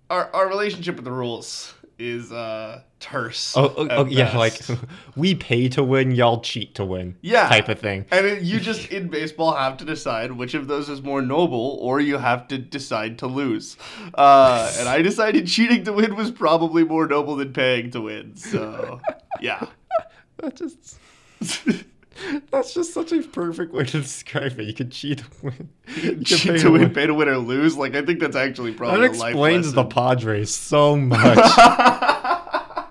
Our 0.09 0.33
our 0.33 0.47
relationship 0.47 0.95
with 0.95 1.05
the 1.05 1.11
rules 1.11 1.73
is 1.99 2.31
uh 2.31 2.81
terse. 2.99 3.55
Oh, 3.55 3.73
oh, 3.77 3.87
oh, 3.89 4.05
yeah, 4.05 4.37
like 4.37 4.59
we 5.15 5.35
pay 5.35 5.69
to 5.69 5.83
win, 5.83 6.11
y'all 6.11 6.41
cheat 6.41 6.75
to 6.75 6.85
win. 6.85 7.15
Yeah. 7.21 7.47
type 7.47 7.69
of 7.69 7.79
thing. 7.79 8.05
And 8.11 8.25
it, 8.25 8.43
you 8.43 8.59
just 8.59 8.89
in 8.89 9.07
baseball 9.07 9.53
have 9.55 9.77
to 9.77 9.85
decide 9.85 10.31
which 10.31 10.53
of 10.53 10.67
those 10.67 10.89
is 10.89 11.01
more 11.01 11.21
noble, 11.21 11.77
or 11.81 11.99
you 11.99 12.17
have 12.17 12.47
to 12.49 12.57
decide 12.57 13.19
to 13.19 13.27
lose. 13.27 13.77
Uh, 14.13 14.71
and 14.79 14.87
I 14.87 15.01
decided 15.01 15.47
cheating 15.47 15.83
to 15.85 15.93
win 15.93 16.15
was 16.15 16.31
probably 16.31 16.83
more 16.83 17.07
noble 17.07 17.35
than 17.35 17.53
paying 17.53 17.91
to 17.91 18.01
win. 18.01 18.35
So, 18.35 19.01
yeah. 19.41 19.67
That 20.39 20.55
just 20.55 20.99
that's 22.51 22.73
just 22.73 22.93
such 22.93 23.11
a 23.11 23.21
perfect 23.21 23.73
way 23.73 23.83
to 23.85 24.01
describe 24.01 24.59
it. 24.59 24.63
You 24.63 24.73
could 24.73 24.91
cheat 24.91 25.19
to 25.19 25.25
win. 25.43 25.69
You 26.01 26.23
cheat 26.23 26.61
to 26.61 26.71
win, 26.71 26.93
pay 26.93 27.07
to 27.07 27.13
win, 27.13 27.29
or 27.29 27.37
lose. 27.37 27.77
Like 27.77 27.95
I 27.95 28.01
think 28.03 28.19
that's 28.19 28.35
actually 28.35 28.73
probably 28.73 29.07
That 29.07 29.15
a 29.15 29.19
life 29.19 29.29
explains 29.31 29.73
the. 29.73 29.85
Padres 29.85 30.53
so 30.53 30.95
much. 30.95 31.37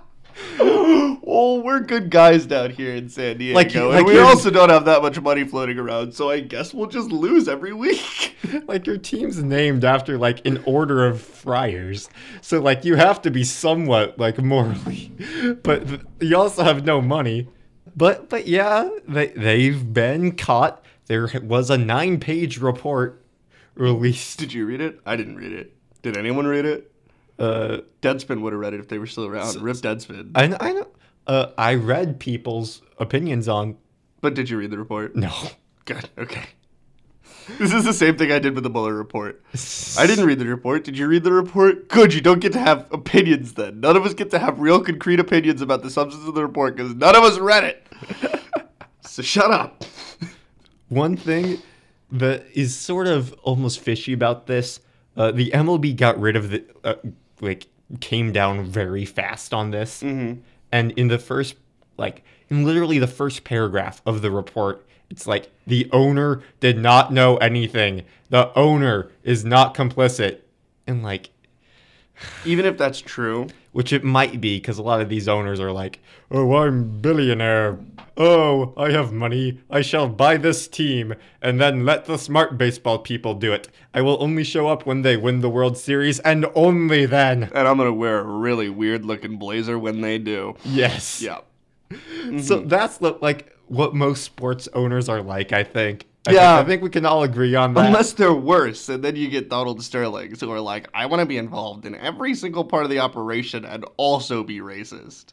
well, 0.59 1.61
we're 1.63 1.81
good 1.81 2.11
guys 2.11 2.47
down 2.47 2.71
here 2.71 2.95
in 2.95 3.09
San 3.09 3.39
Diego, 3.39 3.55
Like- 3.55 3.75
and 3.75 3.89
like 3.89 4.07
we 4.07 4.19
also 4.19 4.51
don't 4.51 4.71
have 4.71 4.85
that 4.87 5.03
much 5.03 5.21
money 5.21 5.45
floating 5.45 5.79
around. 5.79 6.13
So 6.13 6.31
I 6.31 6.41
guess 6.41 6.73
we'll 6.73 6.87
just 6.89 7.11
lose 7.11 7.49
every 7.49 7.73
week. 7.73 8.37
like 8.67 8.87
your 8.87 8.97
team's 8.99 9.43
named 9.43 9.85
after 9.85 10.17
like 10.19 10.45
an 10.47 10.63
order 10.65 11.07
of 11.07 11.21
friars, 11.21 12.09
so 12.41 12.61
like 12.61 12.85
you 12.85 12.97
have 12.97 13.21
to 13.23 13.31
be 13.31 13.45
somewhat 13.45 14.19
like 14.19 14.39
morally, 14.39 15.13
but 15.63 15.85
you 16.21 16.37
also 16.37 16.63
have 16.65 16.85
no 16.85 17.01
money. 17.01 17.49
But 17.97 18.29
but 18.29 18.47
yeah, 18.47 18.89
they 19.09 19.29
they've 19.29 19.93
been 19.93 20.37
caught. 20.37 20.85
There 21.07 21.31
was 21.43 21.71
a 21.71 21.79
nine-page 21.79 22.59
report 22.59 23.25
released. 23.75 24.39
Did 24.39 24.53
you 24.53 24.67
read 24.67 24.81
it? 24.81 25.01
I 25.07 25.17
didn't 25.17 25.37
read 25.37 25.53
it. 25.53 25.73
Did 26.03 26.17
anyone 26.17 26.47
read 26.47 26.65
it? 26.65 26.93
Uh, 27.39 27.79
Deadspin 28.03 28.41
would 28.41 28.53
have 28.53 28.61
read 28.61 28.75
it 28.75 28.81
if 28.81 28.89
they 28.89 28.99
were 28.99 29.07
still 29.07 29.27
around. 29.27 29.63
Rip 29.63 29.77
Deadspin. 29.77 30.33
I 30.35 30.49
kn- 30.49 30.57
I 30.61 30.73
know. 30.73 30.89
Uh, 31.27 31.47
I 31.57 31.75
read 31.75 32.19
people's 32.19 32.83
opinions 32.99 33.49
on. 33.49 33.77
But 34.21 34.35
did 34.35 34.51
you 34.51 34.59
read 34.59 34.71
the 34.71 34.79
report? 34.79 35.15
No. 35.17 35.33
Good. 35.85 36.09
Okay. 36.19 36.45
This 37.59 37.73
is 37.73 37.85
the 37.85 37.93
same 37.93 38.17
thing 38.17 38.33
I 38.33 38.41
did 38.41 38.55
with 38.57 38.65
the 38.65 38.71
Mueller 38.71 38.95
report. 38.95 39.41
I 39.97 40.07
didn't 40.09 40.27
read 40.27 40.41
the 40.41 40.47
report. 40.47 40.83
Did 40.83 40.99
you 40.99 41.07
read 41.07 41.23
the 41.23 41.33
report? 41.33 41.89
Good. 41.89 42.13
You 42.13 42.21
don't 42.21 42.41
get 42.41 42.53
to 42.55 42.59
have 42.59 42.89
opinions 42.93 43.53
then. 43.53 43.79
None 43.79 43.97
of 43.97 44.05
us 44.05 44.15
get 44.15 44.31
to 44.33 44.39
have 44.41 44.59
real 44.59 44.81
concrete 44.81 45.21
opinions 45.21 45.63
about 45.63 45.85
the 45.85 45.91
substance 45.91 46.27
of 46.27 46.35
the 46.35 46.43
report 46.43 46.75
because 46.77 46.95
none 46.97 47.15
of 47.15 47.23
us 47.23 47.39
read 47.39 47.63
it. 47.63 47.86
so 49.03 49.23
shut 49.23 49.51
up. 49.51 49.85
One 50.89 51.17
thing 51.17 51.59
that 52.13 52.47
is 52.55 52.77
sort 52.77 53.07
of 53.07 53.33
almost 53.43 53.81
fishy 53.81 54.13
about 54.13 54.47
this, 54.47 54.81
uh, 55.17 55.33
the 55.33 55.51
MLB 55.51 55.97
got 55.97 56.19
rid 56.21 56.37
of 56.37 56.51
the 56.51 56.65
uh, 56.85 56.95
like 57.41 57.67
came 58.01 58.33
down 58.33 58.65
very 58.65 59.05
fast 59.05 59.53
on 59.55 59.71
this, 59.71 60.03
Mm-hmm. 60.03 60.41
and 60.73 60.93
in 60.93 61.09
the 61.09 61.19
first 61.19 61.57
like 61.97 62.23
in 62.49 62.65
literally 62.65 62.99
the 62.99 63.07
first 63.07 63.43
paragraph 63.45 64.01
of 64.07 64.23
the 64.23 64.31
report, 64.31 64.87
it's 65.11 65.27
like 65.27 65.51
the 65.67 65.89
owner 65.93 66.43
did 66.61 66.79
not 66.79 67.13
know 67.13 67.37
anything. 67.39 68.03
The 68.31 68.53
owner 68.57 69.11
is 69.25 69.45
not 69.45 69.75
complicit, 69.75 70.41
and 70.87 71.03
like 71.03 71.31
Even 72.45 72.65
if 72.67 72.79
that's 72.79 73.01
true, 73.01 73.49
which 73.77 73.93
it 73.93 74.03
might 74.03 74.41
be 74.41 74.57
because 74.57 74.79
a 74.79 74.83
lot 74.83 75.03
of 75.03 75.11
these 75.11 75.29
owners 75.29 75.61
are 75.61 75.71
like, 75.71 76.01
"Oh, 76.31 76.57
I'm 76.57 76.99
billionaire. 77.03 77.79
Oh, 78.17 78.73
I 78.75 78.91
have 78.91 79.13
money. 79.13 79.61
I 79.69 79.83
shall 79.83 80.09
buy 80.09 80.39
this 80.39 80.67
team 80.67 81.13
and 81.43 81.61
then 81.61 81.85
let 81.85 82.07
the 82.07 82.17
smart 82.17 82.57
baseball 82.57 82.99
people 82.99 83.35
do 83.35 83.53
it. 83.53 83.69
I 83.93 84.01
will 84.01 84.17
only 84.19 84.45
show 84.45 84.67
up 84.69 84.87
when 84.87 85.03
they 85.03 85.19
win 85.19 85.43
the 85.43 85.51
World 85.51 85.77
Series 85.77 86.21
and 86.21 86.47
only 86.55 87.05
then." 87.05 87.51
and 87.55 87.69
I'm 87.69 87.77
gonna 87.77 87.93
wear 87.93 88.21
a 88.21 88.25
really 88.25 88.71
weird 88.71 89.05
looking 89.05 89.37
blazer 89.37 89.79
when 89.79 90.01
they 90.01 90.17
do. 90.17 90.55
Yes. 90.65 91.21
Yeah. 91.21 91.41
So 91.91 91.97
mm-hmm. 91.99 92.69
that's 92.69 93.03
like 93.03 93.55
what 93.67 93.95
most 93.95 94.25
sports 94.25 94.71
owners 94.73 95.11
are 95.11 95.21
like. 95.21 95.53
I 95.53 95.65
think. 95.65 96.07
I 96.27 96.33
Yeah. 96.33 96.57
Think, 96.57 96.67
I 96.67 96.69
think 96.69 96.83
we 96.83 96.91
can 96.91 97.07
all 97.07 97.23
agree 97.23 97.55
on 97.55 97.75
that. 97.75 97.87
Unless 97.87 98.15
they're 98.15 98.33
worse, 98.33 98.89
and 98.89 99.03
then 99.03 99.17
you 99.17 99.29
get 99.29 99.49
Donald 99.49 99.83
Sterlings 99.83 100.41
who 100.41 100.51
are 100.51 100.61
like, 100.61 100.89
I 100.95 101.07
want 101.07 101.21
to 101.21 101.27
be 101.27 101.37
involved 101.39 101.87
in 101.87 101.95
every 101.95 102.35
single 102.35 102.65
part 102.65 102.85
of 102.85 102.91
the 102.91 102.99
operation 102.99 103.65
and 103.65 103.85
also 103.97 104.43
be 104.43 104.61
racist. 104.61 105.27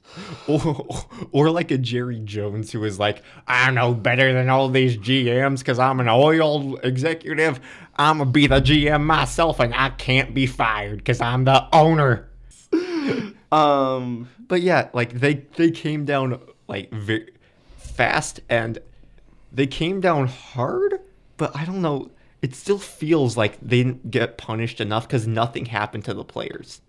or, 0.48 0.86
or 1.32 1.50
like 1.50 1.72
a 1.72 1.78
Jerry 1.78 2.20
Jones 2.20 2.72
who 2.72 2.84
is 2.84 3.00
like, 3.00 3.24
I 3.48 3.72
know 3.72 3.94
better 3.94 4.34
than 4.34 4.50
all 4.50 4.70
these 4.70 4.98
GMs 4.98 5.60
because 5.60 5.80
I'm 5.80 6.00
an 6.00 6.10
oil 6.10 6.78
executive. 6.78 7.60
I'm 7.98 8.18
gonna 8.20 8.32
be 8.32 8.48
the 8.48 8.60
GM 8.62 9.04
myself 9.04 9.60
and 9.60 9.74
I 9.74 9.90
can't 9.90 10.34
be 10.34 10.48
fired 10.48 10.98
because 10.98 11.22
I'm 11.22 11.46
the 11.46 11.68
owner. 11.74 12.30
Um, 13.52 14.30
But 14.48 14.62
yeah, 14.64 14.90
like 14.94 15.14
they 15.14 15.46
they 15.56 15.70
came 15.70 16.06
down 16.06 16.40
like 16.68 16.92
very 16.92 17.30
fast 17.78 18.40
and 18.50 18.80
they 19.54 19.68
came 19.68 20.02
down 20.02 20.28
hard, 20.28 21.00
but 21.38 21.56
I 21.56 21.66
don't 21.66 21.82
know. 21.82 22.12
It 22.42 22.56
still 22.56 22.80
feels 22.80 23.38
like 23.38 23.58
they 23.62 23.78
didn't 23.84 24.12
get 24.12 24.38
punished 24.38 24.82
enough 24.82 25.08
because 25.08 25.26
nothing 25.28 25.66
happened 25.68 26.04
to 26.06 26.14
the 26.14 26.24
players. 26.26 26.82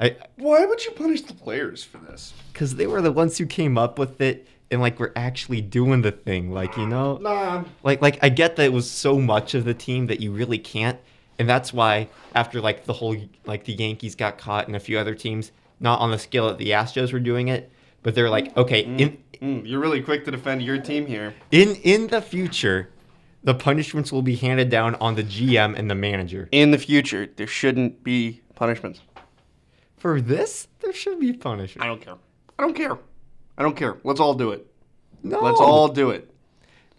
I 0.00 0.16
why 0.36 0.64
would 0.64 0.84
you 0.84 0.92
punish 0.92 1.22
the 1.22 1.34
players 1.34 1.84
for 1.84 1.98
this? 1.98 2.32
because 2.52 2.76
they 2.76 2.86
were 2.86 3.02
the 3.02 3.12
ones 3.12 3.38
who 3.38 3.46
came 3.46 3.76
up 3.76 3.98
with 3.98 4.20
it 4.20 4.46
and 4.70 4.80
like 4.80 4.98
were 4.98 5.12
actually 5.14 5.60
doing 5.60 6.00
the 6.02 6.12
thing. 6.12 6.50
Like 6.50 6.76
you 6.78 6.86
know, 6.86 7.18
Nah. 7.18 7.64
like 7.82 8.00
like 8.00 8.18
I 8.22 8.28
get 8.30 8.56
that 8.56 8.64
it 8.64 8.72
was 8.72 8.90
so 8.90 9.18
much 9.18 9.54
of 9.54 9.64
the 9.64 9.74
team 9.74 10.06
that 10.06 10.20
you 10.20 10.32
really 10.32 10.58
can't, 10.58 10.98
and 11.38 11.46
that's 11.48 11.72
why 11.74 12.08
after 12.34 12.60
like 12.60 12.84
the 12.86 12.94
whole 12.94 13.16
like 13.44 13.64
the 13.64 13.74
Yankees 13.74 14.14
got 14.14 14.38
caught 14.38 14.66
and 14.66 14.74
a 14.74 14.80
few 14.80 14.98
other 14.98 15.14
teams, 15.14 15.52
not 15.78 16.00
on 16.00 16.10
the 16.10 16.18
scale 16.18 16.48
that 16.48 16.56
the 16.58 16.70
Astros 16.70 17.12
were 17.12 17.20
doing 17.20 17.48
it, 17.48 17.70
but 18.02 18.14
they're 18.14 18.30
like, 18.30 18.56
okay, 18.56 18.80
in 18.82 19.18
Mm, 19.42 19.66
you're 19.68 19.80
really 19.80 20.00
quick 20.00 20.24
to 20.26 20.30
defend 20.30 20.62
your 20.62 20.78
team 20.78 21.04
here. 21.06 21.34
in 21.50 21.74
in 21.82 22.06
the 22.08 22.22
future, 22.22 22.90
the 23.42 23.54
punishments 23.54 24.12
will 24.12 24.22
be 24.22 24.36
handed 24.36 24.68
down 24.70 24.94
on 25.00 25.16
the 25.16 25.24
GM 25.24 25.76
and 25.76 25.90
the 25.90 25.96
manager. 25.96 26.48
In 26.52 26.70
the 26.70 26.78
future, 26.78 27.28
there 27.34 27.48
shouldn't 27.48 28.04
be 28.04 28.40
punishments. 28.54 29.00
For 29.96 30.20
this, 30.20 30.68
there 30.80 30.92
should 30.92 31.18
be 31.18 31.32
punishment. 31.32 31.84
I 31.84 31.88
don't 31.88 32.00
care. 32.00 32.14
I 32.56 32.62
don't 32.62 32.74
care. 32.74 32.98
I 33.58 33.62
don't 33.64 33.76
care. 33.76 33.96
Let's 34.04 34.20
all 34.20 34.34
do 34.34 34.52
it. 34.52 34.64
No, 35.24 35.40
Let's 35.40 35.58
all 35.60 35.88
do 35.88 36.10
it. 36.10 36.30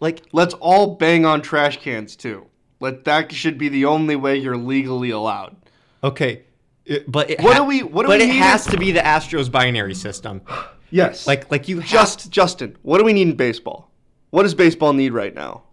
like 0.02 0.24
Let's 0.34 0.54
all 0.56 0.96
bang 0.96 1.26
on 1.26 1.42
trash 1.42 1.80
cans 1.82 2.18
too. 2.18 2.48
Let 2.82 3.06
that 3.06 3.32
should 3.32 3.58
be 3.58 3.70
the 3.70 3.86
only 3.86 4.18
way 4.18 4.36
you're 4.38 4.58
legally 4.58 5.12
allowed. 5.12 5.56
okay, 6.04 6.44
it- 6.86 7.10
but 7.10 7.30
it 7.30 7.40
What 7.42 7.54
ha- 7.56 7.60
do 7.64 7.68
we- 7.70 7.84
what 7.84 8.02
do 8.04 8.08
but 8.10 8.20
we 8.20 8.26
it 8.26 8.36
has 8.36 8.66
to 8.68 8.78
be 8.78 8.92
the 8.92 9.00
Astros 9.00 9.50
binary 9.50 9.96
system. 9.96 10.42
Yes. 10.94 11.26
Like 11.26 11.50
like 11.50 11.68
you 11.68 11.80
have 11.80 11.90
just 11.90 12.30
Justin, 12.30 12.78
what 12.84 13.00
do 13.00 13.04
we 13.04 13.14
need 13.14 13.28
in 13.30 13.36
baseball? 13.36 13.90
What 14.30 14.44
does 14.44 14.54
baseball 14.54 14.94
need 14.94 15.12
right 15.12 15.34
now? 15.34 15.64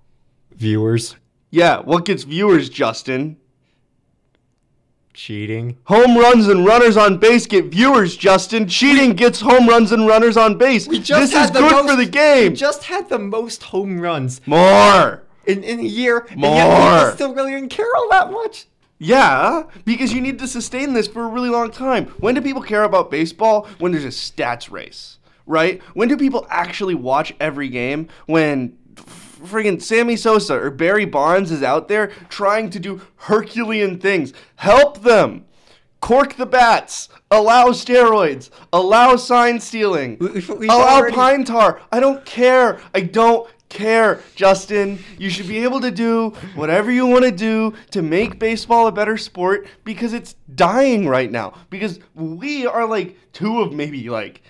viewers. 0.53 1.17
Yeah, 1.51 1.81
what 1.81 2.05
gets 2.05 2.23
viewers, 2.25 2.69
Justin? 2.69 3.37
Cheating. 5.13 5.79
Home 5.85 6.17
runs 6.17 6.47
and 6.49 6.65
runners 6.65 6.97
on 6.97 7.19
base 7.19 7.47
get 7.47 7.67
viewers, 7.67 8.17
Justin. 8.17 8.69
Cheating 8.69 9.15
gets 9.15 9.41
home 9.41 9.67
runs 9.67 9.91
and 9.91 10.07
runners 10.07 10.37
on 10.37 10.57
base. 10.57 10.87
this 10.87 11.11
is 11.11 11.51
good 11.51 11.87
for 11.89 11.97
the 11.97 12.07
game. 12.07 12.53
We 12.53 12.57
just 12.57 12.85
had 12.85 13.09
the 13.09 13.19
most 13.19 13.65
home 13.65 14.01
runs 14.01 14.41
More. 14.47 15.25
in, 15.47 15.65
in 15.65 15.81
a 15.81 15.83
year. 15.83 16.27
And 16.31 16.41
More. 16.41 16.55
yet 16.55 16.99
people 17.01 17.15
still 17.15 17.35
really 17.35 17.53
didn't 17.53 17.71
care 17.71 17.89
all 17.97 18.09
that 18.11 18.31
much. 18.31 18.67
Yeah, 19.03 19.63
because 19.87 20.13
you 20.13 20.21
need 20.21 20.39
to 20.41 20.47
sustain 20.47 20.93
this 20.93 21.09
for 21.09 21.25
a 21.25 21.29
really 21.29 21.49
long 21.49 21.71
time. 21.71 22.09
When 22.19 22.35
do 22.35 22.43
people 22.43 22.61
care 22.61 22.85
about 22.85 23.11
baseball? 23.11 23.67
When 23.79 23.93
there's 23.93 24.05
a 24.05 24.09
stats 24.09 24.71
race, 24.71 25.19
right? 25.47 25.81
When 25.95 26.07
do 26.07 26.19
people 26.19 26.47
actually 26.51 26.95
watch 26.95 27.33
every 27.41 27.71
game? 27.71 28.09
When 28.27 28.77
friggin' 29.43 29.81
Sammy 29.81 30.17
Sosa 30.17 30.55
or 30.55 30.71
Barry 30.71 31.07
Bonds 31.07 31.51
is 31.51 31.63
out 31.63 31.89
there 31.89 32.09
trying 32.29 32.69
to 32.71 32.79
do 32.79 33.01
Herculean 33.17 33.99
things. 33.99 34.35
Help 34.57 35.01
them. 35.03 35.47
Cork 36.01 36.37
the 36.37 36.45
bats. 36.45 37.09
Allow 37.31 37.69
steroids. 37.69 38.51
Allow 38.71 39.17
sign 39.17 39.61
stealing. 39.61 40.19
We've- 40.21 40.53
Allow 40.69 40.97
already- 40.99 41.15
pine 41.17 41.45
tar. 41.45 41.81
I 41.91 42.01
don't 42.01 42.23
care. 42.27 42.79
I 42.95 43.01
don't 43.01 43.49
care, 43.71 44.21
Justin. 44.35 44.99
You 45.19 45.31
should 45.31 45.49
be 45.49 45.65
able 45.65 45.81
to 45.81 45.91
do 45.91 46.31
whatever 46.55 46.91
you 46.91 47.07
want 47.07 47.25
to 47.25 47.31
do 47.31 47.75
to 47.93 48.03
make 48.03 48.39
baseball 48.39 48.87
a 48.87 48.93
better 48.93 49.17
sport 49.17 49.67
because 49.85 50.13
it's 50.13 50.35
dying 50.55 51.09
right 51.09 51.31
now. 51.31 51.55
Because 51.71 52.01
we 52.15 52.67
are 52.67 52.87
like 52.87 53.17
two 53.33 53.61
of 53.63 53.73
maybe 53.73 54.11
like, 54.11 54.43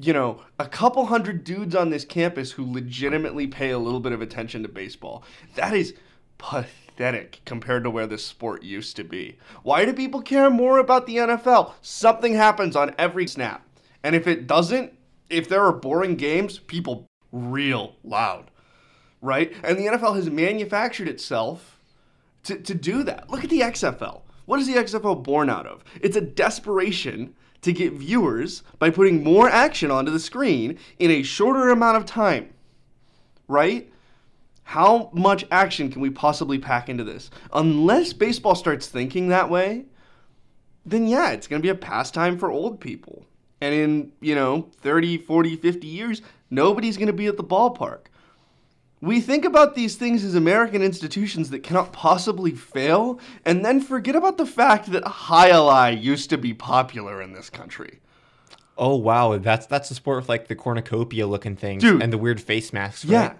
you 0.00 0.14
know, 0.14 0.40
a 0.58 0.66
couple 0.66 1.04
hundred 1.04 1.44
dudes 1.44 1.74
on 1.74 1.90
this 1.90 2.04
campus 2.04 2.52
who 2.52 2.72
legitimately 2.72 3.48
pay 3.48 3.70
a 3.70 3.78
little 3.78 4.00
bit 4.00 4.12
of 4.12 4.22
attention 4.22 4.62
to 4.62 4.68
baseball. 4.68 5.24
That 5.56 5.74
is 5.74 5.94
pathetic 6.38 7.40
compared 7.44 7.84
to 7.84 7.90
where 7.90 8.06
this 8.06 8.24
sport 8.24 8.62
used 8.62 8.96
to 8.96 9.04
be. 9.04 9.36
Why 9.62 9.84
do 9.84 9.92
people 9.92 10.22
care 10.22 10.50
more 10.50 10.78
about 10.78 11.06
the 11.06 11.16
NFL? 11.16 11.72
Something 11.82 12.34
happens 12.34 12.76
on 12.76 12.94
every 12.96 13.26
snap. 13.26 13.66
And 14.02 14.14
if 14.14 14.26
it 14.26 14.46
doesn't, 14.46 14.92
if 15.28 15.48
there 15.48 15.64
are 15.64 15.72
boring 15.72 16.14
games, 16.14 16.58
people 16.60 17.06
real 17.32 17.96
loud. 18.04 18.50
Right? 19.20 19.52
And 19.64 19.78
the 19.78 19.86
NFL 19.86 20.16
has 20.16 20.30
manufactured 20.30 21.08
itself 21.08 21.80
to, 22.44 22.56
to 22.56 22.74
do 22.74 23.02
that. 23.04 23.28
Look 23.30 23.44
at 23.44 23.50
the 23.50 23.60
XFL. 23.60 24.22
What 24.46 24.60
is 24.60 24.66
the 24.66 24.74
XFL 24.74 25.22
born 25.22 25.50
out 25.50 25.66
of? 25.66 25.84
It's 26.00 26.16
a 26.16 26.20
desperation 26.20 27.34
to 27.62 27.72
get 27.72 27.92
viewers 27.92 28.62
by 28.78 28.90
putting 28.90 29.22
more 29.22 29.48
action 29.48 29.90
onto 29.90 30.10
the 30.10 30.20
screen 30.20 30.78
in 30.98 31.10
a 31.10 31.22
shorter 31.22 31.70
amount 31.70 31.96
of 31.96 32.06
time. 32.06 32.54
Right? 33.48 33.92
How 34.62 35.10
much 35.12 35.46
action 35.50 35.90
can 35.90 36.02
we 36.02 36.10
possibly 36.10 36.58
pack 36.58 36.88
into 36.88 37.02
this? 37.02 37.30
Unless 37.52 38.12
baseball 38.12 38.54
starts 38.54 38.86
thinking 38.86 39.28
that 39.28 39.50
way, 39.50 39.86
then 40.84 41.06
yeah, 41.06 41.30
it's 41.30 41.46
going 41.46 41.60
to 41.60 41.66
be 41.66 41.70
a 41.70 41.74
pastime 41.74 42.38
for 42.38 42.50
old 42.50 42.80
people. 42.80 43.24
And 43.60 43.74
in, 43.74 44.12
you 44.20 44.34
know, 44.34 44.68
30, 44.80 45.18
40, 45.18 45.56
50 45.56 45.86
years, 45.86 46.22
nobody's 46.50 46.96
going 46.96 47.08
to 47.08 47.12
be 47.12 47.26
at 47.26 47.36
the 47.36 47.44
ballpark. 47.44 48.06
We 49.00 49.20
think 49.20 49.44
about 49.44 49.74
these 49.74 49.94
things 49.94 50.24
as 50.24 50.34
American 50.34 50.82
institutions 50.82 51.50
that 51.50 51.60
cannot 51.60 51.92
possibly 51.92 52.50
fail, 52.50 53.20
and 53.44 53.64
then 53.64 53.80
forget 53.80 54.16
about 54.16 54.38
the 54.38 54.46
fact 54.46 54.90
that 54.90 55.04
jai 55.04 55.50
alai 55.50 56.00
used 56.02 56.30
to 56.30 56.38
be 56.38 56.52
popular 56.52 57.22
in 57.22 57.32
this 57.32 57.48
country. 57.48 58.00
Oh 58.76 58.96
wow, 58.96 59.38
that's 59.38 59.66
that's 59.66 59.88
the 59.88 59.94
sport 59.94 60.18
with 60.18 60.28
like 60.28 60.48
the 60.48 60.56
cornucopia 60.56 61.26
looking 61.26 61.56
things 61.56 61.82
Dude. 61.82 62.02
and 62.02 62.12
the 62.12 62.18
weird 62.18 62.40
face 62.40 62.72
masks. 62.72 63.04
Right? 63.04 63.12
Yeah. 63.12 63.34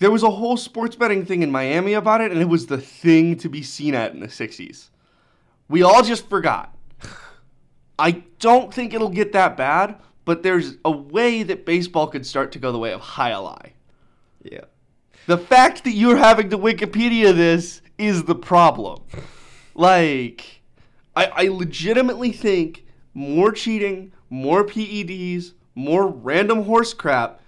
There 0.00 0.10
was 0.10 0.22
a 0.22 0.30
whole 0.30 0.56
sports 0.56 0.96
betting 0.96 1.26
thing 1.26 1.42
in 1.42 1.50
Miami 1.50 1.92
about 1.92 2.22
it, 2.22 2.32
and 2.32 2.40
it 2.40 2.48
was 2.48 2.66
the 2.66 2.78
thing 2.78 3.36
to 3.36 3.48
be 3.50 3.62
seen 3.62 3.94
at 3.94 4.14
in 4.14 4.20
the 4.20 4.28
60s. 4.28 4.88
We 5.68 5.82
all 5.82 6.02
just 6.02 6.28
forgot. 6.28 6.74
I 7.98 8.22
don't 8.38 8.72
think 8.72 8.94
it'll 8.94 9.10
get 9.10 9.32
that 9.32 9.58
bad, 9.58 10.00
but 10.24 10.42
there's 10.42 10.76
a 10.86 10.90
way 10.90 11.42
that 11.42 11.66
baseball 11.66 12.06
could 12.06 12.24
start 12.24 12.50
to 12.52 12.58
go 12.58 12.72
the 12.72 12.78
way 12.78 12.92
of 12.92 13.02
jai 13.02 13.30
alai. 13.32 13.72
The 15.26 15.38
fact 15.38 15.84
that 15.84 15.92
you're 15.92 16.16
having 16.16 16.50
to 16.50 16.58
Wikipedia 16.58 17.34
this 17.34 17.82
is 17.98 18.24
the 18.24 18.34
problem. 18.34 19.02
Like, 19.74 20.62
I, 21.14 21.26
I 21.26 21.48
legitimately 21.48 22.32
think 22.32 22.84
more 23.14 23.52
cheating, 23.52 24.12
more 24.28 24.64
PEDs, 24.64 25.52
more 25.74 26.08
random 26.08 26.64
horse 26.64 26.94
crap 26.94 27.40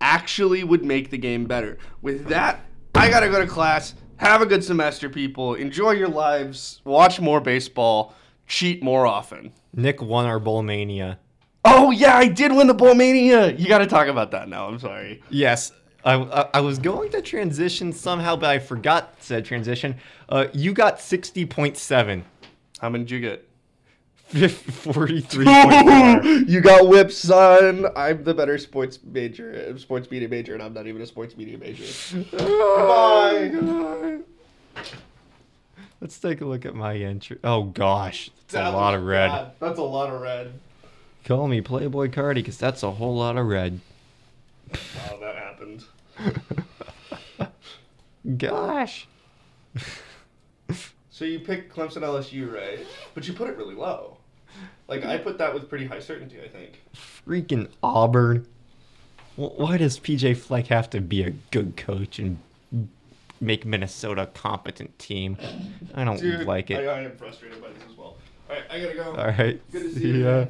actually 0.00 0.64
would 0.64 0.84
make 0.84 1.10
the 1.10 1.18
game 1.18 1.46
better. 1.46 1.78
With 2.02 2.26
that, 2.28 2.60
I 2.94 3.10
gotta 3.10 3.28
go 3.28 3.40
to 3.40 3.46
class. 3.46 3.94
Have 4.16 4.42
a 4.42 4.46
good 4.46 4.62
semester, 4.62 5.08
people. 5.08 5.54
Enjoy 5.54 5.92
your 5.92 6.08
lives. 6.08 6.80
Watch 6.84 7.20
more 7.20 7.40
baseball. 7.40 8.14
Cheat 8.46 8.82
more 8.82 9.06
often. 9.06 9.52
Nick 9.72 10.02
won 10.02 10.26
our 10.26 10.38
bowl 10.38 10.62
mania. 10.62 11.18
Oh 11.64 11.90
yeah, 11.90 12.16
I 12.16 12.28
did 12.28 12.52
win 12.52 12.66
the 12.66 12.74
bowl 12.74 12.94
Bullmania. 12.94 13.58
You 13.58 13.68
gotta 13.68 13.86
talk 13.86 14.08
about 14.08 14.30
that 14.32 14.48
now. 14.48 14.66
I'm 14.66 14.78
sorry. 14.78 15.22
Yes. 15.30 15.72
I, 16.04 16.14
I, 16.14 16.48
I 16.54 16.60
was 16.60 16.78
going 16.78 17.10
to 17.10 17.22
transition 17.22 17.92
somehow, 17.92 18.36
but 18.36 18.50
I 18.50 18.58
forgot 18.58 19.14
said 19.20 19.44
transition. 19.44 19.96
Uh, 20.28 20.46
you 20.52 20.72
got 20.72 20.98
60.7. 20.98 22.22
How 22.80 22.88
many 22.88 23.04
did 23.04 23.10
you 23.10 23.20
get? 23.20 23.46
43.4. 24.30 26.44
you 26.48 26.60
got 26.60 26.86
whipped, 26.86 27.12
son. 27.12 27.86
I'm 27.96 28.22
the 28.22 28.32
better 28.32 28.58
sports 28.58 29.00
major, 29.04 29.76
sports 29.76 30.08
media 30.10 30.28
major, 30.28 30.54
and 30.54 30.62
I'm 30.62 30.72
not 30.72 30.86
even 30.86 31.02
a 31.02 31.06
sports 31.06 31.36
media 31.36 31.58
major. 31.58 31.82
Goodbye. 32.30 34.18
Let's 36.00 36.16
take 36.18 36.40
a 36.40 36.44
look 36.44 36.64
at 36.64 36.76
my 36.76 36.96
entry. 36.96 37.38
Oh 37.42 37.64
gosh, 37.64 38.30
that's 38.48 38.68
a 38.68 38.70
lot 38.70 38.94
of 38.94 39.02
red. 39.02 39.50
That's 39.58 39.80
a 39.80 39.82
lot 39.82 40.14
of 40.14 40.20
red. 40.20 40.52
Call 41.24 41.48
me 41.48 41.60
Playboi 41.60 42.12
Carti, 42.12 42.36
because 42.36 42.56
that's 42.56 42.84
a 42.84 42.92
whole 42.92 43.16
lot 43.16 43.36
of 43.36 43.46
red. 43.46 43.80
Wow, 44.70 45.18
that 45.20 45.34
happened. 45.36 45.84
Gosh. 48.36 49.06
So 51.20 51.26
you 51.26 51.38
picked 51.38 51.76
Clemson 51.76 51.98
LSU, 51.98 52.50
right? 52.50 52.78
But 53.12 53.28
you 53.28 53.34
put 53.34 53.50
it 53.50 53.58
really 53.58 53.74
low. 53.74 54.16
Like 54.88 55.04
I 55.04 55.18
put 55.18 55.36
that 55.36 55.52
with 55.52 55.68
pretty 55.68 55.84
high 55.84 56.00
certainty. 56.00 56.40
I 56.42 56.48
think. 56.48 56.80
Freaking 56.96 57.68
Auburn. 57.82 58.46
Why 59.36 59.76
does 59.76 60.00
PJ 60.00 60.38
Fleck 60.38 60.68
have 60.68 60.88
to 60.90 61.02
be 61.02 61.22
a 61.22 61.30
good 61.50 61.76
coach 61.76 62.18
and 62.18 62.38
make 63.38 63.66
Minnesota 63.66 64.22
a 64.22 64.26
competent 64.28 64.98
team? 64.98 65.36
I 65.94 66.04
don't 66.04 66.46
like 66.46 66.70
it. 66.70 66.88
I, 66.88 66.90
I 66.90 67.00
am 67.02 67.14
frustrated 67.18 67.60
by 67.60 67.68
this 67.68 67.82
as 67.90 67.98
well. 67.98 68.16
All 68.48 68.56
right, 68.56 68.64
I 68.70 68.80
gotta 68.80 68.94
go. 68.94 69.14
All 69.14 69.26
right. 69.26 69.60
Good 69.72 69.82
to 69.82 69.92
see 69.92 70.00
See 70.00 70.18
you. 70.20 70.48